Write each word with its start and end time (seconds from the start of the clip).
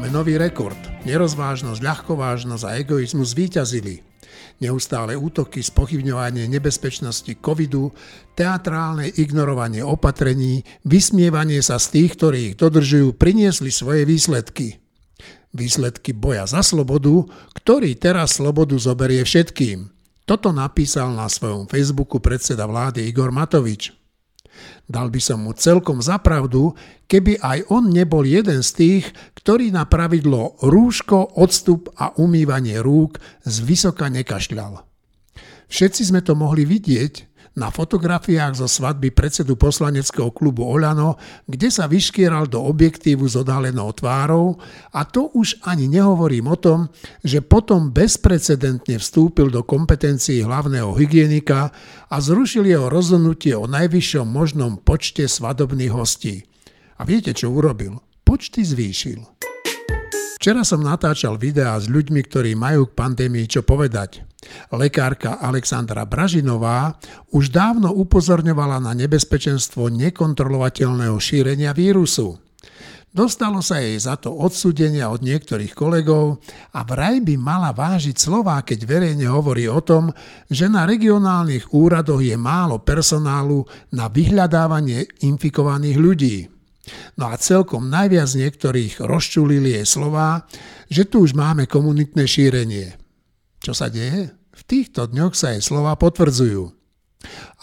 Máme 0.00 0.16
nový 0.16 0.40
rekord. 0.40 0.80
Nerozvážnosť, 1.04 1.84
ľahkovážnosť 1.84 2.64
a 2.64 2.80
egoizmus 2.80 3.36
zvíťazili. 3.36 4.00
Neustále 4.64 5.12
útoky, 5.12 5.60
spochybňovanie 5.60 6.48
nebezpečnosti 6.48 7.28
covidu, 7.36 7.92
teatrálne 8.32 9.12
ignorovanie 9.12 9.84
opatrení, 9.84 10.64
vysmievanie 10.88 11.60
sa 11.60 11.76
z 11.76 12.00
tých, 12.00 12.16
ktorí 12.16 12.38
ich 12.48 12.56
dodržujú, 12.56 13.12
priniesli 13.12 13.68
svoje 13.68 14.08
výsledky. 14.08 14.80
Výsledky 15.52 16.16
boja 16.16 16.48
za 16.48 16.64
slobodu, 16.64 17.28
ktorý 17.60 17.92
teraz 17.92 18.40
slobodu 18.40 18.80
zoberie 18.80 19.20
všetkým. 19.20 19.92
Toto 20.24 20.48
napísal 20.48 21.12
na 21.12 21.28
svojom 21.28 21.68
Facebooku 21.68 22.24
predseda 22.24 22.64
vlády 22.64 23.04
Igor 23.04 23.36
Matovič. 23.36 23.99
Dal 24.90 25.06
by 25.06 25.20
som 25.22 25.46
mu 25.46 25.54
celkom 25.54 26.02
zapravdu, 26.02 26.74
keby 27.06 27.38
aj 27.38 27.70
on 27.70 27.94
nebol 27.94 28.26
jeden 28.26 28.66
z 28.66 28.70
tých, 28.74 29.04
ktorý 29.38 29.70
na 29.70 29.86
pravidlo 29.86 30.58
rúško, 30.60 31.38
odstup 31.38 31.94
a 31.94 32.10
umývanie 32.18 32.82
rúk 32.82 33.22
z 33.46 33.56
vysoka 33.62 34.10
nekašľal. 34.10 34.82
Všetci 35.70 36.10
sme 36.10 36.18
to 36.26 36.34
mohli 36.34 36.66
vidieť, 36.66 37.29
na 37.58 37.68
fotografiách 37.68 38.54
zo 38.54 38.70
svadby 38.70 39.10
predsedu 39.10 39.58
poslaneckého 39.58 40.30
klubu 40.30 40.62
Oľano, 40.62 41.18
kde 41.50 41.68
sa 41.68 41.90
vyškieral 41.90 42.46
do 42.46 42.62
objektívu 42.62 43.26
s 43.26 43.34
odhalenou 43.34 43.90
tvárou 43.90 44.62
a 44.94 45.02
to 45.02 45.34
už 45.34 45.58
ani 45.66 45.90
nehovorím 45.90 46.46
o 46.46 46.56
tom, 46.56 46.88
že 47.26 47.42
potom 47.42 47.90
bezprecedentne 47.90 49.02
vstúpil 49.02 49.50
do 49.50 49.66
kompetencií 49.66 50.46
hlavného 50.46 50.94
hygienika 50.94 51.74
a 52.06 52.16
zrušil 52.22 52.70
jeho 52.70 52.86
rozhodnutie 52.86 53.58
o 53.58 53.66
najvyššom 53.66 54.26
možnom 54.30 54.78
počte 54.78 55.26
svadobných 55.26 55.90
hostí. 55.90 56.46
A 57.00 57.08
viete, 57.08 57.34
čo 57.34 57.50
urobil? 57.50 57.98
Počty 58.22 58.62
zvýšil. 58.62 59.26
Včera 60.40 60.64
som 60.64 60.80
natáčal 60.80 61.36
videá 61.36 61.76
s 61.76 61.84
ľuďmi, 61.84 62.20
ktorí 62.24 62.56
majú 62.56 62.88
k 62.88 62.96
pandémii 62.96 63.44
čo 63.44 63.60
povedať. 63.60 64.29
Lekárka 64.72 65.36
Alexandra 65.36 66.08
Bražinová 66.08 66.96
už 67.34 67.52
dávno 67.52 67.92
upozorňovala 67.92 68.80
na 68.80 68.92
nebezpečenstvo 68.96 69.92
nekontrolovateľného 69.92 71.16
šírenia 71.20 71.76
vírusu. 71.76 72.40
Dostalo 73.10 73.58
sa 73.58 73.82
jej 73.82 73.98
za 73.98 74.14
to 74.14 74.30
odsudenia 74.30 75.10
od 75.10 75.26
niektorých 75.26 75.74
kolegov 75.74 76.38
a 76.70 76.86
vraj 76.86 77.18
by 77.18 77.34
mala 77.34 77.74
vážiť 77.74 78.14
slová, 78.14 78.62
keď 78.62 78.86
verejne 78.86 79.26
hovorí 79.26 79.66
o 79.66 79.82
tom, 79.82 80.14
že 80.46 80.70
na 80.70 80.86
regionálnych 80.86 81.74
úradoch 81.74 82.22
je 82.22 82.38
málo 82.38 82.78
personálu 82.78 83.66
na 83.90 84.06
vyhľadávanie 84.06 85.10
infikovaných 85.26 85.98
ľudí. 85.98 86.36
No 87.18 87.34
a 87.34 87.34
celkom 87.34 87.90
najviac 87.90 88.30
niektorých 88.30 89.02
rozčulili 89.02 89.74
jej 89.74 89.86
slová, 89.90 90.46
že 90.86 91.02
tu 91.02 91.26
už 91.26 91.34
máme 91.34 91.66
komunitné 91.66 92.30
šírenie. 92.30 92.99
Čo 93.60 93.76
sa 93.76 93.92
deje? 93.92 94.32
V 94.56 94.62
týchto 94.64 95.04
dňoch 95.04 95.36
sa 95.36 95.52
jej 95.52 95.62
slova 95.62 95.94
potvrdzujú. 96.00 96.72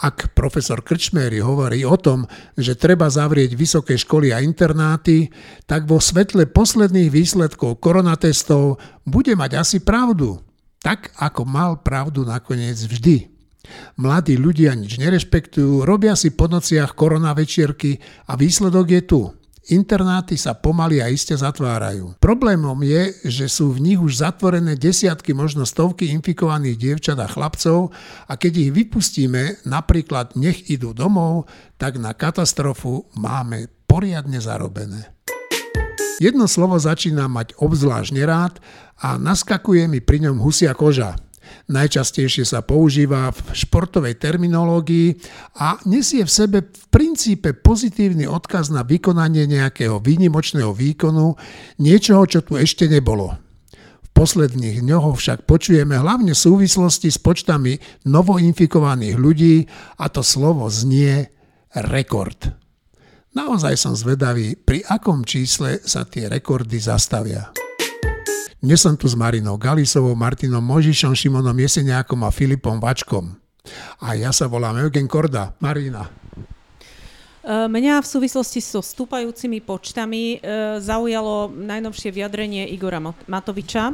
Ak 0.06 0.38
profesor 0.38 0.86
Krčmery 0.86 1.42
hovorí 1.42 1.82
o 1.82 1.98
tom, 1.98 2.30
že 2.54 2.78
treba 2.78 3.10
zavrieť 3.10 3.58
vysoké 3.58 3.98
školy 3.98 4.30
a 4.30 4.46
internáty, 4.46 5.34
tak 5.66 5.90
vo 5.90 5.98
svetle 5.98 6.46
posledných 6.46 7.10
výsledkov 7.10 7.82
koronatestov 7.82 8.78
bude 9.10 9.34
mať 9.34 9.58
asi 9.58 9.78
pravdu. 9.82 10.38
Tak, 10.86 11.18
ako 11.18 11.50
mal 11.50 11.82
pravdu 11.82 12.22
nakoniec 12.22 12.78
vždy. 12.78 13.34
Mladí 13.98 14.38
ľudia 14.38 14.78
nič 14.78 15.02
nerešpektujú, 15.02 15.84
robia 15.84 16.14
si 16.14 16.32
po 16.32 16.46
nociach 16.46 16.94
korona 16.94 17.34
večierky 17.34 17.98
a 18.30 18.38
výsledok 18.38 18.86
je 18.94 19.02
tu. 19.02 19.22
Internáty 19.68 20.40
sa 20.40 20.56
pomaly 20.56 21.04
a 21.04 21.12
iste 21.12 21.36
zatvárajú. 21.36 22.16
Problémom 22.24 22.80
je, 22.88 23.12
že 23.28 23.52
sú 23.52 23.76
v 23.76 23.84
nich 23.84 24.00
už 24.00 24.24
zatvorené 24.24 24.80
desiatky, 24.80 25.36
možno 25.36 25.68
stovky 25.68 26.08
infikovaných 26.16 26.80
dievčat 26.80 27.20
a 27.20 27.28
chlapcov 27.28 27.92
a 28.32 28.34
keď 28.40 28.54
ich 28.64 28.72
vypustíme, 28.72 29.68
napríklad 29.68 30.40
nech 30.40 30.72
idú 30.72 30.96
domov, 30.96 31.52
tak 31.76 32.00
na 32.00 32.16
katastrofu 32.16 33.12
máme 33.20 33.68
poriadne 33.92 34.40
zarobené. 34.40 35.12
Jedno 36.24 36.48
slovo 36.48 36.80
začína 36.80 37.28
mať 37.28 37.60
obzvlášť 37.60 38.10
nerád 38.16 38.64
a 39.04 39.20
naskakuje 39.20 39.92
mi 39.92 40.00
pri 40.00 40.26
ňom 40.26 40.42
husia 40.42 40.72
koža. 40.74 41.20
Najčastejšie 41.68 42.48
sa 42.48 42.64
používa 42.64 43.32
v 43.32 43.40
športovej 43.52 44.16
terminológii 44.16 45.20
a 45.60 45.76
nesie 45.84 46.24
v 46.24 46.32
sebe 46.32 46.58
v 46.64 46.86
princípe 46.88 47.52
pozitívny 47.52 48.24
odkaz 48.24 48.72
na 48.72 48.88
vykonanie 48.88 49.48
nejakého 49.52 50.00
výnimočného 50.00 50.72
výkonu, 50.72 51.36
niečoho, 51.84 52.24
čo 52.24 52.40
tu 52.40 52.56
ešte 52.56 52.88
nebolo. 52.88 53.36
V 54.02 54.10
posledných 54.16 54.82
dňoch 54.82 55.14
však 55.20 55.46
počujeme 55.46 56.00
hlavne 56.00 56.34
v 56.34 56.44
súvislosti 56.48 57.12
s 57.12 57.20
počtami 57.22 57.78
novoinfikovaných 58.08 59.16
ľudí 59.20 59.68
a 60.00 60.08
to 60.08 60.24
slovo 60.24 60.72
znie 60.72 61.30
rekord. 61.76 62.50
Naozaj 63.38 63.76
som 63.78 63.94
zvedavý, 63.94 64.58
pri 64.58 64.82
akom 64.88 65.22
čísle 65.22 65.84
sa 65.86 66.08
tie 66.10 66.26
rekordy 66.26 66.82
zastavia. 66.82 67.67
Dnes 68.58 68.82
som 68.82 68.98
tu 68.98 69.06
s 69.06 69.14
Marinou 69.14 69.54
Galisovou, 69.54 70.18
Martinom 70.18 70.66
Možišom, 70.66 71.14
Šimonom 71.14 71.54
Jeseniakom 71.54 72.26
a 72.26 72.34
Filipom 72.34 72.82
Vačkom. 72.82 73.38
A 74.02 74.18
ja 74.18 74.34
sa 74.34 74.50
volám 74.50 74.82
Eugen 74.82 75.06
Korda. 75.06 75.54
Marina. 75.62 76.10
E, 76.10 77.70
mňa 77.70 78.02
v 78.02 78.08
súvislosti 78.10 78.58
so 78.58 78.82
stúpajúcimi 78.82 79.62
počtami 79.62 80.42
e, 80.42 80.82
zaujalo 80.82 81.54
najnovšie 81.54 82.10
vyjadrenie 82.10 82.66
Igora 82.74 82.98
Matoviča. 83.30 83.94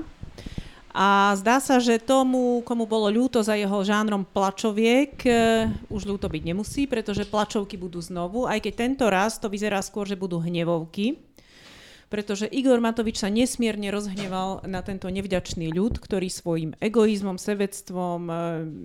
A 0.96 1.36
zdá 1.36 1.60
sa, 1.60 1.84
že 1.84 2.00
tomu, 2.00 2.64
komu 2.64 2.88
bolo 2.88 3.12
ľúto 3.12 3.44
za 3.44 3.60
jeho 3.60 3.84
žánrom 3.84 4.24
plačoviek, 4.24 5.28
e, 5.28 5.68
už 5.92 6.08
ľúto 6.08 6.32
byť 6.32 6.40
nemusí, 6.40 6.88
pretože 6.88 7.28
plačovky 7.28 7.76
budú 7.76 8.00
znovu, 8.00 8.48
aj 8.48 8.64
keď 8.64 8.74
tento 8.80 9.06
raz 9.12 9.36
to 9.36 9.52
vyzerá 9.52 9.84
skôr, 9.84 10.08
že 10.08 10.16
budú 10.16 10.40
hnevovky 10.40 11.33
pretože 12.14 12.46
Igor 12.46 12.78
Matovič 12.78 13.26
sa 13.26 13.34
nesmierne 13.34 13.90
rozhneval 13.90 14.62
na 14.70 14.86
tento 14.86 15.10
nevďačný 15.10 15.74
ľud, 15.74 15.98
ktorý 15.98 16.30
svojim 16.30 16.78
egoizmom, 16.78 17.42
sebectvom, 17.42 18.30
e, 18.30 18.34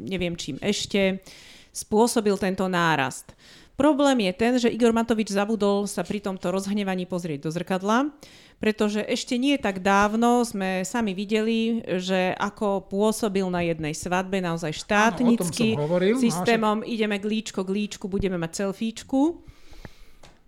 neviem 0.09 0.33
čím 0.33 0.57
ešte, 0.65 1.21
spôsobil 1.69 2.33
tento 2.41 2.65
nárast. 2.73 3.37
Problém 3.77 4.25
je 4.27 4.33
ten, 4.33 4.53
že 4.57 4.73
Igor 4.73 4.97
Matovič 4.97 5.29
zabudol 5.29 5.85
sa 5.85 6.09
pri 6.09 6.25
tomto 6.25 6.49
rozhnevaní 6.49 7.05
pozrieť 7.05 7.47
do 7.47 7.51
zrkadla, 7.53 8.17
pretože 8.65 9.05
ešte 9.05 9.37
nie 9.37 9.61
tak 9.61 9.85
dávno 9.85 10.43
sme 10.49 10.83
sami 10.89 11.13
videli, 11.13 11.85
že 12.01 12.33
ako 12.33 12.89
pôsobil 12.89 13.45
na 13.53 13.61
jednej 13.61 13.93
svadbe 13.93 14.41
naozaj 14.41 14.73
štátnicky, 14.73 15.77
hovoril, 15.77 16.17
no, 16.17 16.23
systémom 16.25 16.81
ideme 16.81 17.21
glíčko, 17.21 17.61
glíčku, 17.61 18.09
budeme 18.09 18.41
mať 18.41 18.67
selfiečku. 18.67 19.45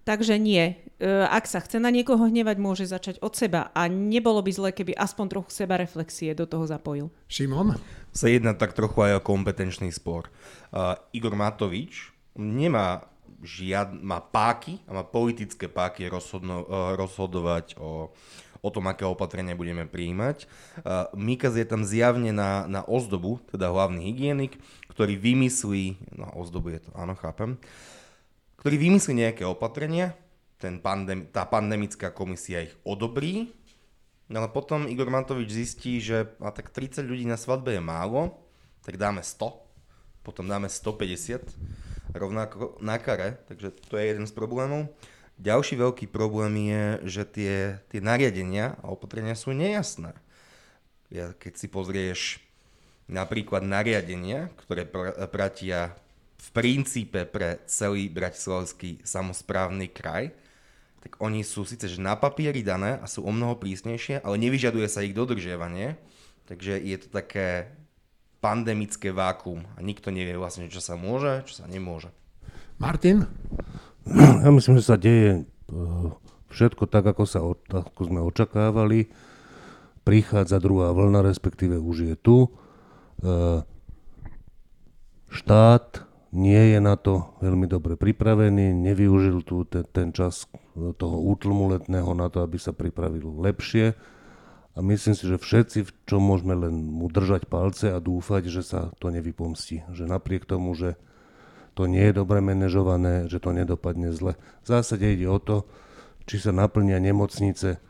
Takže 0.09 0.41
nie. 0.41 0.90
E, 1.01 1.09
ak 1.25 1.49
sa 1.49 1.65
chce 1.65 1.81
na 1.81 1.89
niekoho 1.89 2.29
hnevať, 2.29 2.57
môže 2.61 2.85
začať 2.85 3.25
od 3.25 3.33
seba 3.33 3.73
a 3.73 3.89
nebolo 3.89 4.45
by 4.45 4.53
zle, 4.53 4.69
keby 4.69 4.93
aspoň 4.93 5.27
trochu 5.33 5.51
seba 5.65 5.81
reflexie 5.81 6.37
do 6.37 6.45
toho 6.45 6.69
zapojil. 6.69 7.09
Šimon? 7.25 7.81
Sa 8.13 8.29
jedná 8.29 8.53
tak 8.53 8.77
trochu 8.77 9.01
aj 9.01 9.17
o 9.17 9.25
kompetenčný 9.25 9.89
spor. 9.97 10.29
Uh, 10.69 11.01
Igor 11.17 11.33
Matovič 11.33 12.13
nemá 12.37 13.09
žiad, 13.41 13.97
má 13.97 14.21
páky 14.21 14.85
a 14.85 15.01
má 15.01 15.05
politické 15.09 15.73
páky 15.73 16.13
rozhodno, 16.13 16.69
uh, 16.69 16.93
rozhodovať 17.01 17.81
o, 17.81 18.13
o 18.61 18.69
tom, 18.69 18.85
aké 18.93 19.09
opatrenia 19.09 19.57
budeme 19.57 19.89
prijímať. 19.89 20.45
Uh, 20.85 21.09
Mikas 21.17 21.57
je 21.57 21.65
tam 21.65 21.81
zjavne 21.81 22.29
na, 22.29 22.69
na 22.69 22.85
ozdobu, 22.85 23.41
teda 23.49 23.73
hlavný 23.73 24.05
hygienik, 24.05 24.61
ktorý 24.93 25.17
vymyslí, 25.17 26.13
na 26.13 26.29
ozdobu 26.37 26.77
je 26.77 26.85
to, 26.85 26.93
áno, 26.93 27.17
chápem, 27.17 27.57
ktorý 28.61 28.77
vymyslí 28.77 29.25
nejaké 29.25 29.49
opatrenia, 29.49 30.13
ten 30.61 30.77
pandem, 30.79 31.25
tá 31.33 31.49
pandemická 31.49 32.13
komisia 32.13 32.61
ich 32.61 32.77
odobrí, 32.85 33.49
no 34.29 34.45
ale 34.45 34.53
potom 34.53 34.85
Igor 34.85 35.09
Mantovič 35.09 35.49
zistí, 35.49 35.99
že 35.99 36.29
a 36.37 36.53
tak 36.53 36.69
30 36.69 37.09
ľudí 37.09 37.25
na 37.25 37.41
svadbe 37.41 37.73
je 37.75 37.83
málo, 37.83 38.37
tak 38.85 39.01
dáme 39.01 39.25
100, 39.25 39.57
potom 40.21 40.45
dáme 40.45 40.69
150, 40.69 41.41
rovnako 42.13 42.77
na 42.85 43.01
kare, 43.01 43.41
takže 43.49 43.73
to 43.89 43.97
je 43.97 44.05
jeden 44.05 44.29
z 44.29 44.33
problémov. 44.37 44.93
Ďalší 45.41 45.81
veľký 45.81 46.07
problém 46.13 46.69
je, 46.69 46.85
že 47.09 47.23
tie, 47.25 47.55
tie 47.89 48.01
nariadenia 48.05 48.77
a 48.85 48.93
opatrenia 48.93 49.33
sú 49.33 49.57
nejasné. 49.57 50.13
Ja, 51.09 51.33
keď 51.33 51.53
si 51.57 51.67
pozrieš 51.67 52.45
napríklad 53.09 53.65
nariadenia, 53.65 54.53
ktoré 54.61 54.85
pr- 54.85 55.17
pratia 55.33 55.97
v 56.41 56.49
princípe 56.53 57.25
pre 57.25 57.61
celý 57.65 58.13
Bratislavský 58.13 59.01
samozprávny 59.01 59.89
kraj, 59.93 60.33
tak 61.01 61.17
oni 61.21 61.41
sú 61.41 61.65
síce 61.65 61.89
že 61.89 62.01
na 62.01 62.17
papieri 62.17 62.61
dané 62.61 63.01
a 63.01 63.09
sú 63.09 63.25
o 63.25 63.33
mnoho 63.33 63.57
prísnejšie, 63.57 64.21
ale 64.21 64.37
nevyžaduje 64.37 64.87
sa 64.89 65.01
ich 65.01 65.17
dodržiavanie, 65.17 65.97
takže 66.45 66.77
je 66.77 66.97
to 67.01 67.09
také 67.09 67.73
pandemické 68.41 69.13
vákum 69.13 69.65
a 69.77 69.85
nikto 69.85 70.09
nevie 70.13 70.37
vlastne, 70.37 70.69
čo 70.73 70.81
sa 70.81 70.97
môže, 70.97 71.45
čo 71.49 71.61
sa 71.61 71.69
nemôže. 71.69 72.13
Martin? 72.81 73.29
Ja 74.41 74.49
myslím, 74.49 74.81
že 74.81 74.89
sa 74.89 74.97
deje 74.97 75.45
eh, 75.45 76.09
všetko 76.51 76.91
tak, 76.91 77.07
ako, 77.07 77.25
sa, 77.25 77.41
ako 77.71 78.01
sme 78.01 78.21
očakávali. 78.21 79.09
Prichádza 80.03 80.59
druhá 80.59 80.91
vlna, 80.91 81.23
respektíve 81.23 81.79
už 81.79 81.97
je 82.09 82.15
tu. 82.17 82.49
E, 83.21 83.63
štát 85.29 86.09
nie 86.31 86.75
je 86.75 86.79
na 86.79 86.95
to 86.95 87.35
veľmi 87.43 87.67
dobre 87.67 87.99
pripravený, 87.99 88.71
nevyužil 88.71 89.43
tu 89.43 89.67
ten, 89.67 89.83
ten 89.91 90.09
čas 90.15 90.47
toho 90.75 91.17
útlmu 91.19 91.75
letného 91.75 92.15
na 92.15 92.31
to, 92.31 92.47
aby 92.47 92.57
sa 92.57 92.71
pripravil 92.71 93.43
lepšie. 93.43 93.99
A 94.79 94.79
myslím 94.87 95.19
si, 95.19 95.27
že 95.27 95.43
všetci, 95.43 96.07
čo 96.07 96.23
môžeme 96.23 96.55
len 96.55 96.71
mu 96.71 97.11
držať 97.11 97.51
palce 97.51 97.91
a 97.91 97.99
dúfať, 97.99 98.47
že 98.47 98.63
sa 98.63 98.95
to 99.03 99.11
nevypomstí. 99.11 99.91
Že 99.91 100.07
napriek 100.07 100.47
tomu, 100.47 100.79
že 100.79 100.95
to 101.75 101.91
nie 101.91 102.07
je 102.07 102.15
dobre 102.15 102.39
manažované, 102.39 103.27
že 103.27 103.43
to 103.43 103.51
nedopadne 103.51 104.15
zle. 104.15 104.39
V 104.63 104.67
zásade 104.71 105.03
ide 105.11 105.27
o 105.27 105.43
to, 105.43 105.67
či 106.31 106.39
sa 106.39 106.55
naplnia 106.55 107.03
nemocnice 107.03 107.83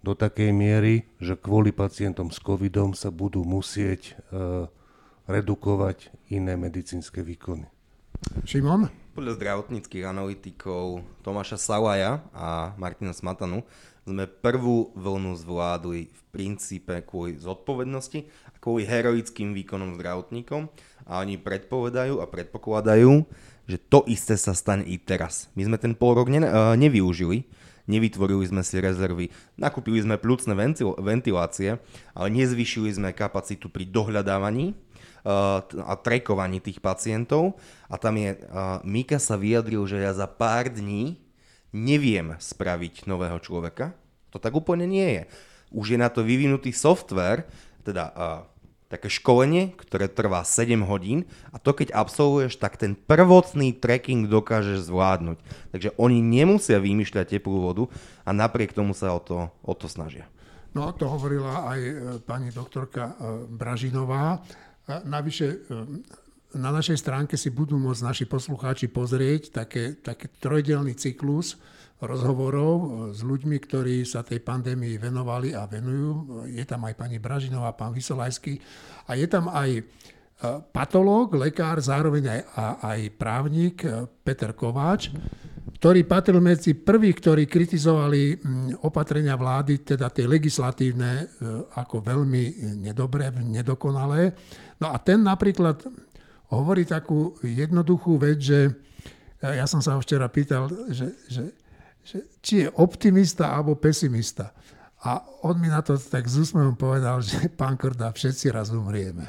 do 0.00 0.16
takej 0.16 0.56
miery, 0.56 1.04
že 1.20 1.36
kvôli 1.36 1.74
pacientom 1.74 2.32
s 2.32 2.40
covidom 2.40 2.96
sa 2.96 3.12
budú 3.12 3.44
musieť 3.44 4.16
uh, 4.32 4.72
redukovať 5.26 6.10
iné 6.30 6.54
medicínske 6.54 7.22
výkony. 7.22 7.66
Šimon? 8.46 8.88
Podľa 9.12 9.36
zdravotníckých 9.36 10.04
analytikov 10.06 11.04
Tomáša 11.24 11.60
Salaja 11.60 12.24
a 12.32 12.72
Martina 12.80 13.12
Smatanu 13.12 13.64
sme 14.06 14.30
prvú 14.30 14.94
vlnu 14.94 15.34
zvládli 15.34 16.08
v 16.08 16.20
princípe 16.30 16.94
kvôli 17.02 17.34
zodpovednosti 17.42 18.22
a 18.54 18.56
kvôli 18.62 18.86
heroickým 18.86 19.50
výkonom 19.50 19.98
zdravotníkom 19.98 20.70
a 21.10 21.12
oni 21.26 21.42
predpovedajú 21.42 22.22
a 22.22 22.30
predpokladajú, 22.30 23.26
že 23.66 23.82
to 23.82 24.06
isté 24.06 24.38
sa 24.38 24.54
stane 24.54 24.86
i 24.86 24.94
teraz. 24.94 25.50
My 25.58 25.66
sme 25.66 25.76
ten 25.76 25.98
pol 25.98 26.14
rok 26.14 26.30
ne, 26.30 26.46
uh, 26.46 26.78
nevyužili, 26.78 27.50
nevytvorili 27.90 28.46
sme 28.46 28.62
si 28.62 28.78
rezervy, 28.78 29.34
nakúpili 29.58 29.98
sme 29.98 30.22
plúcne 30.22 30.54
ventilácie, 31.02 31.82
ale 32.14 32.28
nezvyšili 32.30 32.94
sme 32.94 33.10
kapacitu 33.10 33.66
pri 33.66 33.90
dohľadávaní 33.90 34.85
a 35.26 35.94
trekovaní 35.98 36.62
tých 36.62 36.78
pacientov. 36.78 37.58
A 37.90 37.98
tam 37.98 38.14
je, 38.14 38.38
Mika 38.86 39.18
sa 39.18 39.34
vyjadril, 39.34 39.82
že 39.90 39.98
ja 39.98 40.14
za 40.14 40.30
pár 40.30 40.70
dní 40.70 41.18
neviem 41.74 42.38
spraviť 42.38 43.10
nového 43.10 43.42
človeka. 43.42 43.92
To 44.30 44.38
tak 44.38 44.54
úplne 44.54 44.86
nie 44.86 45.08
je. 45.18 45.22
Už 45.74 45.92
je 45.94 45.98
na 45.98 46.06
to 46.06 46.22
vyvinutý 46.22 46.70
software, 46.70 47.50
teda 47.82 48.14
také 48.86 49.10
školenie, 49.10 49.74
ktoré 49.74 50.06
trvá 50.06 50.46
7 50.46 50.78
hodín 50.86 51.26
a 51.50 51.58
to 51.58 51.74
keď 51.74 51.90
absolvuješ, 51.90 52.62
tak 52.62 52.78
ten 52.78 52.94
prvotný 52.94 53.74
tracking 53.74 54.30
dokážeš 54.30 54.86
zvládnuť. 54.86 55.38
Takže 55.74 55.90
oni 55.98 56.22
nemusia 56.22 56.78
vymýšľať 56.78 57.38
teplú 57.38 57.66
vodu 57.66 57.84
a 58.22 58.30
napriek 58.30 58.70
tomu 58.70 58.94
sa 58.94 59.10
o 59.10 59.20
to, 59.20 59.50
o 59.66 59.74
to 59.74 59.90
snažia. 59.90 60.30
No 60.76 60.92
to 60.92 61.08
hovorila 61.08 61.72
aj 61.72 61.80
e, 61.80 61.94
pani 62.20 62.52
doktorka 62.52 63.16
e, 63.16 63.48
Bražinová. 63.48 64.44
Navyše, 64.86 65.46
e, 65.50 65.56
na 66.54 66.70
našej 66.70 67.02
stránke 67.02 67.34
si 67.34 67.50
budú 67.50 67.74
môcť 67.74 68.06
naši 68.06 68.24
poslucháči 68.30 68.86
pozrieť 68.86 69.50
také, 69.50 69.98
také 69.98 70.30
trojdelný 70.38 70.94
cyklus 70.94 71.58
rozhovorov 71.98 72.74
e, 72.78 72.86
s 73.10 73.20
ľuďmi, 73.26 73.56
ktorí 73.58 74.06
sa 74.06 74.22
tej 74.22 74.46
pandémii 74.46 74.94
venovali 75.02 75.58
a 75.58 75.66
venujú. 75.66 76.46
Je 76.46 76.62
tam 76.62 76.86
aj 76.86 76.94
pani 77.02 77.18
Bražinová, 77.18 77.74
pán 77.74 77.90
Vysolajský 77.90 78.62
a 79.10 79.18
je 79.18 79.26
tam 79.26 79.50
aj 79.50 79.70
e, 79.74 79.82
patológ, 80.70 81.34
lekár, 81.34 81.82
zároveň 81.82 82.30
aj, 82.30 82.40
aj 82.86 83.00
právnik 83.18 83.82
Peter 84.22 84.54
Kováč, 84.54 85.10
ktorý 85.82 86.06
patril 86.06 86.38
medzi 86.38 86.78
prvých, 86.78 87.18
ktorí 87.20 87.42
kritizovali 87.50 88.38
opatrenia 88.86 89.34
vlády, 89.36 89.84
teda 89.84 90.08
tie 90.08 90.24
legislatívne, 90.24 91.36
ako 91.76 92.00
veľmi 92.00 92.42
nedobré, 92.80 93.28
nedokonalé. 93.44 94.32
No 94.80 94.92
a 94.92 94.96
ten 95.00 95.24
napríklad 95.24 95.84
hovorí 96.52 96.86
takú 96.86 97.34
jednoduchú 97.42 98.20
vec, 98.20 98.38
že 98.38 98.70
ja 99.40 99.66
som 99.68 99.80
sa 99.84 99.96
ho 99.96 100.00
včera 100.00 100.28
pýtal, 100.28 100.70
že, 100.92 101.12
že, 101.28 101.44
že 102.04 102.18
či 102.40 102.66
je 102.66 102.68
optimista 102.80 103.52
alebo 103.52 103.76
pesimista. 103.76 104.52
A 105.04 105.20
on 105.44 105.60
mi 105.60 105.68
na 105.68 105.84
to 105.84 105.94
tak 106.00 106.24
z 106.26 106.42
úsmevom 106.42 106.74
povedal, 106.74 107.20
že 107.20 107.52
pán 107.60 107.76
Korda, 107.76 108.10
všetci 108.10 108.50
raz 108.50 108.72
umrieme. 108.72 109.28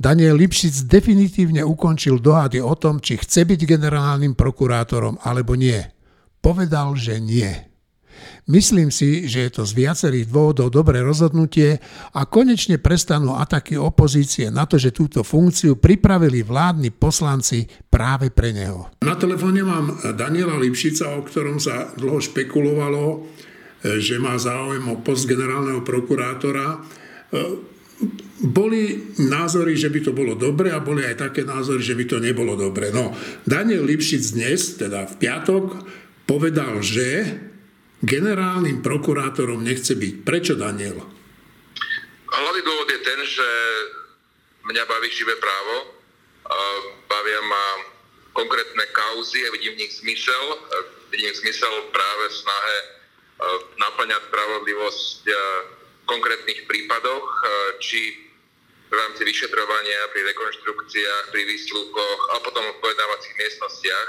Daniel 0.00 0.40
Lipšic 0.40 0.88
definitívne 0.88 1.60
ukončil 1.60 2.24
dohady 2.24 2.56
o 2.64 2.72
tom, 2.72 3.04
či 3.04 3.20
chce 3.20 3.44
byť 3.44 3.60
generálnym 3.68 4.32
prokurátorom 4.32 5.20
alebo 5.20 5.52
nie. 5.52 5.76
Povedal, 6.40 6.96
že 6.96 7.20
nie. 7.20 7.69
Myslím 8.50 8.90
si, 8.90 9.30
že 9.30 9.46
je 9.46 9.50
to 9.50 9.62
z 9.62 9.72
viacerých 9.78 10.26
dôvodov 10.26 10.74
dobré 10.74 11.00
rozhodnutie 11.00 11.78
a 12.14 12.26
konečne 12.26 12.82
prestanú 12.82 13.38
ataky 13.38 13.78
opozície 13.78 14.50
na 14.50 14.66
to, 14.66 14.74
že 14.76 14.90
túto 14.90 15.22
funkciu 15.22 15.78
pripravili 15.78 16.42
vládni 16.42 16.90
poslanci 16.90 17.66
práve 17.86 18.34
pre 18.34 18.50
neho. 18.50 18.90
Na 19.06 19.14
telefóne 19.14 19.62
mám 19.62 19.98
Daniela 20.18 20.58
Lipšica, 20.58 21.14
o 21.14 21.22
ktorom 21.22 21.62
sa 21.62 21.94
dlho 21.94 22.18
špekulovalo, 22.18 23.04
že 23.80 24.20
má 24.20 24.36
záujem 24.36 24.84
o 24.92 25.00
post 25.00 25.24
generálneho 25.24 25.80
prokurátora. 25.80 26.84
Boli 28.40 29.12
názory, 29.20 29.76
že 29.76 29.92
by 29.92 30.00
to 30.00 30.12
bolo 30.16 30.32
dobre 30.32 30.72
a 30.72 30.80
boli 30.80 31.04
aj 31.04 31.28
také 31.28 31.44
názory, 31.44 31.84
že 31.84 31.92
by 31.92 32.04
to 32.08 32.16
nebolo 32.16 32.56
dobre. 32.56 32.88
No, 32.88 33.12
Daniel 33.44 33.84
Lipšic 33.84 34.36
dnes, 34.36 34.80
teda 34.80 35.04
v 35.04 35.14
piatok, 35.20 35.64
povedal, 36.24 36.80
že 36.80 37.36
generálnym 38.00 38.80
prokurátorom 38.80 39.60
nechce 39.60 39.94
byť. 39.96 40.14
Prečo, 40.24 40.56
Daniel? 40.56 41.00
Hlavný 42.30 42.62
dôvod 42.64 42.88
je 42.88 43.00
ten, 43.04 43.20
že 43.24 43.48
mňa 44.64 44.82
baví 44.88 45.08
živé 45.12 45.36
právo, 45.36 46.00
bavia 47.06 47.40
ma 47.44 47.66
konkrétne 48.32 48.86
kauzy 48.94 49.44
a 49.46 49.52
vidím 49.52 49.74
v 49.76 49.80
nich 49.84 49.92
zmysel. 50.00 50.44
Vidím 51.10 51.34
zmysel 51.34 51.90
práve 51.90 52.24
v 52.30 52.38
snahe 52.38 52.78
naplňať 53.80 54.22
spravodlivosť 54.30 55.22
v 55.26 56.04
konkrétnych 56.06 56.70
prípadoch, 56.70 57.26
či 57.82 58.30
v 58.90 58.92
rámci 58.94 59.22
vyšetrovania, 59.22 60.10
pri 60.10 60.22
rekonštrukciách, 60.34 61.30
pri 61.30 61.42
výsluchoch 61.46 62.20
a 62.34 62.42
potom 62.42 62.62
v 62.66 62.80
pojednávacích 62.82 63.34
miestnostiach. 63.38 64.08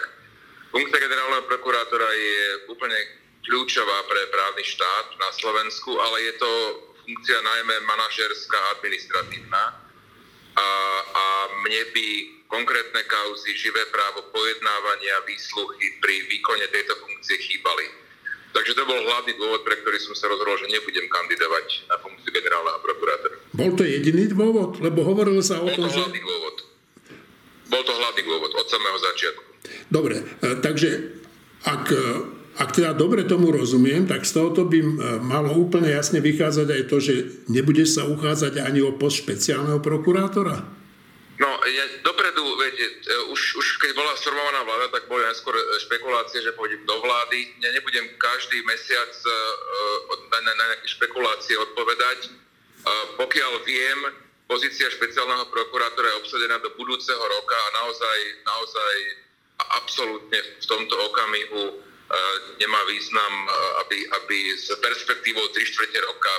Funkcia 0.74 1.06
generálneho 1.06 1.46
prokurátora 1.46 2.10
je 2.10 2.42
úplne 2.70 2.98
kľúčová 3.46 3.98
pre 4.06 4.22
právny 4.30 4.64
štát 4.66 5.08
na 5.18 5.30
Slovensku, 5.34 5.98
ale 5.98 6.18
je 6.30 6.34
to 6.38 6.52
funkcia 7.02 7.40
najmä 7.42 7.76
manažerská 7.90 8.60
administratívna. 8.78 9.64
A, 10.52 10.68
a 11.16 11.26
mne 11.64 11.84
by 11.96 12.08
konkrétne 12.52 13.02
kauzy, 13.08 13.56
živé 13.56 13.88
právo 13.90 14.28
pojednávania, 14.36 15.24
výsluchy 15.24 15.98
pri 16.04 16.16
výkone 16.28 16.68
tejto 16.70 17.00
funkcie 17.00 17.40
chýbali. 17.40 17.88
Takže 18.52 18.76
to 18.76 18.84
bol 18.84 19.00
hlavný 19.00 19.32
dôvod, 19.40 19.64
pre 19.64 19.80
ktorý 19.80 19.96
som 20.04 20.12
sa 20.12 20.28
rozhodol, 20.28 20.60
že 20.60 20.68
nebudem 20.68 21.08
kandidovať 21.08 21.88
na 21.88 21.96
funkciu 22.04 22.36
generálneho 22.36 22.80
prokurátora. 22.84 23.36
Bol 23.56 23.72
to 23.80 23.88
jediný 23.88 24.28
dôvod? 24.28 24.84
Lebo 24.84 25.08
hovorilo 25.08 25.40
sa 25.40 25.64
o 25.64 25.72
tom, 25.72 25.88
že... 25.88 26.04
hlavný 26.04 26.20
dôvod. 26.20 26.56
Bol 27.72 27.82
to 27.88 27.94
hlavný 27.96 28.22
dôvod 28.28 28.52
od 28.52 28.68
samého 28.68 28.98
začiatku. 29.00 29.44
Dobre, 29.88 30.16
e, 30.20 30.60
takže 30.60 30.90
ak 31.64 31.84
e, 31.88 32.00
ak 32.62 32.78
teda 32.78 32.94
dobre 32.94 33.26
tomu 33.26 33.50
rozumiem, 33.50 34.06
tak 34.06 34.22
z 34.22 34.38
tohoto 34.38 34.70
by 34.70 34.78
e, 34.78 34.88
malo 35.26 35.58
úplne 35.58 35.90
jasne 35.90 36.22
vychádzať 36.22 36.68
aj 36.70 36.84
to, 36.86 36.98
že 37.02 37.14
nebudeš 37.50 37.98
sa 37.98 38.06
uchádzať 38.06 38.62
ani 38.62 38.86
o 38.86 38.94
post 38.94 39.26
špeciálneho 39.26 39.82
prokurátora? 39.82 40.62
No, 41.42 41.50
ja 41.66 41.86
dopredu, 42.06 42.46
viete, 42.62 42.86
e, 42.86 43.34
už, 43.34 43.58
už 43.58 43.68
keď 43.82 43.98
bola 43.98 44.14
sformovaná 44.14 44.62
vláda, 44.62 44.94
tak 44.94 45.10
boli 45.10 45.26
najskôr 45.26 45.58
e, 45.58 45.64
špekulácie, 45.90 46.46
že 46.46 46.54
pôjdem 46.54 46.86
do 46.86 47.02
vlády. 47.02 47.50
Ja 47.66 47.74
nebudem 47.74 48.06
každý 48.22 48.62
mesiac 48.70 49.10
na, 50.30 50.40
na, 50.46 50.54
na 50.54 50.66
nejaké 50.78 50.86
špekulácie 50.86 51.58
odpovedať. 51.58 52.30
Pokiaľ 53.18 53.62
viem, 53.62 54.00
pozícia 54.50 54.90
špeciálneho 54.90 55.50
prokurátora 55.54 56.14
je 56.14 56.20
obsadená 56.26 56.58
do 56.62 56.74
budúceho 56.78 57.22
roka 57.22 57.58
a 57.58 57.70
naozaj, 57.78 58.18
naozaj 58.42 58.96
absolútne 59.78 60.40
v 60.62 60.66
tomto 60.66 60.96
okamihu 61.10 61.91
nemá 62.60 62.82
význam, 62.92 63.34
aby, 63.88 63.98
aby 64.04 64.38
s 64.56 64.68
perspektívou 64.84 65.48
3 65.48 65.72
čtvrte 65.72 66.00
roka 66.04 66.34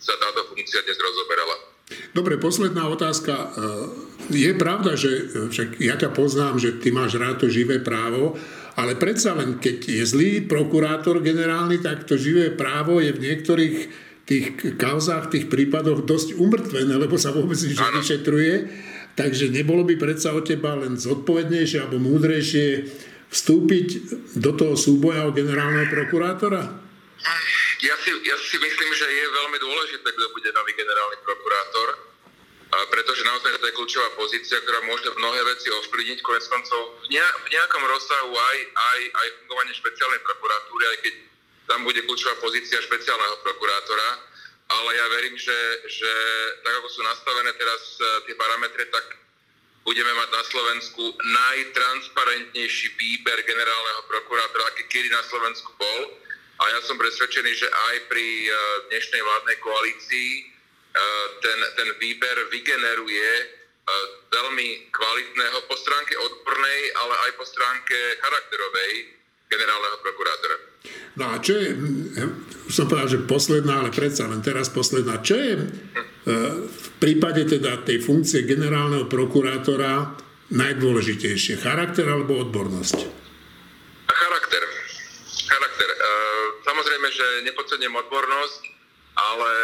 sa 0.00 0.16
táto 0.16 0.48
funkcia 0.48 0.80
dnes 0.80 0.96
rozoberala. 0.96 1.56
Dobre, 2.14 2.38
posledná 2.38 2.86
otázka. 2.88 3.34
E, 3.34 3.46
je 4.30 4.52
pravda, 4.54 4.94
že 4.94 5.10
e, 5.10 5.22
však 5.50 5.68
ja 5.82 5.98
ťa 5.98 6.10
poznám, 6.14 6.56
že 6.62 6.78
ty 6.78 6.94
máš 6.94 7.18
rád 7.18 7.42
to 7.42 7.46
živé 7.50 7.82
právo, 7.82 8.38
ale 8.78 8.94
predsa 8.96 9.34
len, 9.34 9.58
keď 9.58 9.78
je 10.00 10.04
zlý 10.06 10.30
prokurátor 10.46 11.20
generálny, 11.20 11.82
tak 11.82 12.06
to 12.06 12.14
živé 12.14 12.54
právo 12.54 13.02
je 13.02 13.10
v 13.12 13.22
niektorých 13.22 13.76
tých 14.24 14.46
kauzách, 14.78 15.34
tých 15.34 15.50
prípadoch 15.50 16.06
dosť 16.06 16.38
umrtvené, 16.38 16.94
lebo 16.94 17.18
sa 17.18 17.34
vôbec 17.34 17.58
nič 17.58 17.74
nevyšetruje. 17.74 18.54
Takže 19.18 19.50
nebolo 19.50 19.82
by 19.82 19.98
predsa 19.98 20.30
od 20.30 20.46
teba 20.46 20.78
len 20.78 20.94
zodpovednejšie 20.94 21.82
alebo 21.82 21.98
múdrejšie 21.98 22.86
vstúpiť 23.30 23.88
do 24.42 24.52
toho 24.58 24.74
súboja 24.74 25.26
o 25.26 25.34
generálneho 25.34 25.86
prokurátora? 25.86 26.62
Ja 27.80 27.96
si, 28.04 28.10
ja 28.12 28.36
si 28.36 28.56
myslím, 28.60 28.90
že 28.92 29.06
je 29.08 29.24
veľmi 29.30 29.58
dôležité, 29.62 30.04
kto 30.04 30.34
bude 30.36 30.50
nový 30.52 30.72
generálny 30.76 31.18
prokurátor, 31.24 31.88
pretože 32.70 33.26
naozaj 33.26 33.56
to 33.56 33.66
je 33.66 33.76
kľúčová 33.78 34.08
pozícia, 34.14 34.60
ktorá 34.62 34.84
môže 34.84 35.08
mnohé 35.16 35.40
veci 35.48 35.72
ovplyvniť, 35.72 36.18
konec 36.22 36.44
koncov 36.46 37.00
v, 37.02 37.18
nejakom 37.50 37.82
rozsahu 37.88 38.30
aj, 38.30 38.58
aj, 38.74 39.00
aj 39.10 39.26
fungovanie 39.42 39.74
špeciálnej 39.74 40.20
prokuratúry, 40.22 40.84
aj 40.86 40.98
keď 41.02 41.14
tam 41.70 41.80
bude 41.86 42.00
kľúčová 42.02 42.34
pozícia 42.42 42.82
špeciálneho 42.82 43.36
prokurátora, 43.46 44.08
ale 44.70 44.90
ja 44.94 45.06
verím, 45.18 45.34
že, 45.34 45.58
že 45.90 46.12
tak 46.62 46.74
ako 46.78 46.88
sú 46.94 47.00
nastavené 47.02 47.50
teraz 47.58 47.82
e, 47.98 48.02
tie 48.30 48.34
parametre, 48.38 48.86
tak 48.86 49.04
budeme 49.84 50.12
mať 50.12 50.28
na 50.30 50.42
Slovensku 50.44 51.02
najtransparentnejší 51.18 52.86
výber 52.96 53.38
generálneho 53.44 54.02
prokurátora, 54.06 54.64
aký 54.70 54.84
kedy 54.88 55.08
na 55.08 55.24
Slovensku 55.26 55.72
bol. 55.80 56.00
A 56.60 56.62
ja 56.76 56.78
som 56.84 57.00
presvedčený, 57.00 57.50
že 57.56 57.68
aj 57.68 57.96
pri 58.12 58.26
e, 58.44 58.50
dnešnej 58.92 59.22
vládnej 59.24 59.56
koalícii 59.64 60.30
e, 60.36 60.42
ten, 61.40 61.58
ten 61.80 61.88
výber 61.96 62.36
vygeneruje 62.52 63.60
veľmi 64.30 64.68
kvalitného 64.94 65.58
po 65.66 65.74
stránke 65.74 66.14
odbornej, 66.14 66.80
ale 67.02 67.14
aj 67.26 67.30
po 67.34 67.44
stránke 67.46 67.98
charakterovej 68.22 68.92
generálneho 69.50 69.96
prokurátora. 69.98 70.56
No 71.18 71.24
a 71.34 71.42
čo 71.42 71.58
je, 71.58 71.68
hm, 71.74 72.70
som 72.70 72.86
povedal, 72.86 73.10
že 73.10 73.26
posledná, 73.26 73.82
ale 73.82 73.90
predsa 73.90 74.30
len 74.30 74.40
teraz 74.40 74.70
posledná, 74.70 75.18
čo 75.20 75.34
je 75.34 75.52
hm, 75.58 75.66
v 76.70 76.86
prípade 77.00 77.48
teda 77.48 77.80
tej 77.82 78.04
funkcie 78.04 78.44
generálneho 78.44 79.08
prokurátora 79.08 80.14
najdôležitejšie? 80.52 81.56
Charakter 81.56 82.04
alebo 82.04 82.44
odbornosť? 82.44 82.98
Charakter. 84.06 84.62
Charakter. 85.48 85.88
E, 85.88 85.98
samozrejme, 86.62 87.08
že 87.08 87.26
nepodcením 87.48 87.96
odbornosť, 87.96 88.62
ale, 89.16 89.54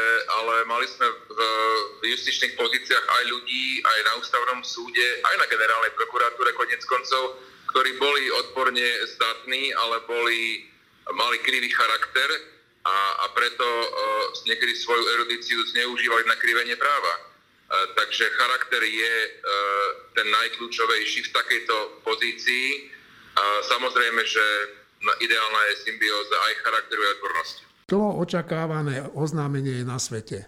ale 0.43 0.55
mali 0.64 0.88
sme 0.88 1.07
v, 1.07 1.38
v 2.00 2.02
justičných 2.16 2.57
pozíciách 2.57 3.05
aj 3.05 3.23
ľudí, 3.28 3.85
aj 3.85 3.99
na 4.09 4.12
ústavnom 4.19 4.61
súde, 4.64 5.21
aj 5.23 5.35
na 5.37 5.47
generálnej 5.47 5.93
prokuratúre 5.93 6.57
konec 6.57 6.81
koncov, 6.88 7.37
ktorí 7.76 8.00
boli 8.00 8.33
odborne 8.33 8.88
zdatní, 9.12 9.76
ale 9.76 10.00
boli, 10.09 10.64
mali 11.12 11.37
krivý 11.45 11.69
charakter 11.69 12.55
a, 12.87 12.97
a 13.23 13.26
preto 13.35 13.66
uh, 13.66 13.90
niekedy 14.47 14.78
svoju 14.78 15.05
erudíciu 15.19 15.59
zneužívali 15.75 16.25
na 16.31 16.38
krivenie 16.38 16.78
práva. 16.78 17.14
Uh, 17.19 17.90
takže 17.99 18.31
charakter 18.38 18.83
je 18.87 19.14
uh, 19.26 19.31
ten 20.14 20.26
najkľúčovejší 20.31 21.26
v 21.26 21.35
takejto 21.35 21.76
pozícii. 22.07 22.66
Uh, 23.35 23.61
samozrejme, 23.66 24.23
že 24.23 24.45
ideálna 25.19 25.61
je 25.75 25.75
symbióza 25.90 26.37
aj 26.47 26.52
charakteru 26.62 27.02
a 27.02 27.11
odbornosti. 27.19 27.62
Dlho 27.87 28.11
očakávané 28.23 28.97
oznámenie 29.14 29.83
je 29.83 29.87
na 29.87 29.99
svete. 29.99 30.47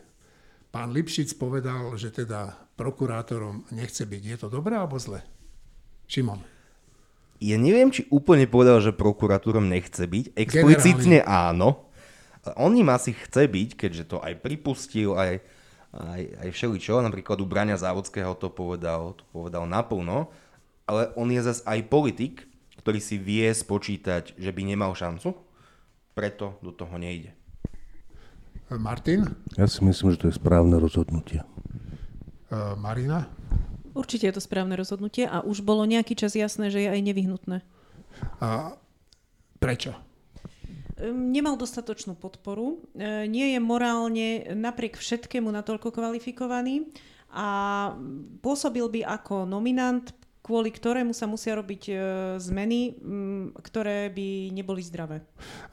Pán 0.71 0.95
Lipšic 0.95 1.39
povedal, 1.39 1.95
že 1.99 2.15
teda 2.15 2.55
prokurátorom 2.79 3.67
nechce 3.75 4.07
byť. 4.07 4.23
Je 4.23 4.37
to 4.39 4.49
dobré 4.51 4.79
alebo 4.79 4.99
zle? 4.99 5.23
Šimon 6.07 6.59
ja 7.39 7.55
neviem, 7.55 7.95
či 7.95 8.03
úplne 8.11 8.51
povedal, 8.51 8.83
že 8.83 8.91
prokuratúrom 8.91 9.71
nechce 9.71 10.03
byť. 10.03 10.35
Explicitne 10.35 11.23
áno. 11.23 11.88
On 12.57 12.73
im 12.73 12.89
asi 12.89 13.13
chce 13.13 13.51
byť, 13.51 13.71
keďže 13.77 14.05
to 14.15 14.17
aj 14.23 14.39
pripustil, 14.41 15.19
aj, 15.19 15.43
aj, 15.93 16.23
aj 16.47 16.49
všeličo. 16.55 17.03
Napríklad 17.05 17.43
u 17.43 17.47
Brania 17.49 17.77
Závodského 17.77 18.33
to 18.39 18.49
povedal, 18.49 19.19
to 19.19 19.25
povedal 19.35 19.69
naplno. 19.69 20.33
Ale 20.89 21.13
on 21.21 21.29
je 21.29 21.45
zase 21.45 21.61
aj 21.69 21.85
politik, 21.93 22.49
ktorý 22.81 23.03
si 23.03 23.21
vie 23.21 23.45
spočítať, 23.53 24.41
že 24.41 24.51
by 24.55 24.63
nemal 24.65 24.97
šancu. 24.97 25.37
Preto 26.17 26.57
do 26.65 26.73
toho 26.73 26.97
nejde. 26.97 27.37
Martin? 28.77 29.33
Ja 29.57 29.65
si 29.65 29.81
myslím, 29.81 30.13
že 30.13 30.21
to 30.21 30.29
je 30.29 30.37
správne 30.37 30.77
rozhodnutie. 30.77 31.41
Uh, 32.49 32.77
Marina? 32.77 33.29
Určite 33.97 34.29
je 34.29 34.35
to 34.37 34.43
správne 34.45 34.77
rozhodnutie 34.77 35.25
a 35.25 35.41
už 35.41 35.65
bolo 35.65 35.89
nejaký 35.89 36.13
čas 36.13 36.37
jasné, 36.37 36.69
že 36.69 36.85
je 36.85 36.89
aj 36.93 37.01
nevyhnutné. 37.01 37.65
A 38.45 38.77
prečo? 39.57 39.97
Nemal 41.07 41.55
dostatočnú 41.55 42.19
podporu, 42.19 42.83
ehm, 42.99 43.31
nie 43.31 43.55
je 43.55 43.61
morálne 43.63 44.29
napriek 44.51 44.99
všetkému 44.99 45.47
natoľko 45.47 45.95
kvalifikovaný 45.95 46.91
a 47.31 47.47
pôsobil 48.43 48.83
by 48.89 49.01
ako 49.07 49.47
nominant, 49.47 50.11
kvôli 50.43 50.73
ktorému 50.73 51.13
sa 51.13 51.31
musia 51.31 51.55
robiť 51.55 51.83
ehm, 51.89 51.99
zmeny, 52.43 52.99
ktoré 53.63 54.11
by 54.11 54.51
neboli 54.51 54.83
zdravé. 54.83 55.23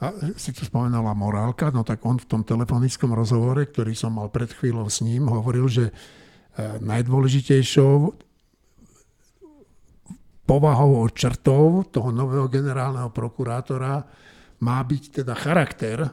A 0.03 0.13
si 0.38 0.53
tu 0.53 0.62
spomenala 0.62 1.17
morálka, 1.17 1.74
no 1.74 1.82
tak 1.82 2.05
on 2.05 2.22
v 2.22 2.29
tom 2.29 2.41
telefonickom 2.46 3.10
rozhovore, 3.17 3.65
ktorý 3.65 3.98
som 3.98 4.13
mal 4.22 4.29
pred 4.29 4.53
chvíľou 4.53 4.86
s 4.86 5.01
ním, 5.01 5.25
hovoril, 5.25 5.65
že 5.65 5.89
najdôležitejšou 6.55 8.15
povahou 10.46 11.10
črtou 11.12 11.84
toho 11.89 12.13
nového 12.13 12.48
generálneho 12.48 13.10
prokurátora 13.10 14.05
má 14.65 14.81
byť 14.81 15.22
teda 15.22 15.38
charakter. 15.38 16.10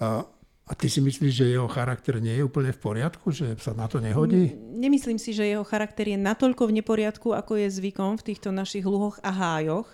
A, 0.00 0.24
a 0.64 0.72
ty 0.72 0.88
si 0.88 1.04
myslíš, 1.04 1.32
že 1.44 1.52
jeho 1.52 1.68
charakter 1.68 2.16
nie 2.16 2.40
je 2.40 2.48
úplne 2.48 2.72
v 2.72 2.80
poriadku, 2.80 3.28
že 3.28 3.52
sa 3.60 3.76
na 3.76 3.84
to 3.84 4.00
nehodí? 4.00 4.56
Nemyslím 4.56 5.20
si, 5.20 5.36
že 5.36 5.44
jeho 5.44 5.68
charakter 5.68 6.08
je 6.08 6.16
natoľko 6.16 6.72
v 6.72 6.80
neporiadku, 6.80 7.36
ako 7.36 7.60
je 7.60 7.68
zvykom 7.68 8.16
v 8.16 8.26
týchto 8.32 8.48
našich 8.48 8.88
luhoch 8.88 9.20
a 9.20 9.28
hájoch. 9.28 9.84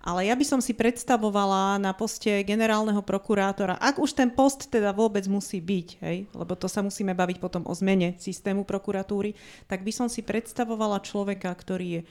Ale 0.00 0.24
ja 0.24 0.32
by 0.32 0.44
som 0.48 0.60
si 0.64 0.72
predstavovala 0.72 1.76
na 1.76 1.92
poste 1.92 2.40
generálneho 2.40 3.04
prokurátora, 3.04 3.76
ak 3.76 4.00
už 4.00 4.16
ten 4.16 4.32
post 4.32 4.72
teda 4.72 4.96
vôbec 4.96 5.28
musí 5.28 5.60
byť, 5.60 5.88
hej, 6.00 6.24
lebo 6.32 6.56
to 6.56 6.72
sa 6.72 6.80
musíme 6.80 7.12
baviť 7.12 7.36
potom 7.36 7.68
o 7.68 7.72
zmene 7.76 8.16
systému 8.16 8.64
prokuratúry, 8.64 9.36
tak 9.68 9.84
by 9.84 9.92
som 9.92 10.08
si 10.08 10.24
predstavovala 10.24 11.04
človeka, 11.04 11.52
ktorý 11.52 12.00
je 12.00 12.02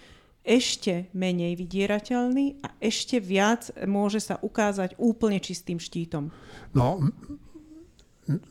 ešte 0.49 1.13
menej 1.13 1.53
vydierateľný 1.53 2.65
a 2.65 2.73
ešte 2.81 3.21
viac 3.21 3.69
môže 3.85 4.17
sa 4.17 4.41
ukázať 4.41 4.97
úplne 4.97 5.37
čistým 5.37 5.77
štítom. 5.77 6.33
No, 6.73 7.05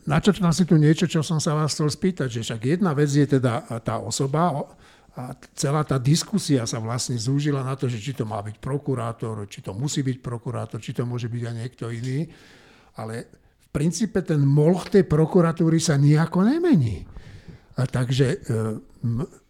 načrtla 0.07 0.55
si 0.55 0.63
tu 0.63 0.79
niečo, 0.79 1.11
čo 1.11 1.19
som 1.19 1.43
sa 1.43 1.59
vás 1.59 1.75
chcel 1.75 1.91
spýtať, 1.91 2.39
že 2.39 2.41
však 2.47 2.79
jedna 2.79 2.95
vec 2.95 3.11
je 3.11 3.27
teda 3.27 3.83
tá 3.83 3.99
osoba, 3.99 4.71
a 5.19 5.35
celá 5.51 5.83
tá 5.83 5.99
diskusia 5.99 6.63
sa 6.63 6.79
vlastne 6.79 7.19
zúžila 7.19 7.59
na 7.59 7.75
to, 7.75 7.91
že 7.91 7.99
či 7.99 8.15
to 8.15 8.23
má 8.23 8.39
byť 8.39 8.55
prokurátor, 8.63 9.43
či 9.51 9.59
to 9.59 9.75
musí 9.75 9.99
byť 9.99 10.23
prokurátor, 10.23 10.79
či 10.79 10.95
to 10.95 11.03
môže 11.03 11.27
byť 11.27 11.43
aj 11.43 11.55
niekto 11.59 11.91
iný. 11.91 12.23
Ale 12.95 13.27
v 13.59 13.67
princípe 13.75 14.23
ten 14.23 14.39
molch 14.39 14.87
tej 14.87 15.03
prokuratúry 15.03 15.75
sa 15.81 15.99
nejako 15.99 16.47
nemení. 16.47 17.03
A 17.75 17.83
takže 17.83 18.27
e, 18.31 18.37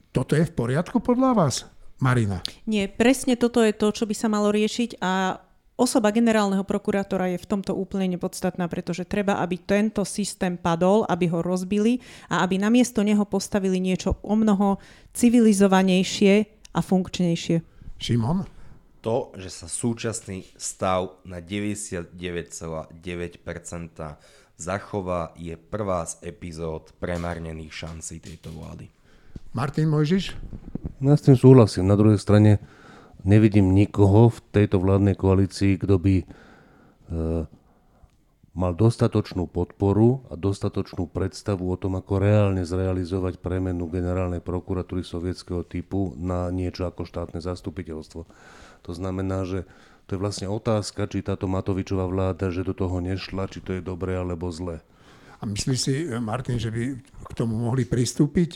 toto 0.09 0.33
je 0.33 0.49
v 0.49 0.55
poriadku 0.57 1.05
podľa 1.05 1.37
vás, 1.37 1.55
Marina? 1.99 2.39
Nie, 2.65 2.87
presne 2.87 3.35
toto 3.35 3.59
je 3.63 3.75
to, 3.75 3.91
čo 3.91 4.07
by 4.07 4.15
sa 4.15 4.27
malo 4.31 4.49
riešiť 4.49 4.99
a 5.03 5.43
Osoba 5.79 6.11
generálneho 6.11 6.67
prokurátora 6.67 7.31
je 7.31 7.39
v 7.39 7.55
tomto 7.55 7.71
úplne 7.71 8.19
nepodstatná, 8.19 8.67
pretože 8.67 9.07
treba, 9.07 9.39
aby 9.39 9.55
tento 9.55 10.03
systém 10.03 10.59
padol, 10.59 11.07
aby 11.07 11.31
ho 11.31 11.39
rozbili 11.39 12.03
a 12.27 12.43
aby 12.43 12.59
namiesto 12.59 12.99
neho 12.99 13.23
postavili 13.23 13.79
niečo 13.79 14.19
o 14.19 14.35
mnoho 14.35 14.75
civilizovanejšie 15.15 16.51
a 16.75 16.79
funkčnejšie. 16.83 17.63
Šimon? 17.95 18.43
To, 18.99 19.31
že 19.39 19.47
sa 19.47 19.71
súčasný 19.71 20.43
stav 20.59 21.23
na 21.23 21.39
99,9% 21.39 22.91
zachová, 24.59 25.31
je 25.39 25.55
prvá 25.55 26.03
z 26.03 26.27
epizód 26.27 26.91
premárnených 26.99 27.71
šancí 27.71 28.19
tejto 28.19 28.51
vlády. 28.51 28.91
Martin 29.55 29.87
Mojžiš? 29.87 30.35
Ja 30.99 31.15
s 31.15 31.23
tým 31.23 31.39
súhlasím. 31.39 31.87
Na 31.87 31.95
druhej 31.95 32.19
strane 32.19 32.59
nevidím 33.23 33.71
nikoho 33.71 34.27
v 34.27 34.39
tejto 34.51 34.83
vládnej 34.83 35.15
koalícii, 35.15 35.79
kto 35.79 35.95
by 35.95 36.15
e, 36.19 36.25
mal 38.51 38.75
dostatočnú 38.75 39.47
podporu 39.47 40.27
a 40.27 40.35
dostatočnú 40.35 41.07
predstavu 41.07 41.71
o 41.71 41.79
tom, 41.79 41.95
ako 41.95 42.19
reálne 42.19 42.67
zrealizovať 42.67 43.39
premenu 43.39 43.87
generálnej 43.87 44.43
prokuratúry 44.43 45.07
sovietského 45.07 45.63
typu 45.63 46.11
na 46.19 46.51
niečo 46.51 46.83
ako 46.83 47.07
štátne 47.07 47.39
zastupiteľstvo. 47.39 48.27
To 48.83 48.91
znamená, 48.91 49.47
že 49.47 49.63
to 50.11 50.17
je 50.17 50.23
vlastne 50.25 50.51
otázka, 50.51 51.07
či 51.07 51.23
táto 51.23 51.47
Matovičová 51.47 52.11
vláda, 52.11 52.51
že 52.51 52.67
do 52.67 52.75
toho 52.75 52.99
nešla, 52.99 53.47
či 53.47 53.63
to 53.63 53.77
je 53.77 53.81
dobré 53.85 54.19
alebo 54.19 54.51
zlé. 54.51 54.83
A 55.39 55.47
myslíš 55.47 55.79
si, 55.79 55.95
Martin, 56.19 56.59
že 56.59 56.67
by 56.67 56.99
k 56.99 57.31
tomu 57.31 57.55
mohli 57.55 57.87
pristúpiť? 57.87 58.51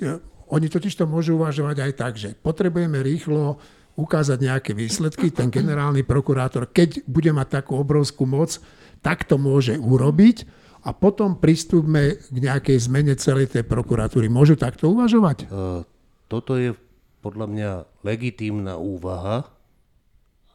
Oni 0.51 0.67
totiž 0.67 0.95
to 0.97 1.05
môžu 1.07 1.39
uvažovať 1.39 1.77
aj 1.79 1.91
tak, 1.95 2.13
že 2.19 2.35
potrebujeme 2.35 2.99
rýchlo 2.99 3.61
ukázať 3.93 4.37
nejaké 4.41 4.71
výsledky. 4.73 5.29
Ten 5.29 5.53
generálny 5.53 6.01
prokurátor, 6.01 6.67
keď 6.69 7.05
bude 7.05 7.29
mať 7.29 7.61
takú 7.61 7.77
obrovskú 7.77 8.25
moc, 8.25 8.57
tak 9.05 9.27
to 9.29 9.37
môže 9.37 9.77
urobiť 9.77 10.47
a 10.83 10.91
potom 10.91 11.39
pristúpme 11.39 12.19
k 12.19 12.37
nejakej 12.37 12.77
zmene 12.89 13.13
celej 13.15 13.53
tej 13.53 13.63
prokuratúry. 13.63 14.27
Môžu 14.27 14.59
takto 14.59 14.91
uvažovať? 14.91 15.47
Uh, 15.47 15.87
toto 16.27 16.59
je 16.59 16.75
podľa 17.23 17.47
mňa 17.47 17.71
legitímna 18.03 18.75
úvaha, 18.75 19.47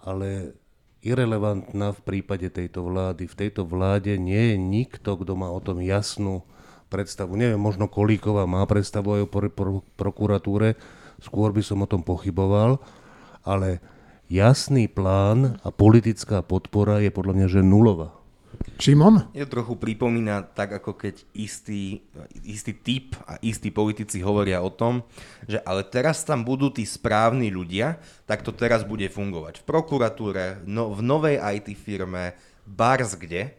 ale 0.05 0.53
irrelevantná 1.01 1.97
v 1.97 2.01
prípade 2.05 2.51
tejto 2.53 2.85
vlády. 2.85 3.25
V 3.25 3.39
tejto 3.39 3.65
vláde 3.65 4.19
nie 4.21 4.53
je 4.53 4.57
nikto, 4.59 5.17
kto 5.17 5.33
má 5.39 5.49
o 5.49 5.61
tom 5.63 5.81
jasnú 5.81 6.45
predstavu. 6.89 7.37
Neviem, 7.37 7.61
možno 7.61 7.87
Kolíková 7.87 8.49
má 8.49 8.65
predstavu 8.65 9.21
aj 9.21 9.23
o 9.25 9.29
pro, 9.29 9.49
pro, 9.53 9.73
prokuratúre, 9.95 10.75
skôr 11.21 11.53
by 11.53 11.63
som 11.63 11.85
o 11.85 11.91
tom 11.91 12.01
pochyboval, 12.01 12.81
ale 13.45 13.79
jasný 14.33 14.89
plán 14.89 15.61
a 15.63 15.69
politická 15.69 16.41
podpora 16.41 17.05
je 17.05 17.13
podľa 17.13 17.33
mňa, 17.37 17.47
že 17.49 17.61
nulová. 17.61 18.19
Šimon? 18.79 19.35
Je 19.35 19.43
trochu 19.47 19.75
pripomína 19.75 20.55
tak, 20.55 20.79
ako 20.79 20.95
keď 20.95 21.27
istý, 21.35 22.03
istý 22.47 22.73
typ 22.75 23.19
a 23.27 23.39
istí 23.43 23.75
politici 23.75 24.23
hovoria 24.23 24.63
o 24.63 24.71
tom, 24.71 25.03
že 25.51 25.59
ale 25.67 25.83
teraz 25.83 26.23
tam 26.23 26.47
budú 26.47 26.71
tí 26.71 26.87
správni 26.87 27.51
ľudia, 27.51 27.99
tak 28.27 28.47
to 28.47 28.55
teraz 28.55 28.87
bude 28.87 29.07
fungovať. 29.11 29.63
V 29.63 29.67
prokuratúre, 29.67 30.63
no, 30.63 30.95
v 30.95 31.01
novej 31.03 31.37
IT 31.59 31.75
firme, 31.75 32.39
bars 32.63 33.19
kde, 33.19 33.51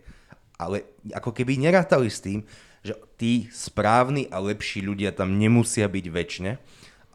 ale 0.55 0.87
ako 1.11 1.31
keby 1.35 1.55
nerátali 1.59 2.07
s 2.07 2.23
tým, 2.23 2.43
že 2.85 2.95
tí 3.19 3.51
správni 3.51 4.27
a 4.31 4.39
lepší 4.39 4.83
ľudia 4.83 5.11
tam 5.11 5.35
nemusia 5.35 5.87
byť 5.87 6.05
väčšine 6.07 6.51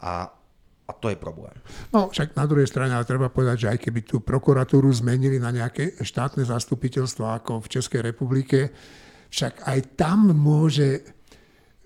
a 0.04 0.12
a 0.84 0.92
to 0.92 1.08
je 1.08 1.16
problém. 1.16 1.56
No 1.96 2.12
však 2.12 2.36
na 2.36 2.44
druhej 2.44 2.68
strane, 2.68 2.92
ale 2.92 3.08
treba 3.08 3.32
povedať, 3.32 3.56
že 3.56 3.70
aj 3.72 3.78
keby 3.88 4.00
tú 4.04 4.20
prokuratúru 4.20 4.92
zmenili 4.92 5.40
na 5.40 5.48
nejaké 5.48 5.96
štátne 5.96 6.44
zastupiteľstvo 6.44 7.24
ako 7.24 7.64
v 7.64 7.70
Českej 7.72 8.00
republike, 8.04 8.68
však 9.32 9.64
aj 9.64 9.78
tam 9.96 10.28
môže 10.36 11.13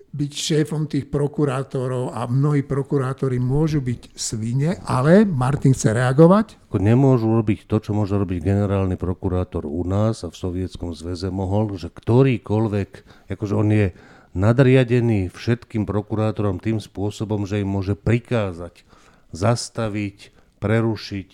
byť 0.09 0.31
šéfom 0.33 0.89
tých 0.89 1.05
prokurátorov 1.05 2.17
a 2.17 2.25
mnohí 2.25 2.65
prokurátori 2.65 3.37
môžu 3.37 3.77
byť 3.77 4.17
svine, 4.17 4.81
ale 4.89 5.21
Martin 5.21 5.77
chce 5.77 5.93
reagovať. 5.93 6.57
Nemôžu 6.73 7.29
robiť 7.29 7.69
to, 7.69 7.77
čo 7.77 7.91
môže 7.93 8.17
robiť 8.17 8.41
generálny 8.41 8.97
prokurátor 8.97 9.69
u 9.69 9.85
nás 9.85 10.25
a 10.25 10.33
v 10.33 10.39
Sovietskom 10.39 10.97
zväze 10.97 11.29
mohol, 11.29 11.69
že 11.77 11.93
ktorýkoľvek, 11.93 12.89
akože 13.29 13.53
on 13.53 13.69
je 13.69 13.87
nadriadený 14.33 15.29
všetkým 15.29 15.85
prokurátorom 15.85 16.61
tým 16.61 16.81
spôsobom, 16.81 17.45
že 17.45 17.61
im 17.61 17.69
môže 17.69 17.93
prikázať 17.97 18.85
zastaviť, 19.29 20.33
prerušiť 20.57 21.29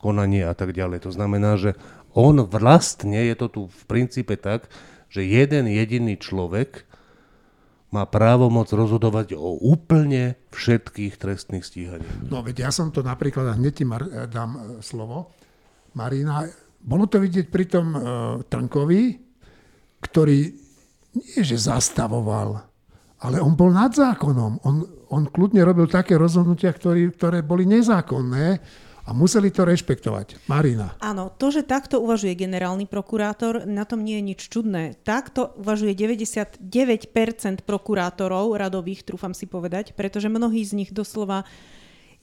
konanie 0.00 0.44
a 0.44 0.54
tak 0.56 0.76
ďalej. 0.76 1.08
To 1.08 1.12
znamená, 1.12 1.56
že 1.56 1.76
on 2.16 2.40
vlastne, 2.44 3.20
je 3.20 3.36
to 3.36 3.46
tu 3.52 3.60
v 3.68 3.82
princípe 3.88 4.36
tak, 4.40 4.68
že 5.12 5.24
jeden 5.24 5.68
jediný 5.68 6.16
človek 6.16 6.85
má 7.94 8.02
právo 8.06 8.50
moc 8.50 8.66
rozhodovať 8.70 9.38
o 9.38 9.56
úplne 9.62 10.34
všetkých 10.50 11.14
trestných 11.16 11.64
stíhaniach. 11.64 12.28
No 12.28 12.42
veď 12.42 12.68
ja 12.68 12.70
som 12.74 12.90
to 12.90 13.00
napríklad, 13.00 13.56
hneď 13.56 13.72
ti 13.72 13.84
Mar- 13.86 14.10
dám 14.26 14.50
e, 14.54 14.60
slovo, 14.82 15.32
Marina, 15.96 16.44
bolo 16.86 17.08
to 17.08 17.18
vidieť 17.18 17.46
pri 17.48 17.64
tom 17.66 17.86
uh, 17.96 18.02
Trnkovi, 18.46 19.16
ktorý 20.04 20.38
nie 21.16 21.40
že 21.40 21.56
zastavoval, 21.56 22.62
ale 23.24 23.36
on 23.40 23.56
bol 23.56 23.72
nad 23.72 23.90
zákonom. 23.90 24.60
On, 24.62 24.76
on 25.08 25.22
kľudne 25.26 25.64
robil 25.64 25.88
také 25.88 26.20
rozhodnutia, 26.20 26.70
ktorý, 26.70 27.16
ktoré 27.16 27.40
boli 27.40 27.64
nezákonné 27.64 28.60
a 29.06 29.14
museli 29.14 29.54
to 29.54 29.62
rešpektovať. 29.62 30.50
Marina. 30.50 30.98
Áno, 30.98 31.30
to, 31.30 31.54
že 31.54 31.62
takto 31.62 32.02
uvažuje 32.02 32.34
generálny 32.34 32.90
prokurátor, 32.90 33.62
na 33.62 33.86
tom 33.86 34.02
nie 34.02 34.18
je 34.18 34.26
nič 34.34 34.40
čudné. 34.50 34.98
Takto 35.06 35.54
uvažuje 35.54 35.94
99% 35.94 36.58
prokurátorov 37.62 38.58
radových, 38.58 39.06
trúfam 39.06 39.30
si 39.30 39.46
povedať, 39.46 39.94
pretože 39.94 40.26
mnohí 40.26 40.58
z 40.66 40.74
nich 40.74 40.90
doslova 40.90 41.46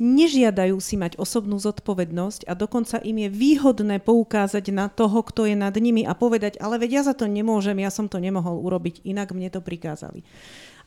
nežiadajú 0.01 0.75
si 0.83 0.99
mať 0.99 1.15
osobnú 1.21 1.61
zodpovednosť 1.61 2.49
a 2.49 2.53
dokonca 2.57 2.99
im 2.99 3.23
je 3.23 3.29
výhodné 3.29 4.01
poukázať 4.03 4.73
na 4.73 4.89
toho, 4.89 5.23
kto 5.23 5.47
je 5.47 5.55
nad 5.55 5.71
nimi 5.77 6.03
a 6.03 6.17
povedať, 6.17 6.59
ale 6.59 6.81
veď 6.81 6.89
ja 6.99 7.03
za 7.07 7.13
to 7.15 7.29
nemôžem, 7.29 7.77
ja 7.79 7.93
som 7.93 8.09
to 8.09 8.17
nemohol 8.17 8.59
urobiť, 8.59 9.05
inak 9.05 9.31
mne 9.31 9.53
to 9.53 9.61
prikázali. 9.61 10.25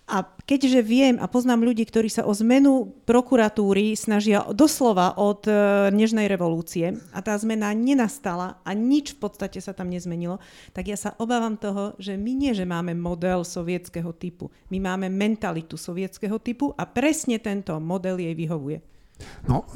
A 0.06 0.22
keďže 0.22 0.86
viem 0.86 1.18
a 1.18 1.26
poznám 1.26 1.66
ľudí, 1.66 1.82
ktorí 1.82 2.06
sa 2.06 2.22
o 2.22 2.30
zmenu 2.30 2.94
prokuratúry 3.10 3.98
snažia 3.98 4.46
doslova 4.54 5.18
od 5.18 5.42
e, 5.50 5.52
Nežnej 5.90 6.30
revolúcie 6.30 6.94
a 7.10 7.18
tá 7.26 7.34
zmena 7.34 7.74
nenastala 7.74 8.62
a 8.62 8.70
nič 8.70 9.18
v 9.18 9.26
podstate 9.26 9.58
sa 9.58 9.74
tam 9.74 9.90
nezmenilo, 9.90 10.38
tak 10.70 10.86
ja 10.86 10.94
sa 10.94 11.18
obávam 11.18 11.58
toho, 11.58 11.98
že 11.98 12.14
my 12.14 12.32
nie, 12.38 12.54
že 12.54 12.62
máme 12.62 12.94
model 12.94 13.42
sovietského 13.42 14.14
typu. 14.14 14.46
My 14.70 14.78
máme 14.78 15.10
mentalitu 15.10 15.74
sovietského 15.74 16.38
typu 16.38 16.70
a 16.78 16.86
presne 16.86 17.42
tento 17.42 17.74
model 17.82 18.22
jej 18.22 18.34
vyhovuje. 18.38 18.78
No, 19.50 19.66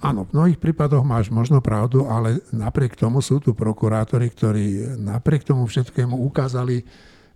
áno, 0.00 0.24
v 0.24 0.40
mnohých 0.40 0.56
prípadoch 0.56 1.04
máš 1.04 1.28
možno 1.28 1.60
pravdu, 1.60 2.08
ale 2.08 2.40
napriek 2.48 2.96
tomu 2.96 3.20
sú 3.20 3.44
tu 3.44 3.52
prokurátori, 3.52 4.32
ktorí 4.32 4.96
napriek 5.04 5.44
tomu 5.44 5.68
všetkému 5.68 6.16
ukázali 6.16 6.80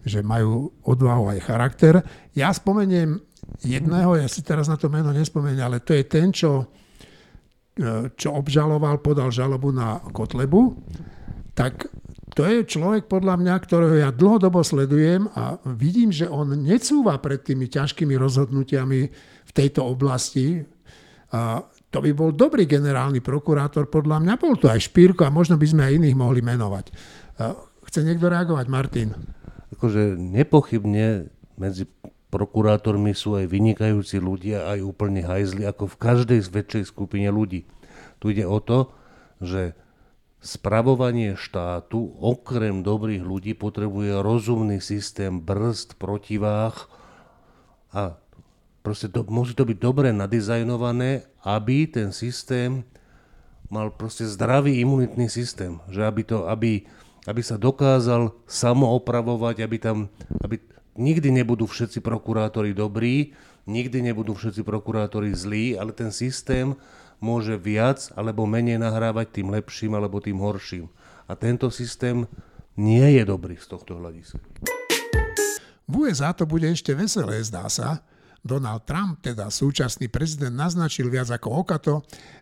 že 0.05 0.25
majú 0.25 0.73
odvahu 0.85 1.37
aj 1.37 1.39
charakter. 1.45 1.95
Ja 2.33 2.53
spomeniem 2.53 3.21
jedného, 3.61 4.17
ja 4.17 4.29
si 4.29 4.41
teraz 4.41 4.69
na 4.69 4.81
to 4.81 4.89
meno 4.89 5.13
nespomeniem, 5.13 5.65
ale 5.65 5.79
to 5.85 5.93
je 5.93 6.05
ten, 6.09 6.33
čo, 6.33 6.71
e, 7.77 8.13
čo 8.17 8.33
obžaloval, 8.33 9.05
podal 9.05 9.29
žalobu 9.29 9.75
na 9.75 10.01
Kotlebu, 10.01 10.77
tak 11.53 11.91
to 12.31 12.47
je 12.47 12.63
človek 12.63 13.11
podľa 13.11 13.37
mňa, 13.43 13.55
ktorého 13.59 13.97
ja 13.99 14.11
dlhodobo 14.15 14.63
sledujem 14.63 15.27
a 15.35 15.59
vidím, 15.75 16.15
že 16.15 16.31
on 16.31 16.55
necúva 16.55 17.19
pred 17.19 17.43
tými 17.43 17.67
ťažkými 17.67 18.15
rozhodnutiami 18.15 19.01
v 19.45 19.53
tejto 19.53 19.83
oblasti. 19.83 20.63
A 21.35 21.63
to 21.91 21.99
by 21.99 22.11
bol 22.15 22.31
dobrý 22.31 22.71
generálny 22.71 23.19
prokurátor, 23.19 23.91
podľa 23.91 24.23
mňa 24.23 24.35
bol 24.39 24.55
to 24.55 24.71
aj 24.71 24.79
Špírko 24.79 25.27
a 25.27 25.35
možno 25.35 25.59
by 25.59 25.67
sme 25.67 25.83
aj 25.91 25.93
iných 25.99 26.17
mohli 26.17 26.41
menovať. 26.41 26.87
Chce 27.91 28.07
niekto 28.07 28.31
reagovať, 28.31 28.67
Martin? 28.71 29.11
Akože 29.75 30.19
nepochybne 30.19 31.31
medzi 31.59 31.87
prokurátormi 32.31 33.11
sú 33.13 33.35
aj 33.35 33.51
vynikajúci 33.51 34.23
ľudia, 34.23 34.71
aj 34.71 34.87
úplne 34.87 35.27
hajzli, 35.27 35.67
ako 35.67 35.91
v 35.91 36.01
každej 36.01 36.41
väčšej 36.47 36.85
skupine 36.89 37.27
ľudí. 37.29 37.67
Tu 38.23 38.39
ide 38.39 38.47
o 38.47 38.63
to, 38.63 38.95
že 39.43 39.75
spravovanie 40.41 41.37
štátu 41.37 42.17
okrem 42.17 42.81
dobrých 42.81 43.21
ľudí 43.21 43.53
potrebuje 43.53 44.25
rozumný 44.25 44.81
systém 44.81 45.37
brzd, 45.37 46.01
protiváh 46.01 46.73
a 47.93 48.17
proste 48.81 49.13
to, 49.13 49.27
musí 49.29 49.53
to 49.53 49.69
byť 49.69 49.77
dobre 49.77 50.09
nadizajnované, 50.17 51.29
aby 51.45 51.85
ten 51.91 52.17
systém 52.17 52.89
mal 53.69 53.93
proste 53.93 54.25
zdravý 54.25 54.81
imunitný 54.81 55.29
systém. 55.29 55.79
Že 55.93 56.01
aby, 56.09 56.23
to, 56.25 56.39
aby 56.49 56.71
aby 57.31 57.47
sa 57.47 57.55
dokázal 57.55 58.35
samoopravovať, 58.51 59.63
aby 59.63 59.77
tam, 59.79 60.11
aby 60.43 60.59
nikdy 60.99 61.31
nebudú 61.31 61.71
všetci 61.71 62.03
prokurátori 62.03 62.75
dobrí, 62.75 63.39
nikdy 63.71 64.11
nebudú 64.11 64.35
všetci 64.35 64.67
prokurátori 64.67 65.31
zlí, 65.31 65.79
ale 65.79 65.95
ten 65.95 66.11
systém 66.11 66.75
môže 67.23 67.55
viac 67.55 68.11
alebo 68.19 68.51
menej 68.51 68.83
nahrávať 68.83 69.39
tým 69.39 69.55
lepším 69.55 69.95
alebo 69.95 70.19
tým 70.19 70.43
horším. 70.43 70.91
A 71.31 71.39
tento 71.39 71.71
systém 71.71 72.27
nie 72.75 73.07
je 73.15 73.23
dobrý 73.23 73.55
z 73.55 73.71
tohto 73.71 73.95
hľadiska. 73.95 74.43
V 75.87 76.07
USA 76.07 76.35
to 76.35 76.51
bude 76.51 76.67
ešte 76.67 76.91
veselé, 76.95 77.43
zdá 77.47 77.71
sa, 77.71 78.03
Donald 78.41 78.89
Trump, 78.89 79.21
teda 79.21 79.53
súčasný 79.53 80.09
prezident, 80.09 80.57
naznačil 80.57 81.13
viac 81.13 81.29
ako 81.29 81.61
okato, 81.61 81.95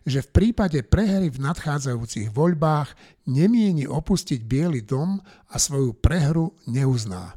že 0.07 0.23
v 0.23 0.31
prípade 0.31 0.79
prehry 0.87 1.27
v 1.27 1.43
nadchádzajúcich 1.43 2.31
voľbách 2.31 2.95
nemieni 3.27 3.83
opustiť 3.83 4.39
Biely 4.47 4.87
dom 4.87 5.19
a 5.51 5.55
svoju 5.59 5.99
prehru 5.99 6.55
neuzná. 6.71 7.35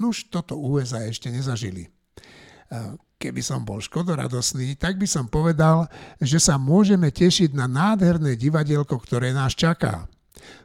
Nuž 0.00 0.32
toto 0.32 0.56
USA 0.56 1.04
ešte 1.04 1.28
nezažili. 1.28 1.92
Keby 3.18 3.42
som 3.42 3.66
bol 3.66 3.82
škodoradosný, 3.82 4.78
tak 4.78 4.96
by 4.96 5.08
som 5.10 5.26
povedal, 5.26 5.90
že 6.22 6.38
sa 6.38 6.54
môžeme 6.54 7.10
tešiť 7.10 7.50
na 7.52 7.66
nádherné 7.66 8.38
divadielko, 8.38 8.94
ktoré 9.02 9.34
nás 9.34 9.58
čaká. 9.58 10.06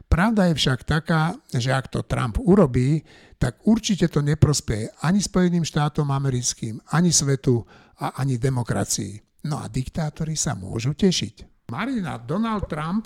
Pravda 0.06 0.46
je 0.46 0.54
však 0.54 0.86
taká, 0.86 1.34
že 1.50 1.74
ak 1.74 1.90
to 1.90 2.06
Trump 2.06 2.38
urobí, 2.38 3.02
tak 3.44 3.60
určite 3.68 4.08
to 4.08 4.24
neprospieje 4.24 4.88
ani 5.04 5.20
Spojeným 5.20 5.68
štátom 5.68 6.08
americkým, 6.08 6.80
ani 6.96 7.12
svetu 7.12 7.60
a 8.00 8.16
ani 8.16 8.40
demokracii. 8.40 9.44
No 9.44 9.60
a 9.60 9.68
diktátori 9.68 10.32
sa 10.32 10.56
môžu 10.56 10.96
tešiť. 10.96 11.68
Marina, 11.68 12.16
Donald 12.16 12.64
Trump 12.72 13.04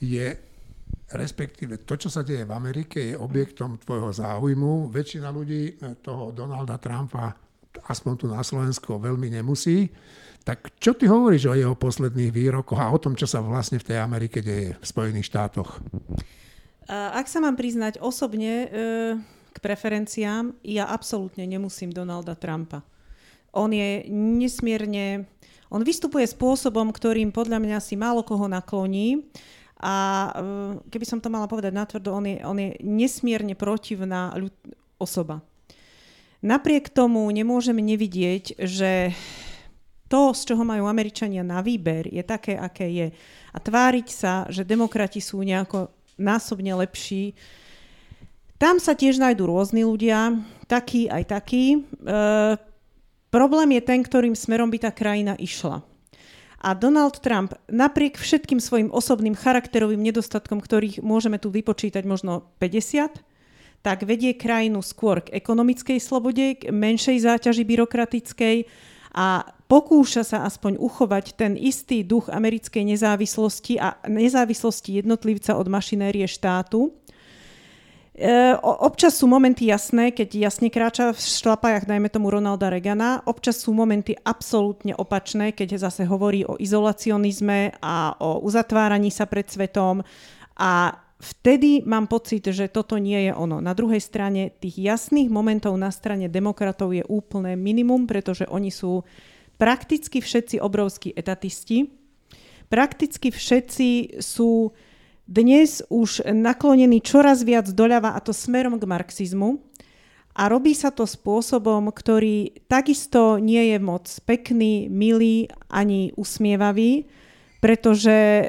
je, 0.00 0.32
respektíve 1.12 1.84
to, 1.84 2.00
čo 2.00 2.08
sa 2.08 2.24
deje 2.24 2.48
v 2.48 2.56
Amerike, 2.56 3.12
je 3.12 3.20
objektom 3.20 3.76
tvojho 3.84 4.16
záujmu. 4.16 4.88
Väčšina 4.88 5.28
ľudí 5.28 5.76
toho 6.00 6.32
Donalda 6.32 6.80
Trumpa, 6.80 7.36
aspoň 7.92 8.12
tu 8.16 8.24
na 8.32 8.40
Slovensku, 8.40 8.96
veľmi 8.96 9.28
nemusí. 9.28 9.92
Tak 10.40 10.80
čo 10.80 10.96
ty 10.96 11.04
hovoríš 11.04 11.52
o 11.52 11.54
jeho 11.54 11.76
posledných 11.76 12.32
výrokoch 12.32 12.80
a 12.80 12.88
o 12.88 12.96
tom, 12.96 13.12
čo 13.12 13.28
sa 13.28 13.44
vlastne 13.44 13.76
v 13.76 13.92
tej 13.92 14.00
Amerike 14.00 14.40
deje 14.40 14.72
v 14.72 14.84
Spojených 14.88 15.28
štátoch? 15.28 15.84
Ak 16.90 17.30
sa 17.30 17.38
mám 17.38 17.54
priznať 17.54 18.02
osobne 18.02 18.52
e, 18.52 18.66
k 19.24 19.56
preferenciám, 19.62 20.56
ja 20.66 20.90
absolútne 20.90 21.46
nemusím 21.46 21.94
Donalda 21.94 22.34
Trumpa. 22.34 22.82
On 23.52 23.68
je 23.68 24.08
nesmierne 24.10 25.28
On 25.72 25.80
vystupuje 25.80 26.28
spôsobom, 26.28 26.92
ktorým 26.92 27.32
podľa 27.32 27.56
mňa 27.56 27.78
si 27.80 27.96
málo 27.96 28.20
koho 28.20 28.44
nakloní. 28.44 29.24
A 29.80 30.28
uh, 30.30 30.78
keby 30.92 31.04
som 31.08 31.18
to 31.18 31.32
mala 31.32 31.48
povedať 31.48 31.72
natvrdo, 31.72 32.12
on 32.12 32.28
je, 32.28 32.36
on 32.44 32.54
je 32.60 32.76
nesmierne 32.84 33.56
protivná 33.56 34.36
ľud- 34.36 34.76
osoba. 35.00 35.40
Napriek 36.44 36.92
tomu 36.92 37.26
nemôžeme 37.32 37.80
nevidieť, 37.80 38.62
že 38.62 39.16
to, 40.12 40.36
z 40.36 40.52
čoho 40.52 40.62
majú 40.62 40.86
Američania 40.86 41.40
na 41.40 41.64
výber, 41.64 42.04
je 42.06 42.20
také, 42.20 42.54
aké 42.54 42.86
je. 42.92 43.08
A 43.50 43.58
tváriť 43.58 44.08
sa, 44.12 44.44
že 44.52 44.68
demokrati 44.68 45.24
sú 45.24 45.40
nejako 45.40 45.88
násobne 46.20 46.72
lepší, 46.76 47.36
tam 48.62 48.78
sa 48.78 48.94
tiež 48.94 49.18
nájdú 49.18 49.50
rôzni 49.50 49.82
ľudia, 49.82 50.38
takí 50.70 51.10
aj 51.10 51.34
takí. 51.34 51.64
E, 51.74 51.78
problém 53.34 53.74
je 53.74 53.82
ten, 53.82 54.06
ktorým 54.06 54.38
smerom 54.38 54.70
by 54.70 54.86
tá 54.86 54.94
krajina 54.94 55.34
išla. 55.34 55.82
A 56.62 56.78
Donald 56.78 57.18
Trump 57.18 57.58
napriek 57.66 58.14
všetkým 58.14 58.62
svojim 58.62 58.94
osobným 58.94 59.34
charakterovým 59.34 59.98
nedostatkom, 59.98 60.62
ktorých 60.62 61.02
môžeme 61.02 61.42
tu 61.42 61.50
vypočítať 61.50 62.06
možno 62.06 62.54
50, 62.62 63.18
tak 63.82 64.06
vedie 64.06 64.30
krajinu 64.30 64.78
skôr 64.78 65.26
k 65.26 65.34
ekonomickej 65.34 65.98
slobode, 65.98 66.62
k 66.62 66.70
menšej 66.70 67.18
záťaži 67.18 67.66
byrokratickej 67.66 68.70
a 69.12 69.44
pokúša 69.68 70.24
sa 70.24 70.48
aspoň 70.48 70.80
uchovať 70.80 71.36
ten 71.36 71.52
istý 71.56 72.00
duch 72.00 72.32
americkej 72.32 72.96
nezávislosti 72.96 73.76
a 73.76 74.00
nezávislosti 74.08 75.04
jednotlivca 75.04 75.56
od 75.56 75.68
mašinérie 75.68 76.24
štátu. 76.24 76.96
E, 78.12 78.28
občas 78.60 79.16
sú 79.16 79.28
momenty 79.28 79.68
jasné, 79.68 80.12
keď 80.12 80.52
jasne 80.52 80.68
kráča 80.68 81.12
v 81.12 81.20
šlapajach, 81.20 81.88
dajme 81.88 82.12
tomu 82.12 82.28
Ronalda 82.28 82.68
Regana. 82.68 83.24
Občas 83.24 83.60
sú 83.60 83.72
momenty 83.72 84.16
absolútne 84.24 84.92
opačné, 84.96 85.52
keď 85.56 85.88
zase 85.88 86.04
hovorí 86.04 86.44
o 86.44 86.60
izolacionizme 86.60 87.80
a 87.80 88.16
o 88.20 88.44
uzatváraní 88.44 89.08
sa 89.08 89.24
pred 89.24 89.48
svetom. 89.48 90.04
A 90.60 91.01
vtedy 91.22 91.86
mám 91.86 92.10
pocit, 92.10 92.42
že 92.50 92.66
toto 92.66 92.98
nie 92.98 93.30
je 93.30 93.32
ono. 93.32 93.62
Na 93.62 93.72
druhej 93.78 94.02
strane 94.02 94.50
tých 94.58 94.82
jasných 94.82 95.30
momentov 95.30 95.78
na 95.78 95.94
strane 95.94 96.26
demokratov 96.26 96.90
je 96.90 97.06
úplné 97.06 97.54
minimum, 97.54 98.10
pretože 98.10 98.44
oni 98.50 98.74
sú 98.74 99.06
prakticky 99.56 100.18
všetci 100.18 100.58
obrovskí 100.58 101.14
etatisti. 101.14 101.86
Prakticky 102.66 103.30
všetci 103.30 104.18
sú 104.18 104.74
dnes 105.30 105.86
už 105.86 106.26
naklonený 106.26 106.98
čoraz 106.98 107.46
viac 107.46 107.70
doľava 107.70 108.18
a 108.18 108.20
to 108.20 108.34
smerom 108.34 108.82
k 108.82 108.90
marxizmu. 108.90 109.62
A 110.32 110.48
robí 110.48 110.72
sa 110.72 110.88
to 110.88 111.04
spôsobom, 111.04 111.92
ktorý 111.92 112.64
takisto 112.64 113.36
nie 113.36 113.70
je 113.70 113.78
moc 113.78 114.08
pekný, 114.24 114.88
milý 114.88 115.46
ani 115.68 116.10
usmievavý, 116.16 117.04
pretože 117.60 118.48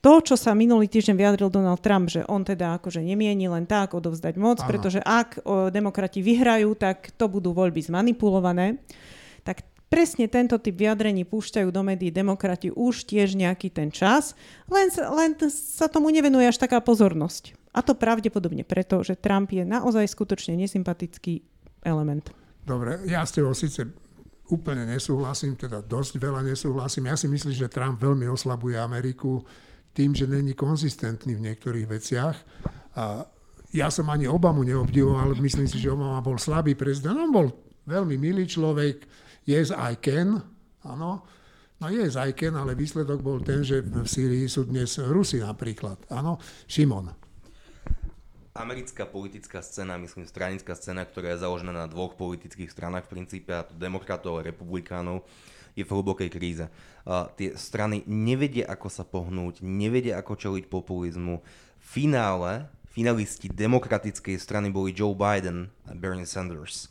to, 0.00 0.12
čo 0.24 0.34
sa 0.36 0.56
minulý 0.56 0.88
týždeň 0.88 1.14
vyjadril 1.16 1.52
Donald 1.52 1.84
Trump, 1.84 2.08
že 2.08 2.24
on 2.24 2.40
teda 2.40 2.80
akože 2.80 3.04
nemieni 3.04 3.52
len 3.52 3.68
tak 3.68 3.92
odovzdať 3.92 4.34
moc, 4.40 4.64
ano. 4.64 4.68
pretože 4.68 5.00
ak 5.04 5.44
o, 5.44 5.68
demokrati 5.68 6.24
vyhrajú, 6.24 6.72
tak 6.72 7.12
to 7.20 7.28
budú 7.28 7.52
voľby 7.52 7.84
zmanipulované, 7.84 8.80
tak 9.44 9.60
presne 9.92 10.24
tento 10.30 10.56
typ 10.56 10.72
vyjadrení 10.72 11.28
púšťajú 11.28 11.68
do 11.68 11.82
médií 11.84 12.08
demokrati 12.08 12.72
už 12.72 13.04
tiež 13.04 13.36
nejaký 13.36 13.68
ten 13.68 13.92
čas, 13.92 14.32
len, 14.72 14.88
len 14.88 15.36
sa 15.52 15.84
tomu 15.92 16.08
nevenuje 16.08 16.48
až 16.48 16.56
taká 16.56 16.80
pozornosť. 16.80 17.52
A 17.76 17.84
to 17.84 17.92
pravdepodobne 17.92 18.64
preto, 18.64 19.04
že 19.04 19.20
Trump 19.20 19.52
je 19.52 19.62
naozaj 19.68 20.08
skutočne 20.08 20.56
nesympatický 20.58 21.44
element. 21.84 22.32
Dobre, 22.64 23.04
ja 23.04 23.22
s 23.22 23.36
tebou 23.36 23.52
síce 23.52 23.84
úplne 24.50 24.82
nesúhlasím, 24.88 25.54
teda 25.54 25.84
dosť 25.84 26.18
veľa 26.18 26.42
nesúhlasím. 26.42 27.06
Ja 27.06 27.16
si 27.20 27.30
myslím, 27.30 27.54
že 27.54 27.70
Trump 27.70 28.02
veľmi 28.02 28.26
oslabuje 28.26 28.74
Ameriku 28.74 29.44
tým, 30.00 30.16
že 30.16 30.24
není 30.24 30.56
konzistentný 30.56 31.36
v 31.36 31.44
niektorých 31.52 31.84
veciach. 31.84 32.36
A 32.96 33.28
ja 33.76 33.92
som 33.92 34.08
ani 34.08 34.24
Obamu 34.24 34.64
neobdivoval, 34.64 35.36
myslím 35.44 35.68
si, 35.68 35.76
že 35.76 35.92
Obama 35.92 36.24
bol 36.24 36.40
slabý 36.40 36.72
prezident. 36.72 37.20
On 37.20 37.28
bol 37.28 37.52
veľmi 37.84 38.16
milý 38.16 38.48
človek, 38.48 39.04
yes 39.44 39.68
I 39.68 40.00
can, 40.00 40.40
áno. 40.88 41.20
No 41.80 41.88
I 41.88 42.32
can, 42.32 42.56
ale 42.56 42.72
výsledok 42.72 43.20
bol 43.20 43.44
ten, 43.44 43.60
že 43.60 43.84
v 43.84 44.08
Sýrii 44.08 44.48
sú 44.48 44.64
dnes 44.64 44.96
Rusi 44.96 45.44
napríklad, 45.44 46.08
áno. 46.08 46.40
Šimon. 46.64 47.12
Americká 48.56 49.06
politická 49.06 49.62
scéna, 49.62 49.96
myslím 49.96 50.26
stranická 50.26 50.74
scéna, 50.74 51.06
ktorá 51.06 51.32
je 51.32 51.44
založená 51.46 51.72
na 51.72 51.86
dvoch 51.86 52.18
politických 52.18 52.68
stranách 52.68 53.06
v 53.06 53.20
princípe, 53.20 53.54
a 53.54 53.64
to 53.64 53.72
demokratov 53.78 54.40
a 54.40 54.44
republikánov, 54.44 55.24
je 55.74 55.84
v 55.86 55.92
hlbokej 55.92 56.30
kríze. 56.32 56.66
Uh, 57.06 57.30
tie 57.34 57.56
strany 57.56 58.02
nevedia, 58.06 58.68
ako 58.68 58.88
sa 58.88 59.02
pohnúť, 59.02 59.64
nevedia, 59.64 60.20
ako 60.20 60.36
čeliť 60.36 60.70
populizmu. 60.70 61.40
V 61.80 61.86
finále, 61.86 62.68
finalisti 62.90 63.46
demokratickej 63.50 64.36
strany 64.36 64.68
boli 64.68 64.90
Joe 64.94 65.16
Biden 65.16 65.70
a 65.86 65.94
Bernie 65.96 66.26
Sanders 66.26 66.90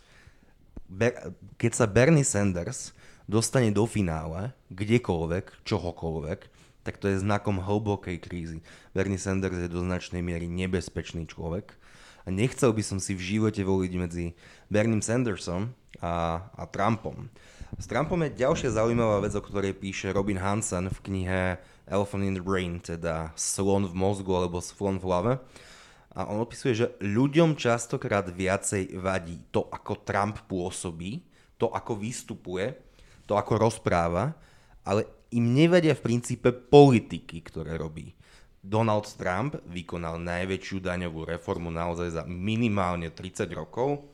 Ber- 0.89 1.37
keď 1.61 1.71
sa 1.77 1.85
Bernie 1.85 2.25
Sanders 2.25 2.97
dostane 3.29 3.69
do 3.69 3.85
finále, 3.85 4.57
kdekoľvek, 4.73 5.61
čohokoľvek, 5.61 6.39
tak 6.81 6.97
to 6.97 7.13
je 7.13 7.21
znakom 7.21 7.61
hlbokej 7.61 8.17
krízy. 8.17 8.65
Bernie 8.97 9.21
Sanders 9.21 9.61
je 9.61 9.69
do 9.69 9.85
značnej 9.85 10.25
miery 10.25 10.49
nebezpečný 10.49 11.29
človek 11.29 11.77
a 12.25 12.33
nechcel 12.33 12.73
by 12.73 12.81
som 12.81 12.97
si 12.97 13.13
v 13.13 13.37
živote 13.37 13.61
voliť 13.61 13.91
medzi 14.01 14.33
Bernie 14.73 15.05
Sandersom 15.05 15.77
a, 16.01 16.41
a 16.57 16.63
Trumpom. 16.65 17.29
S 17.77 17.85
Trumpom 17.85 18.25
je 18.25 18.39
ďalšia 18.39 18.73
zaujímavá 18.73 19.21
vec, 19.21 19.37
o 19.37 19.43
ktorej 19.45 19.77
píše 19.77 20.09
Robin 20.09 20.41
Hansen 20.41 20.89
v 20.89 20.99
knihe 21.05 21.41
Elephant 21.85 22.25
in 22.25 22.33
the 22.33 22.41
Brain, 22.41 22.81
teda 22.81 23.35
slon 23.37 23.85
v 23.85 23.93
mozgu 23.93 24.33
alebo 24.33 24.57
slon 24.63 24.97
v 24.97 25.05
hlave 25.05 25.33
a 26.19 26.25
on 26.25 26.41
opisuje, 26.41 26.73
že 26.73 26.87
ľuďom 26.99 27.53
častokrát 27.53 28.25
viacej 28.27 28.97
vadí 28.97 29.45
to, 29.53 29.69
ako 29.69 30.01
Trump 30.01 30.41
pôsobí, 30.49 31.21
to, 31.55 31.69
ako 31.69 31.95
vystupuje, 31.95 32.73
to, 33.29 33.37
ako 33.37 33.61
rozpráva, 33.61 34.33
ale 34.83 35.05
im 35.29 35.53
nevedia 35.53 35.93
v 35.93 36.03
princípe 36.03 36.49
politiky, 36.49 37.45
ktoré 37.45 37.77
robí. 37.77 38.09
Donald 38.59 39.07
Trump 39.15 39.61
vykonal 39.69 40.19
najväčšiu 40.19 40.81
daňovú 40.81 41.23
reformu 41.29 41.69
naozaj 41.71 42.09
za 42.11 42.23
minimálne 42.25 43.13
30 43.13 43.47
rokov, 43.53 44.09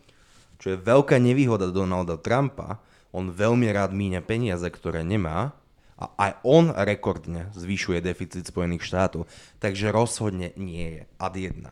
čo 0.60 0.76
je 0.76 0.78
veľká 0.78 1.16
nevýhoda 1.18 1.72
Donalda 1.72 2.20
Trumpa. 2.20 2.78
On 3.16 3.32
veľmi 3.32 3.72
rád 3.72 3.96
míňa 3.96 4.20
peniaze, 4.28 4.68
ktoré 4.68 5.08
nemá, 5.08 5.56
a 5.96 6.12
aj 6.20 6.32
on 6.44 6.76
rekordne 6.76 7.48
zvyšuje 7.56 8.04
deficit 8.04 8.44
Spojených 8.44 8.84
štátov, 8.84 9.32
takže 9.64 9.96
rozhodne 9.96 10.52
nie 10.60 11.00
je 11.00 11.02
ad 11.16 11.40
jedna 11.40 11.72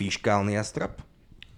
fiškálny 0.00 0.56
jastrab 0.56 0.96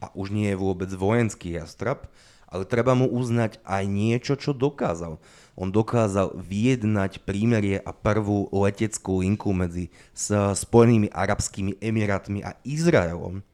a 0.03 0.11
už 0.19 0.35
nie 0.35 0.51
je 0.51 0.59
vôbec 0.59 0.91
vojenský 0.91 1.55
jastrab, 1.55 2.11
ale 2.51 2.67
treba 2.67 2.99
mu 2.99 3.07
uznať 3.07 3.63
aj 3.63 3.85
niečo, 3.87 4.35
čo 4.35 4.51
dokázal. 4.51 5.23
On 5.55 5.69
dokázal 5.71 6.35
vyjednať 6.35 7.23
prímerie 7.23 7.79
a 7.79 7.95
prvú 7.95 8.51
leteckú 8.51 9.23
linku 9.23 9.55
medzi 9.55 9.95
Spojenými 10.19 11.15
arabskými 11.15 11.79
emirátmi 11.79 12.43
a 12.43 12.59
Izraelom. 12.67 13.47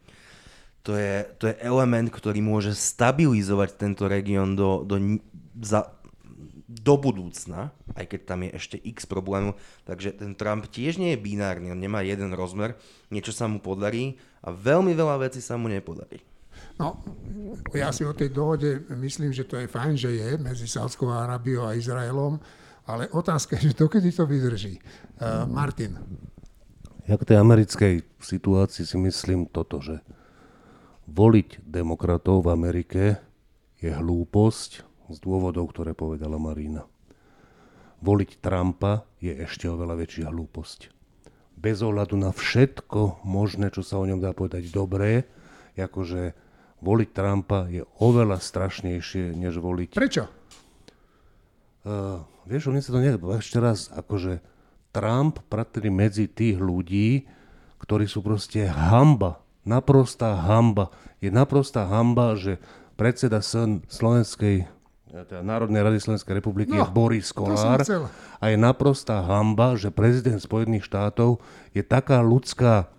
To 0.89 0.97
je, 0.97 1.29
to 1.37 1.53
je 1.53 1.55
element, 1.61 2.09
ktorý 2.09 2.41
môže 2.41 2.73
stabilizovať 2.73 3.77
tento 3.77 4.09
región 4.09 4.57
do, 4.57 4.89
do, 4.89 5.21
za, 5.63 5.99
do 6.69 6.95
budúcna, 7.01 7.73
aj 7.97 8.05
keď 8.13 8.21
tam 8.29 8.45
je 8.45 8.51
ešte 8.53 8.77
x 8.77 9.09
problémov. 9.09 9.57
Takže 9.89 10.21
ten 10.21 10.37
Trump 10.37 10.69
tiež 10.69 11.01
nie 11.01 11.17
je 11.17 11.23
binárny, 11.23 11.73
on 11.73 11.81
nemá 11.81 12.05
jeden 12.05 12.37
rozmer, 12.37 12.77
niečo 13.09 13.33
sa 13.33 13.49
mu 13.49 13.59
podarí 13.59 14.21
a 14.45 14.53
veľmi 14.53 14.93
veľa 14.93 15.29
vecí 15.29 15.41
sa 15.41 15.57
mu 15.57 15.73
nepodarí. 15.73 16.21
No, 16.79 16.99
ja 17.75 17.91
si 17.91 18.07
o 18.07 18.15
tej 18.15 18.31
dohode 18.31 18.87
myslím, 18.99 19.35
že 19.35 19.47
to 19.47 19.59
je 19.59 19.71
fajn, 19.71 19.95
že 19.99 20.11
je 20.15 20.29
medzi 20.39 20.67
Sádskou 20.67 21.11
Arábiou 21.11 21.67
a 21.67 21.75
Izraelom, 21.75 22.39
ale 22.87 23.11
otázka 23.11 23.59
je, 23.59 23.71
že 23.71 23.79
dokedy 23.79 24.11
to 24.15 24.25
vydrží. 24.27 24.79
Uh, 25.19 25.45
Martin. 25.49 25.99
Ja 27.09 27.17
k 27.17 27.25
tej 27.25 27.41
americkej 27.41 28.05
situácii 28.21 28.85
si 28.85 28.97
myslím 29.01 29.49
toto, 29.49 29.81
že 29.81 30.05
voliť 31.09 31.65
demokratov 31.65 32.45
v 32.45 32.53
Amerike 32.53 33.03
je 33.81 33.89
hlúposť 33.89 34.88
z 35.09 35.19
dôvodov, 35.21 35.73
ktoré 35.73 35.97
povedala 35.97 36.37
Marina. 36.37 36.85
Voliť 38.05 38.39
Trumpa 38.39 39.05
je 39.19 39.35
ešte 39.35 39.67
oveľa 39.67 39.99
väčšia 39.99 40.31
hlúposť 40.31 40.99
bez 41.59 41.83
ohľadu 41.83 42.15
na 42.15 42.31
všetko 42.31 43.27
možné, 43.27 43.75
čo 43.75 43.83
sa 43.83 43.99
o 43.99 44.07
ňom 44.07 44.23
dá 44.23 44.31
povedať 44.31 44.71
dobré, 44.71 45.27
akože 45.75 46.35
voliť 46.83 47.09
Trumpa 47.11 47.67
je 47.71 47.83
oveľa 47.99 48.39
strašnejšie, 48.39 49.35
než 49.35 49.59
voliť... 49.59 49.91
Prečo? 49.95 50.25
Uh, 51.87 52.23
vieš, 52.47 52.71
mne 52.71 52.83
sa 52.83 52.95
to 52.95 53.03
nedá. 53.03 53.19
Ešte 53.39 53.59
raz, 53.59 53.91
akože 53.91 54.43
Trump 54.95 55.43
patrí 55.51 55.91
medzi 55.91 56.31
tých 56.31 56.59
ľudí, 56.59 57.27
ktorí 57.83 58.11
sú 58.11 58.23
proste 58.23 58.67
hamba. 58.67 59.43
Naprostá 59.63 60.35
hamba. 60.35 60.91
Je 61.23 61.31
naprostá 61.31 61.87
hamba, 61.87 62.35
že 62.35 62.59
predseda 62.99 63.39
Slovenskej 63.43 64.67
teda 65.09 65.41
Národnej 65.41 65.81
rady 65.81 65.99
Slovenskej 66.05 66.37
republiky 66.37 66.77
No, 66.77 66.85
je 66.85 66.93
Boris 66.93 67.33
Kolár 67.33 67.81
a 68.39 68.45
je 68.53 68.57
naprostá 68.61 69.25
hamba, 69.25 69.75
že 69.81 69.89
prezident 69.89 70.37
Spojených 70.37 70.85
štátov 70.85 71.41
je 71.73 71.81
taká 71.81 72.21
ľudská, 72.21 72.93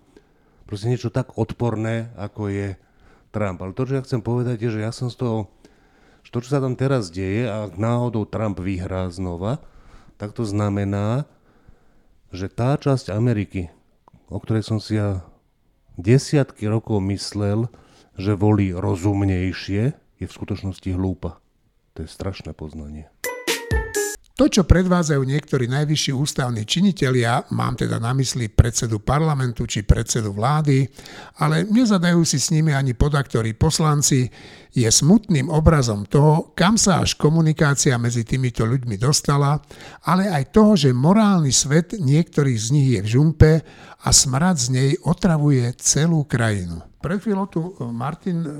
proste 0.66 0.90
niečo 0.90 1.14
tak 1.14 1.38
odporné, 1.38 2.10
ako 2.18 2.50
je 2.50 2.68
Trump. 3.30 3.62
Ale 3.62 3.72
to, 3.78 3.86
čo 3.86 3.96
ja 3.98 4.02
chcem 4.02 4.20
povedať, 4.20 4.58
je, 4.58 4.74
že 4.74 4.80
ja 4.82 4.90
som 4.90 5.06
z 5.06 5.22
toho, 5.22 5.38
že 6.26 6.34
to, 6.34 6.42
čo 6.42 6.58
sa 6.58 6.62
tam 6.62 6.74
teraz 6.74 7.14
deje, 7.14 7.46
a 7.46 7.70
ak 7.70 7.78
náhodou 7.78 8.26
Trump 8.26 8.58
vyhrá 8.58 9.06
znova, 9.08 9.62
tak 10.18 10.34
to 10.34 10.42
znamená, 10.42 11.30
že 12.34 12.50
tá 12.50 12.74
časť 12.74 13.14
Ameriky, 13.14 13.70
o 14.30 14.38
ktorej 14.38 14.66
som 14.66 14.78
si 14.82 14.98
ja 14.98 15.22
desiatky 15.94 16.66
rokov 16.66 17.02
myslel, 17.06 17.70
že 18.18 18.36
volí 18.36 18.74
rozumnejšie, 18.74 19.82
je 20.20 20.26
v 20.28 20.36
skutočnosti 20.36 20.90
hlúpa. 20.92 21.40
To 21.94 22.02
je 22.04 22.08
strašné 22.08 22.54
poznanie. 22.54 23.10
To, 24.40 24.48
čo 24.48 24.64
predvádzajú 24.64 25.20
niektorí 25.20 25.68
najvyšší 25.68 26.16
ústavní 26.16 26.64
činitelia, 26.64 27.44
mám 27.52 27.76
teda 27.76 28.00
na 28.00 28.16
mysli 28.16 28.48
predsedu 28.48 29.04
parlamentu 29.04 29.68
či 29.68 29.84
predsedu 29.84 30.32
vlády, 30.32 30.88
ale 31.44 31.68
nezadajú 31.68 32.24
si 32.24 32.40
s 32.40 32.48
nimi 32.48 32.72
ani 32.72 32.96
podaktorí 32.96 33.52
poslanci, 33.52 34.32
je 34.72 34.88
smutným 34.88 35.52
obrazom 35.52 36.08
toho, 36.08 36.56
kam 36.56 36.80
sa 36.80 37.04
až 37.04 37.20
komunikácia 37.20 38.00
medzi 38.00 38.24
týmito 38.24 38.64
ľuďmi 38.64 38.96
dostala, 38.96 39.60
ale 40.08 40.32
aj 40.32 40.56
toho, 40.56 40.72
že 40.72 40.96
morálny 40.96 41.52
svet 41.52 42.00
niektorých 42.00 42.56
z 42.56 42.68
nich 42.72 42.88
je 42.96 43.00
v 43.04 43.10
žumpe 43.20 43.52
a 44.00 44.08
smrad 44.08 44.56
z 44.56 44.66
nej 44.72 44.90
otravuje 45.04 45.68
celú 45.76 46.24
krajinu. 46.24 46.89
Pred 47.00 47.18
chvíľou 47.24 47.46
tu 47.48 47.60
Martin 47.90 48.44
uh, 48.44 48.52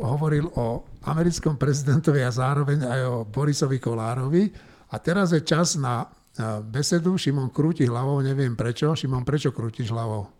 hovoril 0.00 0.48
o 0.56 0.82
americkom 1.04 1.60
prezidentovi 1.60 2.24
a 2.24 2.32
zároveň 2.32 2.88
aj 2.88 3.00
o 3.04 3.16
Borisovi 3.28 3.76
Kolárovi, 3.76 4.48
a 4.88 4.96
teraz 5.02 5.34
je 5.34 5.42
čas 5.42 5.74
na 5.74 6.06
besedu. 6.70 7.18
Šimon 7.18 7.50
krúti 7.50 7.82
hlavou, 7.86 8.22
neviem 8.22 8.54
prečo. 8.54 8.94
Šimon, 8.94 9.26
prečo 9.26 9.50
krútiš 9.50 9.90
hlavou? 9.90 10.30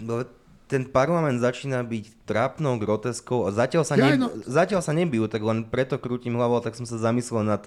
No, 0.00 0.28
ten 0.68 0.88
parlament 0.88 1.40
začína 1.40 1.84
byť 1.84 2.28
trápnou 2.28 2.76
groteskou 2.80 3.44
a 3.46 3.52
zatiaľ 3.52 3.84
sa, 3.84 3.94
Ja, 3.96 4.12
ne, 4.12 4.28
no- 4.28 4.32
zatiaľ 4.44 4.80
sa 4.80 4.92
nebijú, 4.96 5.28
tak 5.28 5.40
len 5.44 5.64
preto 5.68 6.00
krútim 6.00 6.36
hlavou, 6.36 6.60
tak 6.60 6.76
som 6.76 6.84
sa 6.84 7.00
zamyslel 7.00 7.44
nad 7.44 7.62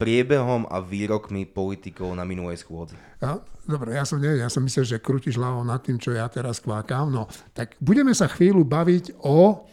priebehom 0.00 0.64
a 0.72 0.80
výrokmi 0.80 1.44
politikov 1.44 2.16
na 2.16 2.24
minulej 2.24 2.64
schôdzi. 2.64 2.96
Ja, 3.20 3.36
dobre, 3.68 3.92
ja 3.92 4.08
som, 4.08 4.16
nie, 4.16 4.40
ja 4.40 4.48
som 4.48 4.64
myslel, 4.64 4.88
že 4.88 5.04
krútiš 5.04 5.36
hlavou 5.36 5.60
nad 5.60 5.84
tým, 5.84 6.00
čo 6.00 6.16
ja 6.16 6.24
teraz 6.32 6.64
kvákam. 6.64 7.12
No, 7.12 7.28
tak 7.52 7.76
budeme 7.84 8.16
sa 8.16 8.24
chvíľu 8.24 8.64
baviť 8.64 9.20
o 9.28 9.68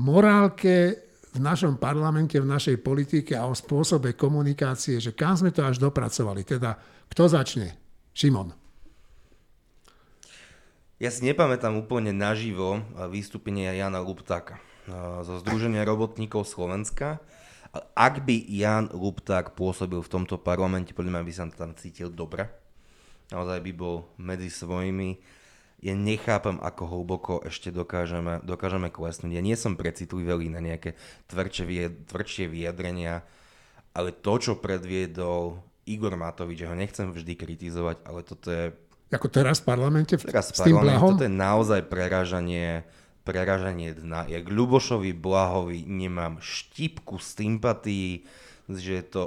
morálke 0.00 1.04
v 1.34 1.38
našom 1.42 1.76
parlamente, 1.76 2.40
v 2.40 2.48
našej 2.48 2.80
politike 2.80 3.36
a 3.36 3.44
o 3.44 3.52
spôsobe 3.52 4.16
komunikácie, 4.16 4.96
že 4.96 5.12
kam 5.12 5.36
sme 5.36 5.52
to 5.52 5.60
až 5.60 5.76
dopracovali. 5.76 6.46
Teda, 6.46 6.80
kto 7.12 7.28
začne? 7.28 7.76
Šimon. 8.14 8.54
Ja 11.02 11.10
si 11.10 11.26
nepamätám 11.26 11.74
úplne 11.74 12.14
naživo 12.14 12.80
vystúpenie 13.10 13.66
Jana 13.76 14.00
Luptáka 14.00 14.56
eh, 14.56 14.94
zo 15.26 15.36
Združenia 15.42 15.84
robotníkov 15.84 16.48
Slovenska. 16.48 17.20
Ak 17.92 18.22
by 18.22 18.36
Jan 18.46 18.90
Lupták 18.90 19.52
pôsobil 19.52 19.98
v 19.98 20.08
tomto 20.08 20.38
parlamente, 20.38 20.94
podľa 20.94 21.18
mňa 21.18 21.26
by 21.26 21.32
sa 21.32 21.44
tam 21.48 21.74
cítil 21.74 22.08
dobre. 22.08 22.46
Naozaj 23.28 23.58
by 23.60 23.72
bol 23.72 24.06
medzi 24.14 24.46
svojimi. 24.46 25.18
Ja 25.80 25.92
nechápem, 25.92 26.56
ako 26.58 26.82
hlboko 26.86 27.34
ešte 27.44 27.68
dokážeme, 27.68 28.40
dokážeme 28.40 28.88
klesnúť. 28.88 29.32
Ja 29.32 29.42
nie 29.44 29.52
som 29.52 29.76
precitlivý 29.76 30.48
na 30.48 30.62
nejaké 30.62 30.96
tvrdšie, 31.28 32.08
tvrdšie 32.08 32.48
vyjadrenia, 32.48 33.20
ale 33.92 34.14
to, 34.14 34.32
čo 34.40 34.52
predviedol 34.56 35.60
Igor 35.84 36.16
Matovič, 36.16 36.64
ja 36.64 36.72
ho 36.72 36.76
nechcem 36.78 37.12
vždy 37.12 37.36
kritizovať, 37.36 37.96
ale 38.08 38.20
toto 38.24 38.48
je 38.48 38.72
Ako 39.12 39.28
teraz 39.28 39.60
v 39.60 39.68
parlamente, 39.68 40.16
v- 40.16 40.24
Teraz 40.24 40.48
s 40.48 40.64
tým 40.64 40.80
parlament, 40.80 40.96
blahom? 40.96 41.10
toto 41.14 41.26
je 41.28 41.34
naozaj 41.36 41.80
preražanie, 41.86 42.88
preražanie 43.24 43.96
dna. 43.96 44.28
Ja 44.28 44.38
k 44.44 44.52
Ľubošovi 44.52 45.16
Blahovi 45.16 45.88
nemám 45.88 46.38
štipku 46.44 47.16
sympatí, 47.18 48.28
že 48.68 49.00
je 49.00 49.04
to 49.04 49.22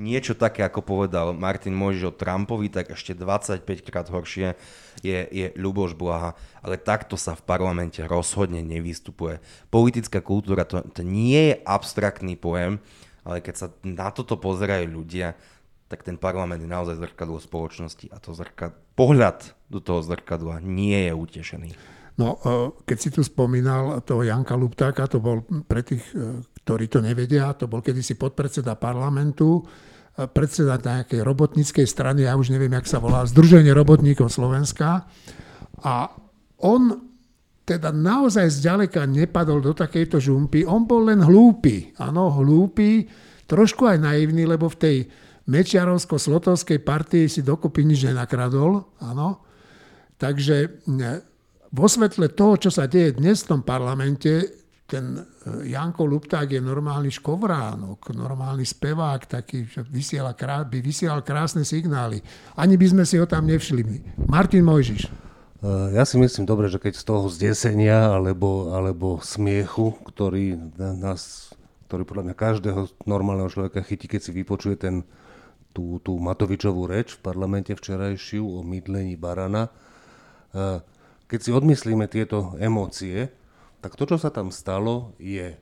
niečo 0.00 0.32
také, 0.32 0.64
ako 0.64 0.80
povedal 0.80 1.36
Martin 1.36 1.76
Mojžiš 1.76 2.04
o 2.08 2.16
Trumpovi, 2.16 2.72
tak 2.72 2.94
ešte 2.94 3.12
25 3.12 3.64
krát 3.84 4.08
horšie 4.08 4.56
je, 5.04 5.18
je 5.28 5.46
Ľuboš 5.56 5.92
Blaha. 5.92 6.38
Ale 6.64 6.80
takto 6.80 7.20
sa 7.20 7.36
v 7.36 7.44
parlamente 7.44 8.00
rozhodne 8.04 8.64
nevystupuje. 8.64 9.42
Politická 9.68 10.24
kultúra 10.24 10.64
to, 10.64 10.80
to 10.94 11.04
nie 11.04 11.52
je 11.52 11.54
abstraktný 11.64 12.38
pojem, 12.40 12.80
ale 13.26 13.44
keď 13.44 13.54
sa 13.56 13.66
na 13.84 14.08
toto 14.08 14.40
pozerajú 14.40 14.88
ľudia, 14.88 15.36
tak 15.90 16.06
ten 16.06 16.14
parlament 16.14 16.62
je 16.62 16.70
naozaj 16.70 17.02
zrkadlo 17.02 17.42
spoločnosti 17.42 18.08
a 18.14 18.22
to 18.22 18.30
zrkad... 18.30 18.72
pohľad 18.94 19.52
do 19.66 19.82
toho 19.82 20.00
zrkadla 20.06 20.62
nie 20.62 21.10
je 21.10 21.12
utešený. 21.12 21.99
No, 22.20 22.36
e, 22.36 22.38
keď 22.84 22.98
si 23.00 23.08
tu 23.08 23.24
spomínal 23.24 24.04
toho 24.04 24.20
Janka 24.20 24.52
Luptáka, 24.52 25.08
to 25.08 25.24
bol 25.24 25.40
pre 25.64 25.80
tých, 25.80 26.04
e, 26.12 26.44
ktorí 26.60 26.92
to 26.92 27.00
nevedia, 27.00 27.56
to 27.56 27.64
bol 27.64 27.80
kedysi 27.80 28.20
podpredseda 28.20 28.76
parlamentu, 28.76 29.64
e, 29.64 30.28
predseda 30.28 30.76
nejakej 30.76 31.24
robotníckej 31.24 31.88
strany, 31.88 32.28
ja 32.28 32.36
už 32.36 32.52
neviem, 32.52 32.76
jak 32.76 32.84
sa 32.84 33.00
volá, 33.00 33.24
Združenie 33.24 33.72
robotníkov 33.72 34.28
Slovenska. 34.28 35.08
A 35.80 36.12
on 36.60 37.08
teda 37.64 37.88
naozaj 37.88 38.52
zďaleka 38.52 39.08
nepadol 39.08 39.64
do 39.64 39.72
takejto 39.72 40.20
žumpy. 40.20 40.68
On 40.68 40.84
bol 40.84 41.08
len 41.08 41.24
hlúpy. 41.24 41.96
Áno, 42.02 42.28
hlúpy, 42.36 43.08
trošku 43.48 43.86
aj 43.86 44.02
naivný, 44.02 44.44
lebo 44.44 44.68
v 44.68 44.76
tej 44.76 44.96
Mečiarovsko-Slotovskej 45.48 46.82
partii 46.84 47.30
si 47.30 47.40
dokopy 47.40 47.86
nič 47.86 48.10
nenakradol. 48.10 48.90
Áno. 49.00 49.40
Takže 50.20 50.84
vo 51.70 51.86
svetle 51.86 52.34
toho, 52.34 52.58
čo 52.58 52.70
sa 52.70 52.90
deje 52.90 53.14
dnes 53.14 53.46
v 53.46 53.48
tom 53.56 53.60
parlamente, 53.62 54.60
ten 54.90 55.14
e, 55.14 55.22
Janko 55.70 56.02
Lupták 56.02 56.50
je 56.50 56.58
normálny 56.58 57.14
škovránok, 57.14 58.10
normálny 58.10 58.66
spevák, 58.66 59.22
taký, 59.30 59.70
že 59.70 59.86
vysiela, 59.86 60.34
by 60.66 60.78
vysielal 60.82 61.22
krásne 61.22 61.62
signály. 61.62 62.18
Ani 62.58 62.74
by 62.74 62.86
sme 62.90 63.04
si 63.06 63.22
ho 63.22 63.26
tam 63.30 63.46
nevšimli. 63.46 64.18
Martin 64.26 64.66
Mojžiš. 64.66 65.06
Uh, 65.62 65.94
Ja 65.94 66.02
si 66.02 66.18
myslím 66.18 66.48
dobre, 66.48 66.66
že 66.66 66.82
keď 66.82 66.98
z 66.98 67.04
toho 67.06 67.30
zdesenia 67.30 68.10
alebo, 68.10 68.74
alebo 68.74 69.22
smiechu, 69.22 69.94
ktorý 70.10 70.58
nás, 70.98 71.54
ktorý 71.86 72.02
podľa 72.02 72.24
mňa 72.26 72.34
každého 72.34 72.80
normálneho 73.06 73.52
človeka 73.52 73.86
chytí, 73.86 74.10
keď 74.10 74.20
si 74.26 74.32
vypočuje 74.34 74.74
ten, 74.74 75.06
tú, 75.70 76.02
tú 76.02 76.18
Matovičovú 76.18 76.90
reč 76.90 77.14
v 77.14 77.22
parlamente 77.22 77.70
včerajšiu 77.76 78.42
o 78.42 78.64
mydlení 78.66 79.14
barana, 79.14 79.70
uh, 80.50 80.82
keď 81.30 81.38
si 81.38 81.50
odmyslíme 81.54 82.10
tieto 82.10 82.58
emócie, 82.58 83.30
tak 83.78 83.94
to, 83.94 84.02
čo 84.04 84.18
sa 84.18 84.34
tam 84.34 84.50
stalo, 84.50 85.14
je 85.22 85.54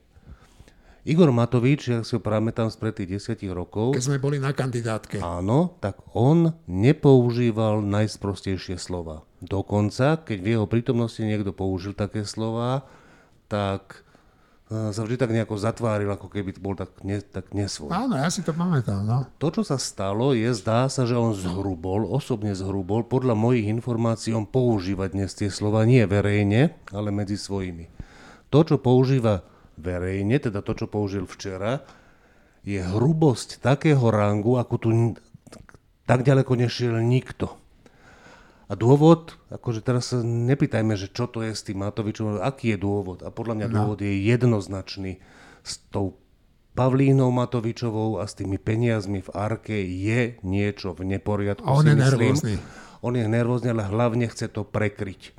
Igor 1.07 1.31
Matovič, 1.31 1.81
ja 1.87 1.99
si 2.03 2.17
ho 2.17 2.21
pamätám 2.21 2.67
spred 2.67 2.91
tých 2.91 3.21
desiatich 3.21 3.53
rokov, 3.53 3.95
Keď 3.95 4.03
sme 4.03 4.19
boli 4.19 4.41
na 4.41 4.51
kandidátke. 4.51 5.23
Áno, 5.23 5.79
tak 5.79 6.01
on 6.11 6.57
nepoužíval 6.67 7.79
najsprostejšie 7.85 8.75
slova. 8.75 9.23
Dokonca, 9.39 10.19
keď 10.19 10.37
v 10.43 10.49
jeho 10.57 10.65
prítomnosti 10.67 11.23
niekto 11.23 11.55
použil 11.55 11.95
také 11.95 12.27
slova, 12.27 12.83
tak 13.47 14.03
sa 14.69 15.01
vždy 15.01 15.17
tak 15.17 15.33
nejako 15.33 15.57
zatváril, 15.57 16.13
ako 16.13 16.29
keby 16.29 16.53
bol 16.61 16.77
tak, 16.77 16.93
ne, 17.01 17.17
tak 17.25 17.57
nesvoj. 17.57 17.89
Áno, 17.89 18.13
ja 18.13 18.29
si 18.29 18.45
to 18.45 18.53
pamätám. 18.53 19.01
No. 19.01 19.25
To, 19.41 19.49
čo 19.49 19.65
sa 19.65 19.81
stalo, 19.81 20.37
je, 20.37 20.53
zdá 20.53 20.85
sa, 20.93 21.09
že 21.09 21.17
on 21.17 21.33
zhrubol, 21.33 22.05
osobne 22.05 22.53
zhrubol. 22.53 23.01
Podľa 23.01 23.33
mojich 23.33 23.65
informácií 23.65 24.29
on 24.37 24.45
používa 24.45 25.09
dnes 25.09 25.33
tie 25.33 25.49
slova 25.49 25.89
nie 25.89 26.05
verejne, 26.05 26.77
ale 26.93 27.09
medzi 27.09 27.33
svojimi. 27.33 27.89
To, 28.53 28.61
čo 28.61 28.77
používa 28.77 29.41
verejne, 29.73 30.37
teda 30.37 30.61
to, 30.61 30.77
čo 30.77 30.85
použil 30.85 31.25
včera, 31.25 31.81
je 32.61 32.77
hrubosť 32.77 33.65
takého 33.65 34.05
rangu, 34.13 34.61
ako 34.61 34.75
tu 34.77 34.89
tak 36.09 36.25
ďaleko 36.25 36.57
nešiel 36.57 36.97
nikto. 37.05 37.58
A 38.69 38.77
dôvod, 38.77 39.33
akože 39.49 39.81
teraz 39.81 40.13
sa 40.13 40.21
nepýtajme, 40.21 40.93
že 40.93 41.09
čo 41.09 41.25
to 41.25 41.41
je 41.41 41.57
s 41.57 41.65
tým 41.65 41.81
Matovičom, 41.81 42.37
aký 42.37 42.77
je 42.77 42.79
dôvod. 42.79 43.25
A 43.25 43.33
podľa 43.33 43.57
mňa 43.57 43.67
no. 43.67 43.73
dôvod 43.73 43.99
je 44.05 44.13
jednoznačný. 44.13 45.17
S 45.65 45.81
tou 45.89 46.21
Pavlínou 46.77 47.33
Matovičovou 47.33 48.21
a 48.21 48.29
s 48.29 48.37
tými 48.37 48.61
peniazmi 48.61 49.25
v 49.25 49.29
Arke 49.33 49.73
je 49.73 50.37
niečo 50.45 50.93
v 50.93 51.17
neporiadku. 51.17 51.65
A 51.65 51.81
on 51.81 51.89
je 51.89 51.97
myslím. 51.97 52.05
nervózny. 52.05 52.55
On 53.01 53.13
je 53.17 53.25
nervózny, 53.25 53.67
ale 53.73 53.89
hlavne 53.89 54.29
chce 54.29 54.47
to 54.53 54.61
prekryť. 54.61 55.33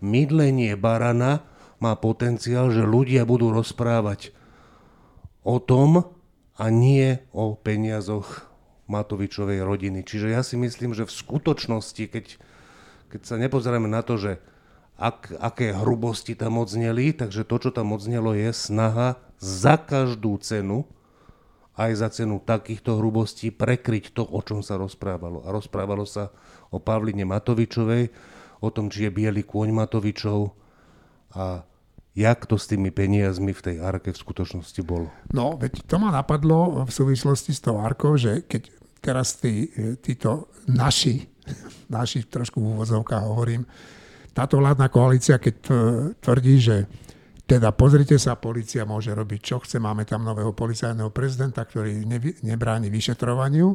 Mydlenie 0.00 0.78
barana 0.78 1.44
má 1.82 1.98
potenciál, 1.98 2.70
že 2.70 2.86
ľudia 2.86 3.26
budú 3.26 3.50
rozprávať 3.50 4.32
o 5.42 5.58
tom 5.58 6.06
a 6.54 6.64
nie 6.68 7.18
o 7.32 7.56
peniazoch 7.56 8.46
Matovičovej 8.88 9.64
rodiny. 9.64 10.04
Čiže 10.04 10.28
ja 10.32 10.40
si 10.44 10.60
myslím, 10.60 10.92
že 10.92 11.08
v 11.08 11.12
skutočnosti, 11.12 12.04
keď, 12.08 12.26
keď 13.10 13.20
sa 13.26 13.36
nepozeráme 13.36 13.90
na 13.90 14.06
to, 14.06 14.14
že 14.14 14.38
ak, 15.00 15.34
aké 15.40 15.74
hrubosti 15.74 16.38
tam 16.38 16.60
odzneli, 16.60 17.16
takže 17.16 17.42
to, 17.42 17.56
čo 17.56 17.70
tam 17.74 17.90
odznelo, 17.96 18.36
je 18.36 18.52
snaha 18.52 19.18
za 19.40 19.80
každú 19.80 20.36
cenu, 20.38 20.84
aj 21.74 21.90
za 21.96 22.08
cenu 22.12 22.36
takýchto 22.44 23.00
hrubostí, 23.00 23.48
prekryť 23.48 24.12
to, 24.12 24.22
o 24.28 24.40
čom 24.44 24.60
sa 24.60 24.76
rozprávalo. 24.76 25.40
A 25.42 25.50
rozprávalo 25.50 26.04
sa 26.04 26.28
o 26.68 26.76
Pavline 26.76 27.24
Matovičovej, 27.24 28.12
o 28.60 28.68
tom, 28.68 28.92
či 28.92 29.08
je 29.08 29.10
biely 29.10 29.40
kôň 29.40 29.72
Matovičov 29.72 30.52
a 31.32 31.64
jak 32.12 32.44
to 32.44 32.60
s 32.60 32.68
tými 32.68 32.92
peniazmi 32.92 33.56
v 33.56 33.64
tej 33.64 33.76
arke 33.80 34.12
v 34.12 34.20
skutočnosti 34.20 34.80
bolo. 34.84 35.08
No, 35.32 35.56
veď 35.56 35.88
to 35.88 35.96
ma 35.96 36.12
napadlo 36.12 36.84
v 36.84 36.92
súvislosti 36.92 37.56
s 37.56 37.64
tou 37.64 37.80
arkou, 37.80 38.20
že 38.20 38.44
keď 38.44 38.68
teraz 39.00 39.40
tí, 39.40 39.72
títo 40.04 40.52
naši, 40.68 41.24
naši 41.96 42.26
trošku 42.26 42.60
v 42.60 42.78
úvozovkách 42.78 43.24
hovorím, 43.24 43.62
táto 44.30 44.62
vládna 44.62 44.86
koalícia, 44.88 45.42
keď 45.42 45.54
tvrdí, 46.22 46.56
že 46.62 46.76
teda 47.50 47.74
pozrite 47.74 48.14
sa, 48.14 48.38
policia 48.38 48.86
môže 48.86 49.10
robiť 49.10 49.40
čo 49.42 49.58
chce, 49.58 49.82
máme 49.82 50.06
tam 50.06 50.22
nového 50.22 50.54
policajného 50.54 51.10
prezidenta, 51.10 51.66
ktorý 51.66 52.06
nevy, 52.06 52.38
nebráni 52.46 52.86
vyšetrovaniu, 52.94 53.74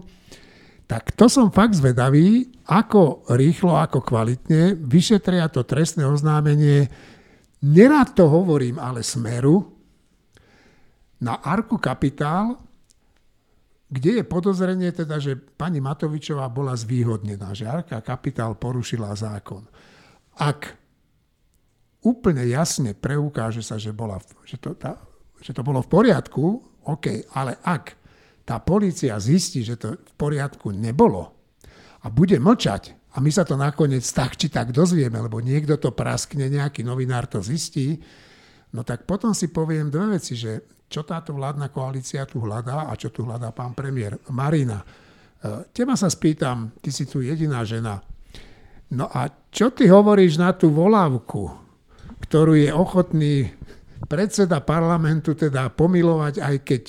tak 0.87 1.11
to 1.11 1.27
som 1.27 1.51
fakt 1.51 1.75
zvedavý, 1.75 2.55
ako 2.71 3.27
rýchlo, 3.35 3.75
ako 3.75 3.99
kvalitne 3.99 4.79
vyšetria 4.79 5.51
to 5.51 5.67
trestné 5.67 6.07
oznámenie, 6.07 6.87
nerad 7.67 8.15
to 8.15 8.31
hovorím, 8.31 8.79
ale 8.79 9.03
smeru, 9.03 9.75
na 11.19 11.41
Arku 11.41 11.75
Kapitál, 11.75 12.59
kde 13.95 14.19
je 14.19 14.23
podozrenie 14.27 14.91
teda, 14.91 15.23
že 15.23 15.39
pani 15.39 15.79
Matovičová 15.79 16.51
bola 16.51 16.75
zvýhodnená, 16.75 17.55
že 17.55 17.63
Arka 17.63 18.03
Kapitál 18.03 18.59
porušila 18.59 19.15
zákon. 19.15 19.63
Ak 20.35 20.75
úplne 22.03 22.43
jasne 22.43 22.91
preukáže 22.91 23.63
sa, 23.63 23.79
že, 23.79 23.95
bola, 23.95 24.19
že, 24.43 24.59
to, 24.59 24.75
tá, 24.75 24.99
že 25.39 25.55
to 25.55 25.63
bolo 25.63 25.79
v 25.79 25.87
poriadku, 25.87 26.43
OK, 26.91 27.31
ale 27.31 27.55
ak 27.63 27.95
tá 28.43 28.59
policia 28.59 29.15
zistí, 29.17 29.63
že 29.63 29.79
to 29.79 29.95
v 29.95 30.13
poriadku 30.19 30.75
nebolo 30.75 31.31
a 32.03 32.11
bude 32.11 32.35
mlčať 32.35 33.15
a 33.15 33.23
my 33.23 33.31
sa 33.31 33.47
to 33.47 33.55
nakoniec 33.55 34.03
tak 34.11 34.35
či 34.35 34.51
tak 34.51 34.75
dozvieme, 34.75 35.17
lebo 35.23 35.39
niekto 35.39 35.79
to 35.79 35.95
praskne, 35.95 36.51
nejaký 36.51 36.83
novinár 36.83 37.31
to 37.31 37.39
zistí, 37.39 37.95
no 38.75 38.83
tak 38.83 39.07
potom 39.07 39.31
si 39.31 39.49
poviem 39.49 39.87
dve 39.87 40.19
veci, 40.19 40.35
že 40.35 40.74
čo 40.85 41.01
táto 41.03 41.33
vládna 41.33 41.73
koalícia 41.73 42.25
tu 42.29 42.41
hľadá 42.41 42.89
a 42.89 42.93
čo 42.95 43.09
tu 43.09 43.25
hľadá 43.25 43.51
pán 43.51 43.73
premiér. 43.73 44.17
Marina, 44.31 44.81
e, 44.81 44.85
teba 45.73 45.97
sa 45.97 46.07
spýtam, 46.07 46.77
ty 46.81 46.93
si 46.93 47.09
tu 47.09 47.25
jediná 47.25 47.65
žena, 47.65 47.99
No 48.93 49.09
a 49.09 49.33
čo 49.49 49.73
ty 49.73 49.89
hovoríš 49.89 50.37
na 50.37 50.53
tú 50.53 50.69
volávku, 50.69 51.49
ktorú 52.21 52.53
je 52.53 52.69
ochotný 52.69 53.49
predseda 54.05 54.61
parlamentu 54.61 55.33
teda 55.33 55.73
pomilovať, 55.73 56.37
aj 56.37 56.55
keď 56.61 56.83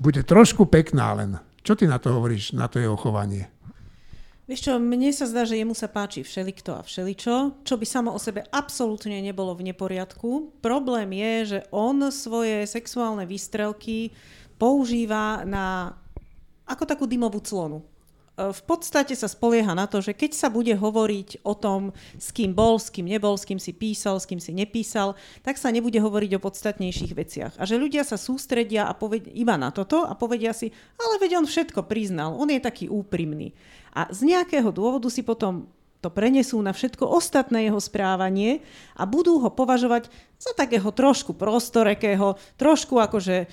bude 0.00 0.24
trošku 0.24 0.64
pekná 0.72 1.12
len. 1.12 1.36
Čo 1.60 1.76
ty 1.76 1.84
na 1.84 2.00
to 2.00 2.16
hovoríš, 2.16 2.56
na 2.56 2.66
to 2.66 2.80
jeho 2.80 2.96
chovanie? 2.96 3.52
Vieš 4.42 4.60
čo, 4.66 4.72
mne 4.82 5.14
sa 5.14 5.30
zdá, 5.30 5.46
že 5.46 5.54
jemu 5.54 5.70
sa 5.70 5.86
páči 5.86 6.26
všelikto 6.26 6.74
a 6.74 6.82
všeličo, 6.82 7.62
čo 7.62 7.74
by 7.78 7.86
samo 7.86 8.10
o 8.10 8.18
sebe 8.18 8.42
absolútne 8.50 9.22
nebolo 9.22 9.54
v 9.54 9.70
neporiadku. 9.70 10.58
Problém 10.58 11.14
je, 11.14 11.34
že 11.46 11.58
on 11.70 12.02
svoje 12.10 12.66
sexuálne 12.66 13.22
výstrelky 13.22 14.10
používa 14.58 15.46
na 15.46 15.94
ako 16.66 16.82
takú 16.86 17.04
dymovú 17.06 17.38
clonu. 17.38 17.86
E, 18.32 18.52
v 18.52 18.62
podstate 18.64 19.12
sa 19.12 19.28
spolieha 19.28 19.76
na 19.76 19.84
to, 19.84 20.00
že 20.00 20.16
keď 20.16 20.32
sa 20.32 20.48
bude 20.48 20.72
hovoriť 20.72 21.44
o 21.44 21.52
tom, 21.52 21.92
s 22.16 22.32
kým 22.32 22.56
bol, 22.56 22.80
s 22.80 22.88
kým 22.88 23.04
nebol, 23.04 23.36
s 23.36 23.44
kým 23.44 23.60
si 23.60 23.76
písal, 23.76 24.16
s 24.16 24.24
kým 24.24 24.40
si 24.40 24.56
nepísal, 24.56 25.12
tak 25.44 25.60
sa 25.60 25.68
nebude 25.68 26.00
hovoriť 26.00 26.30
o 26.36 26.44
podstatnejších 26.44 27.12
veciach. 27.12 27.52
A 27.60 27.64
že 27.68 27.76
ľudia 27.76 28.08
sa 28.08 28.16
sústredia 28.16 28.88
a 28.88 28.96
poved- 28.96 29.28
iba 29.36 29.60
na 29.60 29.68
toto 29.68 30.08
a 30.08 30.16
povedia 30.16 30.56
si, 30.56 30.72
ale 30.96 31.20
veď 31.20 31.44
on 31.44 31.46
všetko 31.46 31.84
priznal, 31.84 32.32
on 32.32 32.48
je 32.48 32.60
taký 32.60 32.88
úprimný. 32.88 33.52
A 33.92 34.08
z 34.08 34.24
nejakého 34.24 34.72
dôvodu 34.72 35.12
si 35.12 35.20
potom 35.20 35.68
to 36.02 36.10
prenesú 36.10 36.58
na 36.58 36.74
všetko 36.74 37.06
ostatné 37.06 37.70
jeho 37.70 37.78
správanie 37.78 38.66
a 38.98 39.06
budú 39.06 39.38
ho 39.38 39.54
považovať 39.54 40.10
za 40.34 40.50
takého 40.58 40.90
trošku 40.90 41.30
prostorekého, 41.38 42.34
trošku 42.58 42.98
akože 42.98 43.46
e, 43.46 43.48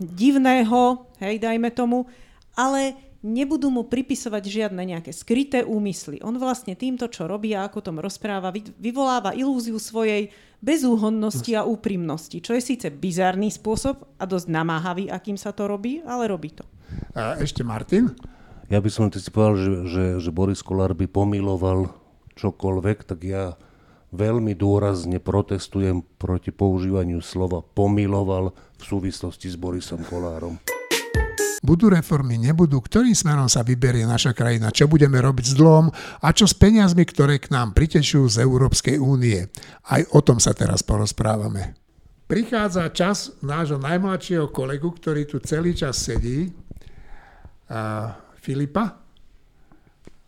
divného, 0.00 1.04
hej, 1.20 1.36
dajme 1.36 1.68
tomu, 1.76 2.08
ale 2.58 2.98
nebudú 3.22 3.70
mu 3.70 3.86
pripisovať 3.86 4.42
žiadne 4.42 4.82
nejaké 4.82 5.14
skryté 5.14 5.62
úmysly. 5.62 6.18
On 6.26 6.34
vlastne 6.34 6.74
týmto, 6.74 7.06
čo 7.06 7.30
robí 7.30 7.54
a 7.54 7.70
ako 7.70 7.78
tom 7.86 8.02
rozpráva, 8.02 8.50
vyvoláva 8.78 9.34
ilúziu 9.38 9.78
svojej 9.78 10.34
bezúhonnosti 10.58 11.54
a 11.54 11.62
úprimnosti, 11.62 12.42
čo 12.42 12.58
je 12.58 12.62
síce 12.62 12.90
bizarný 12.90 13.54
spôsob 13.54 14.18
a 14.18 14.26
dosť 14.26 14.50
namáhavý, 14.50 15.06
akým 15.06 15.38
sa 15.38 15.54
to 15.54 15.70
robí, 15.70 16.02
ale 16.02 16.26
robí 16.26 16.50
to. 16.50 16.66
A 17.14 17.38
ešte 17.38 17.62
Martin? 17.62 18.10
Ja 18.66 18.82
by 18.82 18.90
som 18.90 19.06
si 19.08 19.30
povedal, 19.30 19.54
že, 19.56 19.72
že, 19.86 20.04
že 20.18 20.30
Boris 20.34 20.60
Kolár 20.60 20.92
by 20.98 21.06
pomiloval 21.06 21.94
čokoľvek, 22.36 22.98
tak 23.06 23.22
ja 23.22 23.54
veľmi 24.12 24.56
dôrazne 24.56 25.20
protestujem 25.20 26.04
proti 26.20 26.50
používaniu 26.52 27.20
slova 27.20 27.60
pomiloval 27.62 28.52
v 28.76 28.82
súvislosti 28.82 29.52
s 29.52 29.56
Borisom 29.56 30.04
Kolárom. 30.04 30.77
Budú 31.58 31.90
reformy, 31.90 32.38
nebudú, 32.38 32.78
ktorým 32.78 33.18
smerom 33.18 33.50
sa 33.50 33.66
vyberie 33.66 34.06
naša 34.06 34.30
krajina, 34.30 34.70
čo 34.70 34.86
budeme 34.86 35.18
robiť 35.18 35.52
s 35.52 35.54
dlhom 35.58 35.90
a 36.22 36.28
čo 36.30 36.46
s 36.46 36.54
peniazmi, 36.54 37.02
ktoré 37.02 37.42
k 37.42 37.50
nám 37.50 37.74
pritečú 37.74 38.30
z 38.30 38.46
Európskej 38.46 39.02
únie. 39.02 39.50
Aj 39.90 40.02
o 40.14 40.22
tom 40.22 40.38
sa 40.38 40.54
teraz 40.54 40.86
porozprávame. 40.86 41.74
Prichádza 42.30 42.86
čas 42.94 43.34
nášho 43.42 43.80
najmladšieho 43.82 44.54
kolegu, 44.54 44.94
ktorý 44.94 45.26
tu 45.26 45.42
celý 45.42 45.74
čas 45.74 45.98
sedí, 45.98 46.52
a 47.68 48.14
Filipa, 48.38 48.96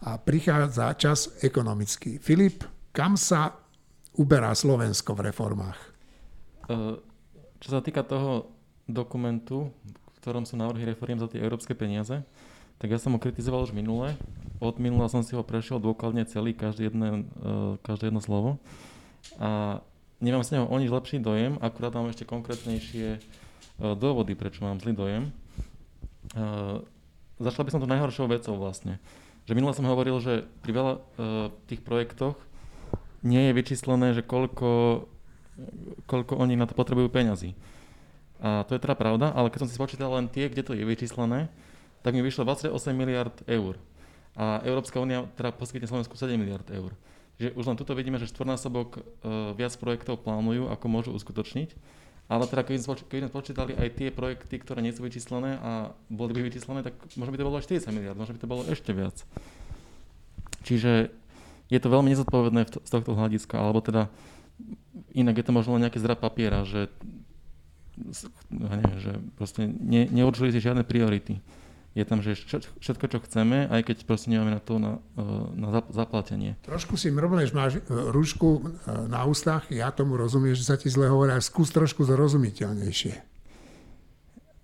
a 0.01 0.11
prichádza 0.17 0.97
čas 0.97 1.19
ekonomický. 1.45 2.19
Filip, 2.19 2.65
kam 2.91 3.15
sa 3.21 3.53
uberá 4.17 4.51
Slovensko 4.57 5.13
v 5.13 5.31
reformách? 5.31 5.79
Čo 7.61 7.69
sa 7.69 7.81
týka 7.85 8.03
toho 8.05 8.49
dokumentu, 8.89 9.73
ktorom 10.21 10.45
sú 10.45 10.61
návrhy 10.61 10.85
reforiem 10.85 11.17
za 11.17 11.27
tie 11.27 11.41
európske 11.41 11.73
peniaze, 11.73 12.23
tak 12.81 12.89
ja 12.93 12.97
som 12.97 13.13
ho 13.13 13.21
kritizoval 13.21 13.69
už 13.69 13.77
minule. 13.77 14.17
Od 14.61 14.77
minula 14.81 15.09
som 15.13 15.21
si 15.21 15.37
ho 15.37 15.45
prešiel 15.45 15.81
dôkladne 15.81 16.25
celý, 16.25 16.57
každé, 16.57 16.89
jedné, 16.89 17.29
uh, 17.41 17.77
každé 17.85 18.09
jedno 18.09 18.25
slovo. 18.25 18.57
A 19.37 19.81
nemám 20.21 20.45
z 20.45 20.57
neho 20.57 20.65
o 20.65 20.77
nič 20.81 20.89
lepší 20.89 21.21
dojem, 21.21 21.61
akurát 21.61 21.93
mám 21.93 22.09
ešte 22.09 22.25
konkrétnejšie 22.25 23.21
uh, 23.21 23.93
dôvody, 23.97 24.33
prečo 24.33 24.65
mám 24.65 24.81
zlý 24.81 24.97
dojem. 24.97 25.29
Uh, 26.33 26.81
začal 27.37 27.69
by 27.69 27.71
som 27.73 27.81
to 27.85 27.89
najhoršou 27.89 28.29
vecou 28.33 28.57
vlastne. 28.57 28.97
Že 29.45 29.57
minule 29.57 29.77
som 29.77 29.89
hovoril, 29.89 30.21
že 30.21 30.45
pri 30.61 30.73
veľa 30.77 30.93
tých 31.67 31.81
projektoch 31.81 32.37
nie 33.25 33.51
je 33.51 33.57
vyčíslené, 33.57 34.13
že 34.15 34.23
koľko, 34.23 35.05
koľko 36.07 36.33
oni 36.39 36.55
na 36.55 36.69
to 36.69 36.77
potrebujú 36.77 37.09
peňazí. 37.09 37.57
A 38.41 38.65
to 38.65 38.73
je 38.73 38.81
teda 38.81 38.97
pravda, 38.97 39.37
ale 39.37 39.53
keď 39.53 39.65
som 39.65 39.69
si 39.69 39.77
spočítal 39.77 40.09
len 40.17 40.27
tie, 40.33 40.49
kde 40.49 40.65
to 40.65 40.73
je 40.73 40.85
vyčíslené, 40.85 41.53
tak 42.01 42.17
mi 42.17 42.25
vyšlo 42.25 42.49
28 42.49 42.73
miliard 42.97 43.37
eur. 43.45 43.77
A 44.33 44.65
Európska 44.65 44.97
únia 44.97 45.29
teda 45.37 45.53
poskytne 45.53 45.85
Slovensku 45.85 46.17
7 46.17 46.41
miliard 46.41 46.65
eur. 46.73 46.97
Čiže 47.37 47.57
už 47.57 47.65
len 47.69 47.77
tuto 47.77 47.93
vidíme, 47.93 48.17
že 48.17 48.29
štvornásobok 48.33 48.89
uh, 48.97 49.03
viac 49.53 49.73
projektov 49.77 50.25
plánujú, 50.25 50.73
ako 50.73 50.87
môžu 50.89 51.11
uskutočniť. 51.13 51.73
Ale 52.31 52.47
teda 52.47 52.63
keď 52.63 52.87
sme 52.87 53.27
spočítali 53.27 53.75
aj 53.75 53.89
tie 53.99 54.09
projekty, 54.15 54.63
ktoré 54.63 54.81
nie 54.87 54.95
sú 54.95 55.03
vyčíslené 55.03 55.59
a 55.59 55.91
boli 56.07 56.31
by 56.31 56.47
vyčíslené, 56.47 56.87
tak 56.87 56.95
možno 57.19 57.35
by 57.35 57.39
to 57.43 57.47
bolo 57.49 57.59
aj 57.59 57.67
40 57.67 57.91
miliard, 57.91 58.15
možno 58.15 58.39
by 58.39 58.41
to 58.41 58.53
bolo 58.53 58.63
ešte 58.71 58.95
viac. 58.95 59.27
Čiže 60.63 61.11
je 61.73 61.79
to 61.83 61.89
veľmi 61.91 62.15
nezodpovedné 62.15 62.71
z 62.71 62.91
tohto 62.91 63.19
hľadiska, 63.19 63.59
alebo 63.59 63.83
teda 63.83 64.07
inak 65.11 65.43
je 65.43 65.45
to 65.49 65.57
možno 65.57 65.75
len 65.75 65.91
nejaký 65.91 65.99
zrad 65.99 66.23
papiera, 66.23 66.63
že 66.63 66.87
neviem, 68.51 68.97
že 68.99 69.13
proste 69.37 69.69
ne, 69.69 70.09
neurčili 70.11 70.51
si 70.51 70.61
žiadne 70.63 70.83
priority. 70.83 71.41
Je 71.91 72.07
tam, 72.07 72.23
že 72.23 72.39
všetko, 72.79 73.07
čo 73.11 73.19
chceme, 73.27 73.67
aj 73.67 73.83
keď 73.83 73.97
proste 74.07 74.31
nemáme 74.31 74.55
na 74.55 74.63
to 74.63 74.79
na, 74.79 75.03
e, 75.19 75.27
na 75.59 75.83
zaplatenie. 75.91 76.55
Trošku 76.63 76.95
si 76.95 77.11
mrvneš, 77.11 77.51
máš 77.51 77.73
e, 77.79 77.83
rúšku 77.91 78.49
e, 78.49 78.61
na 79.11 79.27
ústach, 79.27 79.67
ja 79.75 79.91
tomu 79.91 80.15
rozumiem, 80.15 80.55
že 80.55 80.63
sa 80.63 80.79
ti 80.79 80.87
zle 80.87 81.11
hovorí, 81.11 81.35
skús 81.43 81.75
trošku 81.75 82.07
zrozumiteľnejšie. 82.07 83.15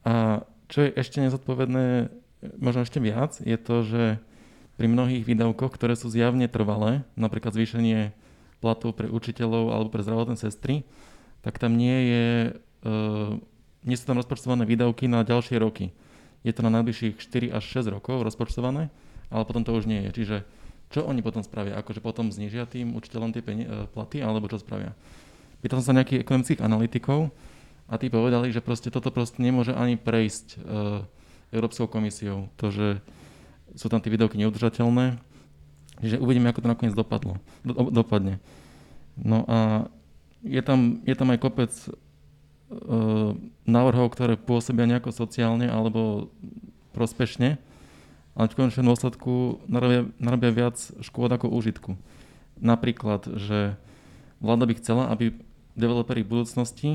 A 0.06 0.46
čo 0.70 0.86
je 0.86 0.94
ešte 0.94 1.18
nezodpovedné, 1.18 2.14
možno 2.62 2.86
ešte 2.86 3.02
viac, 3.02 3.42
je 3.42 3.58
to, 3.58 3.82
že 3.82 4.02
pri 4.78 4.86
mnohých 4.86 5.26
výdavkoch, 5.26 5.74
ktoré 5.74 5.98
sú 5.98 6.06
zjavne 6.06 6.46
trvalé, 6.46 7.02
napríklad 7.18 7.58
zvýšenie 7.58 8.14
platov 8.62 8.94
pre 8.94 9.10
učiteľov 9.10 9.74
alebo 9.74 9.90
pre 9.90 10.04
zdravotné 10.06 10.38
sestry, 10.38 10.86
tak 11.40 11.58
tam 11.58 11.74
nie 11.74 11.96
je 12.06 12.24
nie 13.86 13.96
sú 13.96 14.04
tam 14.06 14.18
rozpočtované 14.18 14.66
výdavky 14.66 15.06
na 15.06 15.22
ďalšie 15.22 15.62
roky. 15.62 15.94
Je 16.42 16.54
to 16.54 16.62
na 16.62 16.70
najbližších 16.70 17.18
4 17.18 17.54
až 17.54 17.64
6 17.82 17.94
rokov 17.94 18.22
rozpočtované, 18.22 18.90
ale 19.30 19.42
potom 19.46 19.66
to 19.66 19.74
už 19.74 19.86
nie 19.90 20.06
je. 20.06 20.10
Čiže 20.22 20.36
čo 20.90 21.02
oni 21.02 21.22
potom 21.22 21.42
spravia? 21.42 21.78
Akože 21.82 21.98
potom 21.98 22.30
znižia 22.30 22.66
tým 22.70 22.94
učiteľom 22.94 23.34
tie 23.34 23.42
peni- 23.42 23.66
e, 23.66 23.90
platy, 23.90 24.22
alebo 24.22 24.46
čo 24.46 24.62
spravia? 24.62 24.94
Pýtal 25.58 25.82
som 25.82 25.90
sa 25.90 25.98
nejakých 25.98 26.22
ekonomických 26.22 26.62
analytikov 26.62 27.34
a 27.90 27.98
tí 27.98 28.06
povedali, 28.06 28.54
že 28.54 28.62
proste 28.62 28.90
toto 28.90 29.10
proste 29.10 29.42
nemôže 29.42 29.72
ani 29.72 29.94
prejsť 29.94 30.46
uh, 30.58 31.06
Európskou 31.54 31.86
komisiou. 31.86 32.50
To, 32.60 32.68
že 32.68 33.00
sú 33.78 33.86
tam 33.86 34.02
tie 34.02 34.12
videoky 34.12 34.36
neudržateľné, 34.36 35.16
že 36.02 36.20
uvidíme, 36.20 36.50
ako 36.50 36.66
to 36.66 36.72
nakoniec 36.76 36.94
dopadlo, 36.94 37.40
do, 37.64 37.72
dopadne. 37.88 38.42
No 39.16 39.48
a 39.48 39.88
je 40.44 40.60
tam, 40.60 41.00
je 41.02 41.14
tam 41.16 41.32
aj 41.32 41.38
kopec 41.40 41.72
návrhov, 43.66 44.10
ktoré 44.10 44.34
pôsobia 44.34 44.90
nejako 44.90 45.14
sociálne 45.14 45.70
alebo 45.70 46.30
prospešne, 46.90 47.62
ale 48.36 48.46
v 48.50 48.56
konečnom 48.58 48.90
dôsledku 48.90 49.64
narobia, 49.70 50.10
narobia 50.18 50.50
viac 50.52 50.76
škôd 51.00 51.30
ako 51.30 51.52
užitku. 51.52 51.94
Napríklad, 52.58 53.28
že 53.38 53.78
vláda 54.42 54.64
by 54.66 54.74
chcela, 54.80 55.08
aby 55.12 55.36
developeri 55.76 56.24
v 56.24 56.32
budúcnosti 56.40 56.90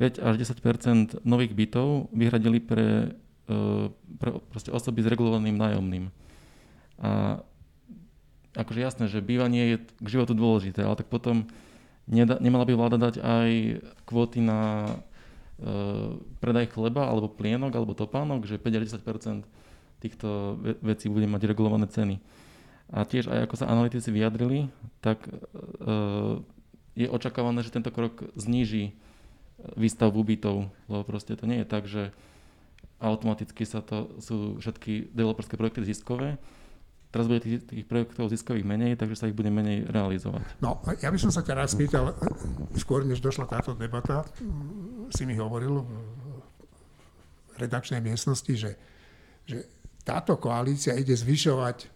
5 0.00 0.22
až 0.22 0.34
10% 0.40 1.22
nových 1.22 1.52
bytov 1.54 2.10
vyhradili 2.10 2.58
pre, 2.58 3.14
e, 3.46 3.90
pre 4.18 4.30
osoby 4.72 5.04
s 5.04 5.10
regulovaným 5.10 5.54
nájomným. 5.54 6.04
A 7.02 7.42
akože 8.56 8.80
jasné, 8.80 9.04
že 9.10 9.24
bývanie 9.24 9.62
je 9.74 9.76
k 9.82 10.06
životu 10.08 10.32
dôležité, 10.34 10.82
ale 10.82 10.98
tak 10.98 11.10
potom 11.10 11.46
neda, 12.06 12.38
nemala 12.42 12.66
by 12.66 12.72
vláda 12.74 12.98
dať 12.98 13.14
aj 13.22 13.50
kvóty 14.06 14.42
na 14.42 14.90
uh, 14.90 16.18
predaj 16.42 16.72
chleba, 16.74 17.06
alebo 17.06 17.30
plienok, 17.30 17.72
alebo 17.74 17.98
topánok, 17.98 18.46
že 18.46 18.60
5 18.60 18.78
až 18.78 18.84
10 18.98 19.46
týchto 20.02 20.58
vecí 20.82 21.06
bude 21.06 21.30
mať 21.30 21.46
regulované 21.46 21.86
ceny. 21.86 22.18
A 22.92 23.06
tiež 23.06 23.30
aj 23.30 23.46
ako 23.48 23.54
sa 23.56 23.70
analytici 23.70 24.10
vyjadrili, 24.10 24.68
tak 24.98 25.24
uh, 25.30 26.42
je 26.98 27.08
očakávané, 27.08 27.64
že 27.64 27.72
tento 27.72 27.88
krok 27.94 28.26
zníži 28.36 28.92
výstavbu 29.78 30.20
bytov, 30.26 30.68
lebo 30.90 31.02
proste 31.06 31.38
to 31.38 31.46
nie 31.46 31.62
je 31.62 31.66
tak, 31.68 31.86
že 31.86 32.10
automaticky 33.02 33.66
sa 33.66 33.82
to, 33.82 34.14
sú 34.22 34.58
všetky 34.62 35.10
developerské 35.14 35.58
projekty 35.58 35.86
ziskové, 35.86 36.38
Teraz 37.12 37.28
bude 37.28 37.44
tých, 37.44 37.60
tých 37.68 37.84
projektov 37.84 38.32
ziskových 38.32 38.64
menej, 38.64 38.96
takže 38.96 39.20
sa 39.20 39.28
ich 39.28 39.36
bude 39.36 39.52
menej 39.52 39.84
realizovať. 39.84 40.48
No, 40.64 40.80
ja 40.96 41.12
by 41.12 41.18
som 41.20 41.28
sa 41.28 41.44
ťa 41.44 41.60
rád 41.60 41.68
spýtal, 41.68 42.16
skôr 42.80 43.04
než 43.04 43.20
došla 43.20 43.52
táto 43.52 43.76
debata, 43.76 44.24
si 45.12 45.28
mi 45.28 45.36
hovoril 45.36 45.84
v 47.52 47.56
redakčnej 47.60 48.00
miestnosti, 48.00 48.48
že, 48.56 48.72
že 49.44 49.68
táto 50.08 50.40
koalícia 50.40 50.96
ide 50.96 51.12
zvyšovať 51.12 51.84
e, 51.84 51.86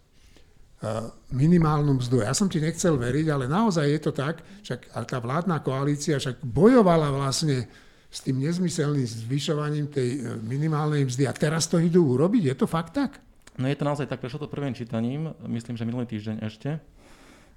minimálnu 1.33 1.97
mzdu. 1.97 2.21
Ja 2.21 2.37
som 2.37 2.45
ti 2.45 2.61
nechcel 2.61 2.93
veriť, 3.01 3.25
ale 3.33 3.49
naozaj 3.49 3.89
je 3.89 3.99
to 4.05 4.13
tak, 4.13 4.45
však 4.61 4.93
a 4.93 5.01
tá 5.01 5.17
vládna 5.17 5.65
koalícia 5.65 6.21
však 6.21 6.45
bojovala 6.45 7.09
vlastne 7.09 7.65
s 8.07 8.21
tým 8.21 8.37
nezmyselným 8.37 9.09
zvyšovaním 9.25 9.89
tej 9.89 10.09
e, 10.13 10.37
minimálnej 10.45 11.09
mzdy 11.09 11.25
a 11.25 11.33
teraz 11.33 11.65
to 11.65 11.81
idú 11.81 12.05
urobiť. 12.13 12.53
Je 12.53 12.55
to 12.55 12.69
fakt 12.69 12.93
tak? 12.93 13.17
No 13.57 13.65
je 13.65 13.77
to 13.77 13.89
naozaj 13.89 14.05
tak, 14.05 14.21
prešlo 14.21 14.45
to 14.45 14.53
prvým 14.53 14.77
čítaním, 14.77 15.33
myslím, 15.49 15.73
že 15.77 15.87
minulý 15.89 16.05
týždeň 16.05 16.45
ešte 16.45 16.77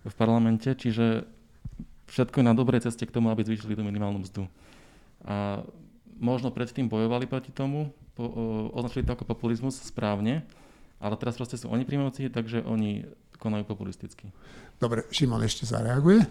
v 0.00 0.14
parlamente, 0.16 0.72
čiže 0.72 1.28
všetko 2.08 2.40
je 2.40 2.48
na 2.48 2.56
dobrej 2.56 2.88
ceste 2.88 3.04
k 3.04 3.12
tomu, 3.12 3.28
aby 3.28 3.44
zvýšili 3.44 3.76
tú 3.76 3.84
minimálnu 3.84 4.24
mzdu. 4.24 4.48
A 5.28 5.60
možno 6.16 6.48
predtým 6.48 6.88
bojovali 6.88 7.28
proti 7.28 7.52
tomu, 7.52 7.92
po, 8.16 8.24
o, 8.24 8.32
označili 8.72 9.04
to 9.04 9.12
ako 9.12 9.28
populizmus 9.28 9.76
správne, 9.76 10.42
ale 11.00 11.14
teraz 11.20 11.36
proste 11.36 11.60
sú 11.60 11.68
oni 11.68 11.84
pri 11.84 12.00
moci, 12.00 12.32
takže 12.32 12.64
oni 12.64 13.04
konajú 13.40 13.64
populisticky. 13.64 14.32
Dobre, 14.76 15.04
Šimon 15.12 15.44
ešte 15.44 15.64
zareaguje? 15.64 16.24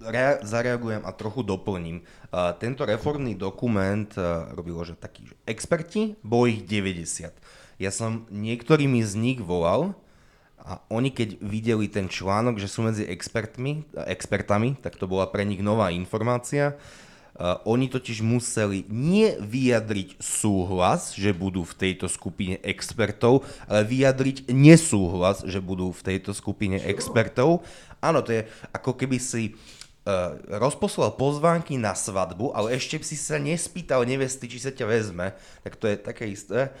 Re, 0.00 0.38
zareagujem 0.44 1.02
a 1.02 1.10
trochu 1.12 1.42
doplním. 1.42 2.04
Uh, 2.30 2.54
tento 2.56 2.84
reformný 2.84 3.34
dokument 3.34 4.06
uh, 4.14 4.52
robilo, 4.54 4.84
že 4.84 4.94
takí 4.94 5.26
že 5.26 5.34
experti, 5.48 6.14
bolo 6.22 6.46
ich 6.46 6.62
90. 6.62 7.32
Ja 7.78 7.94
som 7.94 8.26
niektorými 8.28 9.00
z 9.06 9.14
nich 9.14 9.40
volal 9.40 9.94
a 10.58 10.82
oni 10.90 11.14
keď 11.14 11.38
videli 11.38 11.86
ten 11.86 12.10
článok, 12.10 12.58
že 12.58 12.66
sú 12.66 12.82
medzi 12.82 13.06
expertmi, 13.06 13.86
expertami, 13.94 14.74
tak 14.82 14.98
to 14.98 15.06
bola 15.06 15.30
pre 15.30 15.46
nich 15.46 15.62
nová 15.62 15.94
informácia 15.94 16.74
Uh, 17.38 17.54
oni 17.70 17.86
totiž 17.86 18.18
museli 18.26 18.82
nie 18.90 19.38
vyjadriť 19.38 20.18
súhlas, 20.18 21.14
že 21.14 21.30
budú 21.30 21.62
v 21.62 21.86
tejto 21.86 22.10
skupine 22.10 22.58
expertov, 22.66 23.46
ale 23.70 23.86
vyjadriť 23.86 24.50
nesúhlas, 24.50 25.46
že 25.46 25.62
budú 25.62 25.94
v 25.94 26.02
tejto 26.02 26.34
skupine 26.34 26.82
expertov. 26.82 27.62
Áno, 28.02 28.26
to 28.26 28.34
je 28.34 28.42
ako 28.74 28.98
keby 28.98 29.22
si 29.22 29.54
uh, 29.54 30.34
rozposlal 30.50 31.14
pozvánky 31.14 31.78
na 31.78 31.94
svadbu, 31.94 32.50
ale 32.58 32.74
ešte 32.74 32.98
si 33.06 33.14
sa 33.14 33.38
nespýtal 33.38 34.02
nevesty, 34.02 34.50
či 34.50 34.58
sa 34.58 34.74
ťa 34.74 34.90
vezme. 34.90 35.30
Tak 35.62 35.78
to 35.78 35.86
je 35.86 35.94
také 35.94 36.26
isté. 36.26 36.74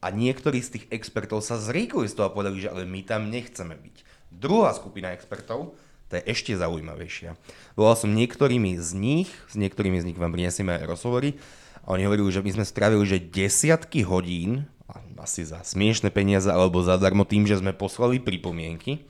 A 0.00 0.08
niektorí 0.08 0.64
z 0.64 0.80
tých 0.80 0.86
expertov 0.88 1.44
sa 1.44 1.60
zríkli 1.60 2.08
z 2.08 2.16
toho 2.16 2.32
a 2.32 2.34
povedali, 2.34 2.64
že 2.64 2.72
ale 2.72 2.88
my 2.88 3.04
tam 3.04 3.28
nechceme 3.28 3.76
byť. 3.76 3.96
Druhá 4.32 4.72
skupina 4.72 5.12
expertov, 5.12 5.76
to 6.08 6.18
je 6.18 6.26
ešte 6.26 6.56
zaujímavejšia. 6.56 7.36
Volal 7.76 7.96
som 8.00 8.10
niektorými 8.10 8.80
z 8.80 8.90
nich, 8.96 9.30
s 9.46 9.54
niektorými 9.54 10.00
z 10.00 10.10
nich 10.10 10.18
vám 10.18 10.32
prinesieme 10.32 10.74
aj 10.80 10.88
rozhovory, 10.88 11.36
a 11.84 11.96
oni 11.96 12.04
hovorili, 12.04 12.28
že 12.28 12.44
my 12.44 12.60
sme 12.60 12.64
strávili 12.68 13.04
že 13.08 13.20
desiatky 13.20 14.04
hodín, 14.04 14.68
asi 15.20 15.44
za 15.44 15.60
smiešne 15.60 16.08
peniaze 16.08 16.48
alebo 16.48 16.80
zadarmo 16.80 17.28
tým, 17.28 17.44
že 17.44 17.60
sme 17.60 17.76
poslali 17.76 18.16
pripomienky 18.16 19.04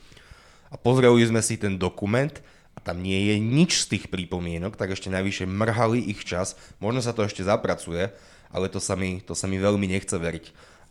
a 0.69 0.75
pozreli 0.75 1.23
sme 1.23 1.39
si 1.39 1.55
ten 1.55 1.79
dokument 1.79 2.35
a 2.75 2.79
tam 2.83 2.99
nie 2.99 3.31
je 3.31 3.39
nič 3.39 3.87
z 3.87 3.97
tých 3.97 4.05
pripomienok, 4.11 4.75
tak 4.75 4.91
ešte 4.91 5.07
najvyššie 5.07 5.47
mrhali 5.47 6.03
ich 6.03 6.27
čas, 6.27 6.59
možno 6.83 6.99
sa 6.99 7.15
to 7.15 7.23
ešte 7.23 7.47
zapracuje, 7.47 8.11
ale 8.51 8.67
to 8.67 8.83
sa 8.83 8.99
mi, 8.99 9.23
to 9.23 9.39
sa 9.39 9.47
mi 9.47 9.63
veľmi 9.63 9.87
nechce 9.87 10.19
veriť. 10.19 10.51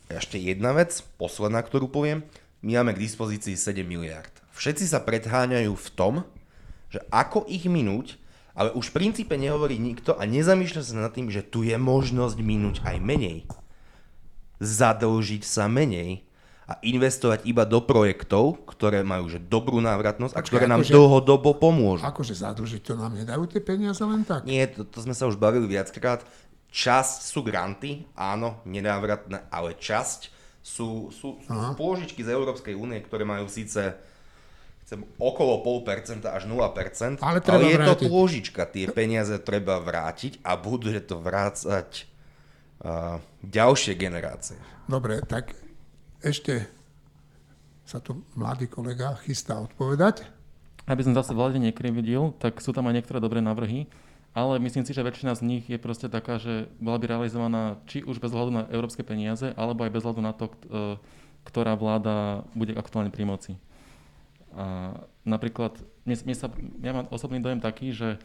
Ešte 0.10 0.41
jedna 0.41 0.74
vec, 0.74 1.05
posledná, 1.22 1.62
ktorú 1.62 1.88
poviem, 1.88 2.26
my 2.66 2.82
máme 2.82 2.97
k 2.97 3.05
dispozícii 3.05 3.55
7 3.55 3.86
miliard 3.86 4.39
všetci 4.60 4.91
sa 4.91 4.99
predháňajú 4.99 5.72
v 5.72 5.89
tom, 5.95 6.14
že 6.91 6.99
ako 7.07 7.47
ich 7.47 7.64
minúť, 7.72 8.20
ale 8.51 8.76
už 8.76 8.91
v 8.91 8.95
princípe 8.99 9.39
nehovorí 9.39 9.80
nikto 9.80 10.20
a 10.20 10.28
nezamýšľa 10.28 10.84
sa 10.84 10.99
nad 10.99 11.16
tým, 11.16 11.32
že 11.32 11.47
tu 11.47 11.64
je 11.64 11.80
možnosť 11.80 12.38
minúť 12.43 12.84
aj 12.84 12.99
menej. 12.99 13.47
Zadlžiť 14.60 15.47
sa 15.47 15.72
menej 15.72 16.28
a 16.68 16.76
investovať 16.84 17.47
iba 17.47 17.64
do 17.64 17.80
projektov, 17.80 18.68
ktoré 18.68 19.01
majú 19.01 19.32
že 19.32 19.39
dobrú 19.39 19.80
návratnosť 19.80 20.36
a 20.36 20.43
ktoré 20.43 20.68
nám 20.68 20.84
akože, 20.84 20.91
dlhodobo 20.91 21.55
pomôžu. 21.55 22.03
Akože 22.03 22.36
zadlžiť 22.36 22.82
to 22.84 22.93
nám 22.99 23.16
nedajú 23.16 23.47
tie 23.47 23.64
peniaze 23.64 24.03
len 24.03 24.28
tak? 24.28 24.43
Nie, 24.43 24.68
to, 24.68 24.84
to 24.84 24.99
sme 24.99 25.16
sa 25.16 25.26
už 25.32 25.39
bavili 25.39 25.66
viackrát. 25.66 26.22
Časť 26.70 27.17
sú 27.26 27.41
granty, 27.41 28.05
áno, 28.13 28.61
nenávratné, 28.65 29.49
ale 29.49 29.74
časť 29.74 30.30
sú, 30.61 31.09
sú, 31.09 31.41
sú 31.41 31.53
pôžičky 31.74 32.22
z 32.22 32.30
Európskej 32.30 32.78
únie, 32.78 33.01
ktoré 33.01 33.26
majú 33.26 33.49
síce 33.49 33.97
chcem 34.89 35.05
okolo 35.22 35.61
0,5% 35.61 36.26
až 36.26 36.49
0%, 36.49 37.22
ale, 37.22 37.38
treba 37.45 37.61
ale 37.61 37.70
je 37.70 37.78
vrátiť. 37.78 37.93
to 37.93 38.09
pôžička, 38.09 38.61
tie 38.65 38.89
peniaze 38.89 39.38
treba 39.38 39.78
vrátiť 39.78 40.41
a 40.41 40.57
budú 40.57 40.89
to 40.97 41.22
vrácať 41.22 42.09
uh, 42.82 43.22
ďalšie 43.45 43.93
generácie. 43.93 44.57
Dobre, 44.89 45.22
tak 45.22 45.53
ešte 46.26 46.65
sa 47.86 48.01
tu 48.01 48.26
mladý 48.34 48.65
kolega 48.65 49.13
chystá 49.22 49.61
odpovedať. 49.61 50.26
Aby 50.89 51.05
som 51.05 51.13
zase 51.13 51.38
vláde 51.38 51.61
nekrividil, 51.61 52.34
tak 52.41 52.57
sú 52.57 52.74
tam 52.74 52.89
aj 52.89 52.97
niektoré 52.97 53.22
dobré 53.22 53.45
návrhy, 53.45 53.86
ale 54.40 54.64
myslím 54.64 54.88
si, 54.88 54.96
že 54.96 55.04
väčšina 55.04 55.36
z 55.36 55.44
nich 55.44 55.64
je 55.68 55.76
proste 55.76 56.08
taká, 56.08 56.40
že 56.40 56.72
bola 56.80 56.96
by 56.96 57.06
realizovaná 57.12 57.84
či 57.84 58.00
už 58.08 58.24
bez 58.24 58.32
hľadu 58.32 58.52
na 58.56 58.64
európske 58.72 59.04
peniaze, 59.04 59.52
alebo 59.60 59.84
aj 59.84 59.92
bez 59.92 60.04
hľadu 60.08 60.22
na 60.24 60.32
to, 60.32 60.48
ktorá 61.44 61.76
vláda 61.76 62.48
bude 62.56 62.72
aktuálne 62.76 63.12
pri 63.12 63.24
moci. 63.28 63.52
A 64.56 64.98
napríklad, 65.26 65.78
mne, 66.06 66.16
mne 66.26 66.36
sa, 66.36 66.48
ja 66.82 66.92
mám 66.96 67.08
osobný 67.14 67.38
dojem 67.38 67.62
taký, 67.62 67.94
že 67.94 68.18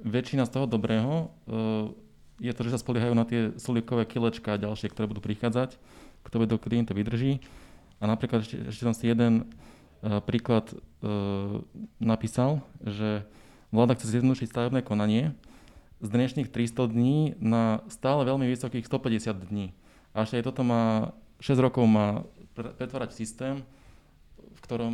väčšina 0.00 0.48
z 0.48 0.52
toho 0.56 0.66
dobrého 0.66 1.28
uh, 1.28 1.92
je 2.40 2.52
to, 2.56 2.64
že 2.64 2.72
sa 2.72 2.80
spoliehajú 2.80 3.12
na 3.12 3.28
tie 3.28 3.52
solíkové 3.60 4.08
kilečka 4.08 4.56
a 4.56 4.62
ďalšie, 4.62 4.88
ktoré 4.88 5.04
budú 5.04 5.20
prichádzať, 5.20 5.76
kto 6.24 6.48
do 6.48 6.56
to 6.56 6.92
vydrží. 6.96 7.44
A 8.00 8.08
napríklad 8.08 8.48
ešte, 8.48 8.56
ešte 8.64 8.82
som 8.88 8.96
si 8.96 9.12
jeden 9.12 9.44
uh, 9.44 10.24
príklad 10.24 10.72
uh, 10.72 11.60
napísal, 12.00 12.64
že 12.80 13.28
vláda 13.70 13.94
chce 13.98 14.18
zjednodušiť 14.18 14.46
stavebné 14.50 14.80
konanie 14.82 15.34
z 16.02 16.08
dnešných 16.10 16.48
300 16.50 16.90
dní 16.90 17.18
na 17.38 17.82
stále 17.90 18.26
veľmi 18.26 18.46
vysokých 18.50 18.86
150 18.86 19.50
dní. 19.50 19.72
A 20.14 20.26
ešte 20.26 20.42
aj 20.42 20.44
toto 20.50 20.62
má 20.66 21.14
6 21.38 21.56
rokov 21.58 21.86
má 21.86 22.26
pretvárať 22.54 23.14
systém, 23.14 23.62
v 24.36 24.60
ktorom 24.62 24.92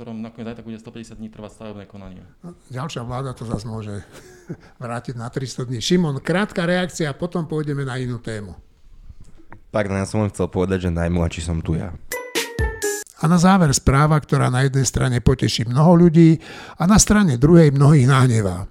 ktorom 0.00 0.16
nakoniec 0.16 0.48
aj 0.48 0.56
tak 0.56 0.64
bude 0.64 0.80
150 0.80 1.20
dní 1.20 1.28
trvať 1.28 1.60
stavebné 1.60 1.84
konanie. 1.84 2.24
No, 2.40 2.56
ďalšia 2.72 3.04
vláda 3.04 3.36
to 3.36 3.44
zase 3.44 3.68
môže 3.68 4.00
vrátiť 4.80 5.12
na 5.12 5.28
300 5.28 5.68
dní. 5.68 5.76
Šimon, 5.84 6.24
krátka 6.24 6.64
reakcia 6.64 7.12
a 7.12 7.12
potom 7.12 7.44
pôjdeme 7.44 7.84
na 7.84 8.00
inú 8.00 8.16
tému. 8.16 8.56
Pardon, 9.68 10.00
ja 10.00 10.08
som 10.08 10.24
len 10.24 10.32
chcel 10.32 10.48
povedať, 10.48 10.88
že 10.88 10.96
najmladší 10.96 11.44
som 11.44 11.60
tu 11.60 11.76
ja. 11.76 11.92
A 13.20 13.28
na 13.28 13.36
záver 13.36 13.68
správa, 13.76 14.16
ktorá 14.16 14.48
na 14.48 14.64
jednej 14.64 14.88
strane 14.88 15.20
poteší 15.20 15.68
mnoho 15.68 16.08
ľudí 16.08 16.40
a 16.80 16.88
na 16.88 16.96
strane 16.96 17.36
druhej 17.36 17.68
mnohých 17.70 18.08
nahnevá. 18.08 18.64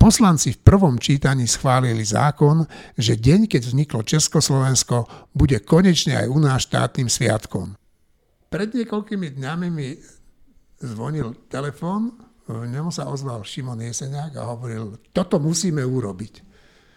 Poslanci 0.00 0.56
v 0.56 0.62
prvom 0.66 0.98
čítaní 0.98 1.46
schválili 1.46 2.02
zákon, 2.02 2.66
že 2.98 3.14
deň, 3.14 3.46
keď 3.46 3.62
vzniklo 3.70 4.02
Československo, 4.02 5.30
bude 5.30 5.62
konečne 5.62 6.18
aj 6.18 6.26
u 6.26 6.38
nás 6.42 6.66
štátnym 6.66 7.06
sviatkom. 7.06 7.78
Pred 8.50 8.74
niekoľkými 8.82 9.38
dňami 9.38 9.66
mi 9.70 9.94
zvonil 10.82 11.46
telefón, 11.46 12.18
v 12.50 12.66
ňom 12.66 12.90
sa 12.90 13.06
ozval 13.06 13.46
Šimon 13.46 13.78
Jeseniak 13.78 14.34
a 14.34 14.50
hovoril, 14.50 14.98
toto 15.14 15.38
musíme 15.38 15.86
urobiť. 15.86 16.34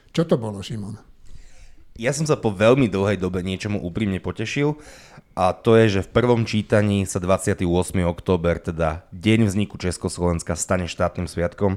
Čo 0.10 0.26
to 0.26 0.42
bolo, 0.42 0.66
Šimon? 0.66 0.98
Ja 1.96 2.12
som 2.12 2.28
sa 2.28 2.36
po 2.36 2.52
veľmi 2.52 2.92
dlhej 2.92 3.16
dobe 3.22 3.40
niečomu 3.40 3.80
úprimne 3.80 4.20
potešil 4.20 4.76
a 5.36 5.52
to 5.52 5.76
je, 5.76 6.00
že 6.00 6.08
v 6.08 6.14
prvom 6.16 6.48
čítaní 6.48 7.04
sa 7.04 7.20
28. 7.20 7.68
október, 8.08 8.56
teda 8.64 9.04
deň 9.12 9.52
vzniku 9.52 9.76
Československa, 9.76 10.56
stane 10.56 10.88
štátnym 10.88 11.28
sviatkom. 11.28 11.76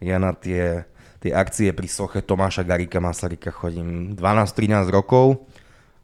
Ja 0.00 0.16
na 0.16 0.32
tie, 0.32 0.88
tie 1.20 1.36
akcie 1.36 1.76
pri 1.76 1.92
soche 1.92 2.24
Tomáša 2.24 2.64
Garika 2.64 2.96
Masarika 2.96 3.52
chodím 3.52 4.16
12-13 4.16 4.88
rokov 4.88 5.44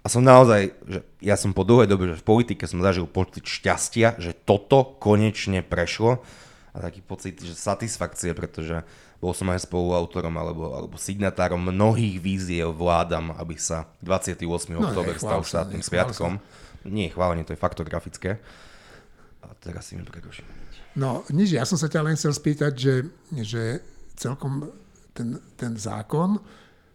a 0.04 0.12
som 0.12 0.20
naozaj, 0.20 0.76
že 0.84 1.00
ja 1.24 1.40
som 1.40 1.56
po 1.56 1.64
dlhej 1.64 1.88
dobe, 1.88 2.12
že 2.12 2.20
v 2.20 2.28
politike 2.28 2.68
som 2.68 2.84
zažil 2.84 3.08
pocit 3.08 3.48
šťastia, 3.48 4.20
že 4.20 4.36
toto 4.36 4.84
konečne 5.00 5.64
prešlo 5.64 6.20
a 6.76 6.76
taký 6.76 7.00
pocit, 7.00 7.40
že 7.40 7.56
satisfakcie, 7.56 8.36
pretože 8.36 8.84
bol 9.22 9.32
som 9.32 9.48
aj 9.48 9.64
spoluautorom 9.64 10.34
alebo, 10.34 10.76
alebo 10.76 10.96
signatárom 11.00 11.62
mnohých 11.72 12.20
víziev 12.20 12.76
vládam, 12.76 13.32
aby 13.38 13.56
sa 13.56 13.88
28. 14.04 14.44
No, 14.76 14.92
október 14.92 15.16
stal 15.16 15.40
štátnym 15.40 15.80
sviatkom. 15.80 16.36
Sa. 16.36 16.61
Nie 16.88 17.10
je 17.10 17.14
chválenie, 17.14 17.46
to 17.46 17.54
je 17.54 17.60
faktografické. 17.60 18.40
A 19.42 19.50
teraz 19.58 19.90
si 19.90 19.98
mi 19.98 20.06
preruším. 20.06 20.46
No, 20.94 21.24
nič, 21.32 21.56
ja 21.56 21.64
som 21.66 21.80
sa 21.80 21.88
ťa 21.88 22.04
len 22.04 22.14
chcel 22.14 22.32
spýtať, 22.36 22.72
že, 22.76 22.94
že 23.42 23.62
celkom 24.14 24.70
ten, 25.16 25.40
ten 25.56 25.72
zákon 25.74 26.36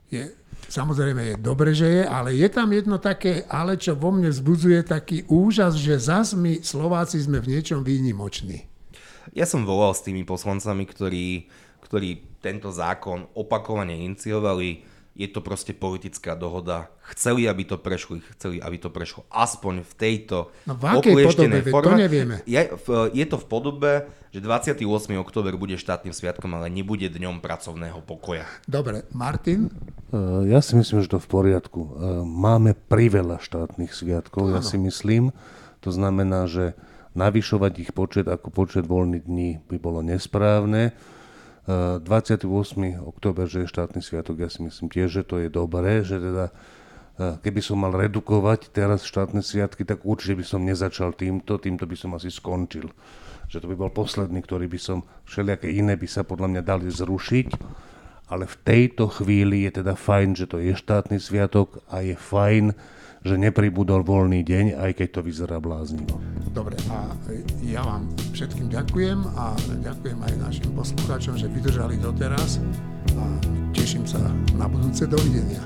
je, 0.08 0.32
samozrejme 0.72 1.34
je 1.34 1.36
dobre, 1.42 1.76
že 1.76 1.88
je, 1.88 2.04
ale 2.08 2.38
je 2.38 2.48
tam 2.48 2.72
jedno 2.72 3.02
také, 3.02 3.44
ale 3.52 3.76
čo 3.76 3.98
vo 3.98 4.14
mne 4.14 4.32
vzbudzuje 4.32 4.86
taký 4.88 5.28
úžas, 5.28 5.76
že 5.76 6.00
zas 6.00 6.32
my 6.38 6.64
Slováci 6.64 7.20
sme 7.20 7.44
v 7.44 7.58
niečom 7.58 7.84
výnimoční. 7.84 8.70
Ja 9.36 9.44
som 9.44 9.68
volal 9.68 9.92
s 9.92 10.08
tými 10.08 10.24
poslancami, 10.24 10.88
ktorí 10.88 11.52
ktorí 11.88 12.42
tento 12.44 12.68
zákon 12.68 13.32
opakovane 13.32 13.96
iniciovali. 13.96 14.97
Je 15.18 15.26
to 15.26 15.42
proste 15.42 15.74
politická 15.74 16.38
dohoda. 16.38 16.94
Chceli, 17.10 17.50
aby 17.50 17.66
to 17.66 17.82
prešlo, 17.82 18.22
chceli, 18.38 18.62
aby 18.62 18.78
to 18.78 18.94
prešlo 18.94 19.26
aspoň 19.34 19.82
v 19.82 19.94
tejto 19.98 20.54
no, 20.70 20.78
v 20.78 21.02
podobe, 21.02 21.26
forme. 21.74 21.98
To 21.98 21.98
nevieme. 21.98 22.36
Je, 22.46 22.62
je 23.18 23.26
to 23.26 23.38
v 23.42 23.46
podobe, 23.50 23.92
že 24.30 24.40
28. 24.46 24.86
október 25.18 25.58
bude 25.58 25.74
štátnym 25.82 26.14
sviatkom, 26.14 26.54
ale 26.54 26.70
nebude 26.70 27.10
dňom 27.10 27.42
pracovného 27.42 28.06
pokoja. 28.06 28.46
Dobre, 28.70 29.10
Martin? 29.10 29.74
E, 30.14 30.54
ja 30.54 30.62
si 30.62 30.78
myslím, 30.78 31.02
že 31.02 31.18
to 31.18 31.20
v 31.20 31.30
poriadku. 31.34 31.82
E, 31.82 31.90
máme 32.22 32.78
priveľa 32.78 33.42
štátnych 33.42 33.98
sviatkov, 33.98 34.54
ja 34.54 34.62
si 34.62 34.78
myslím. 34.78 35.34
To 35.82 35.90
znamená, 35.90 36.46
že 36.46 36.78
navyšovať 37.18 37.74
ich 37.82 37.92
počet 37.98 38.30
ako 38.30 38.54
počet 38.54 38.86
voľných 38.86 39.26
dní 39.26 39.50
by 39.66 39.78
bolo 39.82 40.06
nesprávne 40.06 40.94
28. 41.68 42.48
október, 43.04 43.44
že 43.52 43.68
je 43.68 43.74
štátny 43.76 44.00
sviatok, 44.00 44.40
ja 44.40 44.48
si 44.48 44.64
myslím 44.64 44.88
tiež, 44.88 45.20
že 45.20 45.24
to 45.28 45.44
je 45.44 45.52
dobré, 45.52 46.00
že 46.00 46.16
teda 46.16 46.48
e, 46.48 46.54
keby 47.44 47.60
som 47.60 47.84
mal 47.84 47.92
redukovať 47.92 48.72
teraz 48.72 49.04
štátne 49.04 49.44
sviatky, 49.44 49.84
tak 49.84 50.08
určite 50.08 50.40
by 50.40 50.46
som 50.48 50.64
nezačal 50.64 51.12
týmto, 51.12 51.60
týmto 51.60 51.84
by 51.84 51.96
som 52.00 52.16
asi 52.16 52.32
skončil. 52.32 52.88
Že 53.52 53.68
to 53.68 53.68
by 53.68 53.76
bol 53.76 53.92
posledný, 53.92 54.40
ktorý 54.48 54.72
by 54.72 54.80
som, 54.80 55.04
všelijaké 55.28 55.68
iné 55.68 56.00
by 56.00 56.08
sa 56.08 56.24
podľa 56.24 56.56
mňa 56.56 56.62
dali 56.64 56.88
zrušiť, 56.88 57.48
ale 58.32 58.48
v 58.48 58.56
tejto 58.64 59.12
chvíli 59.12 59.68
je 59.68 59.84
teda 59.84 60.00
fajn, 60.00 60.40
že 60.40 60.48
to 60.48 60.64
je 60.64 60.72
štátny 60.72 61.20
sviatok 61.20 61.84
a 61.92 62.00
je 62.00 62.16
fajn, 62.16 62.72
že 63.22 63.36
nepribudol 63.38 64.06
voľný 64.06 64.42
deň, 64.46 64.78
aj 64.78 64.92
keď 64.98 65.08
to 65.20 65.22
vyzerá 65.26 65.58
bláznivo. 65.58 66.18
Dobre, 66.54 66.78
a 66.90 67.14
ja 67.62 67.86
vám 67.86 68.10
všetkým 68.34 68.70
ďakujem 68.74 69.20
a 69.38 69.54
ďakujem 69.82 70.20
aj 70.26 70.34
našim 70.42 70.70
poslucháčom, 70.74 71.38
že 71.38 71.50
vydržali 71.50 72.02
doteraz 72.02 72.58
a 73.18 73.24
teším 73.74 74.10
sa 74.10 74.22
na 74.58 74.66
budúce 74.66 75.06
dovidenia. 75.06 75.62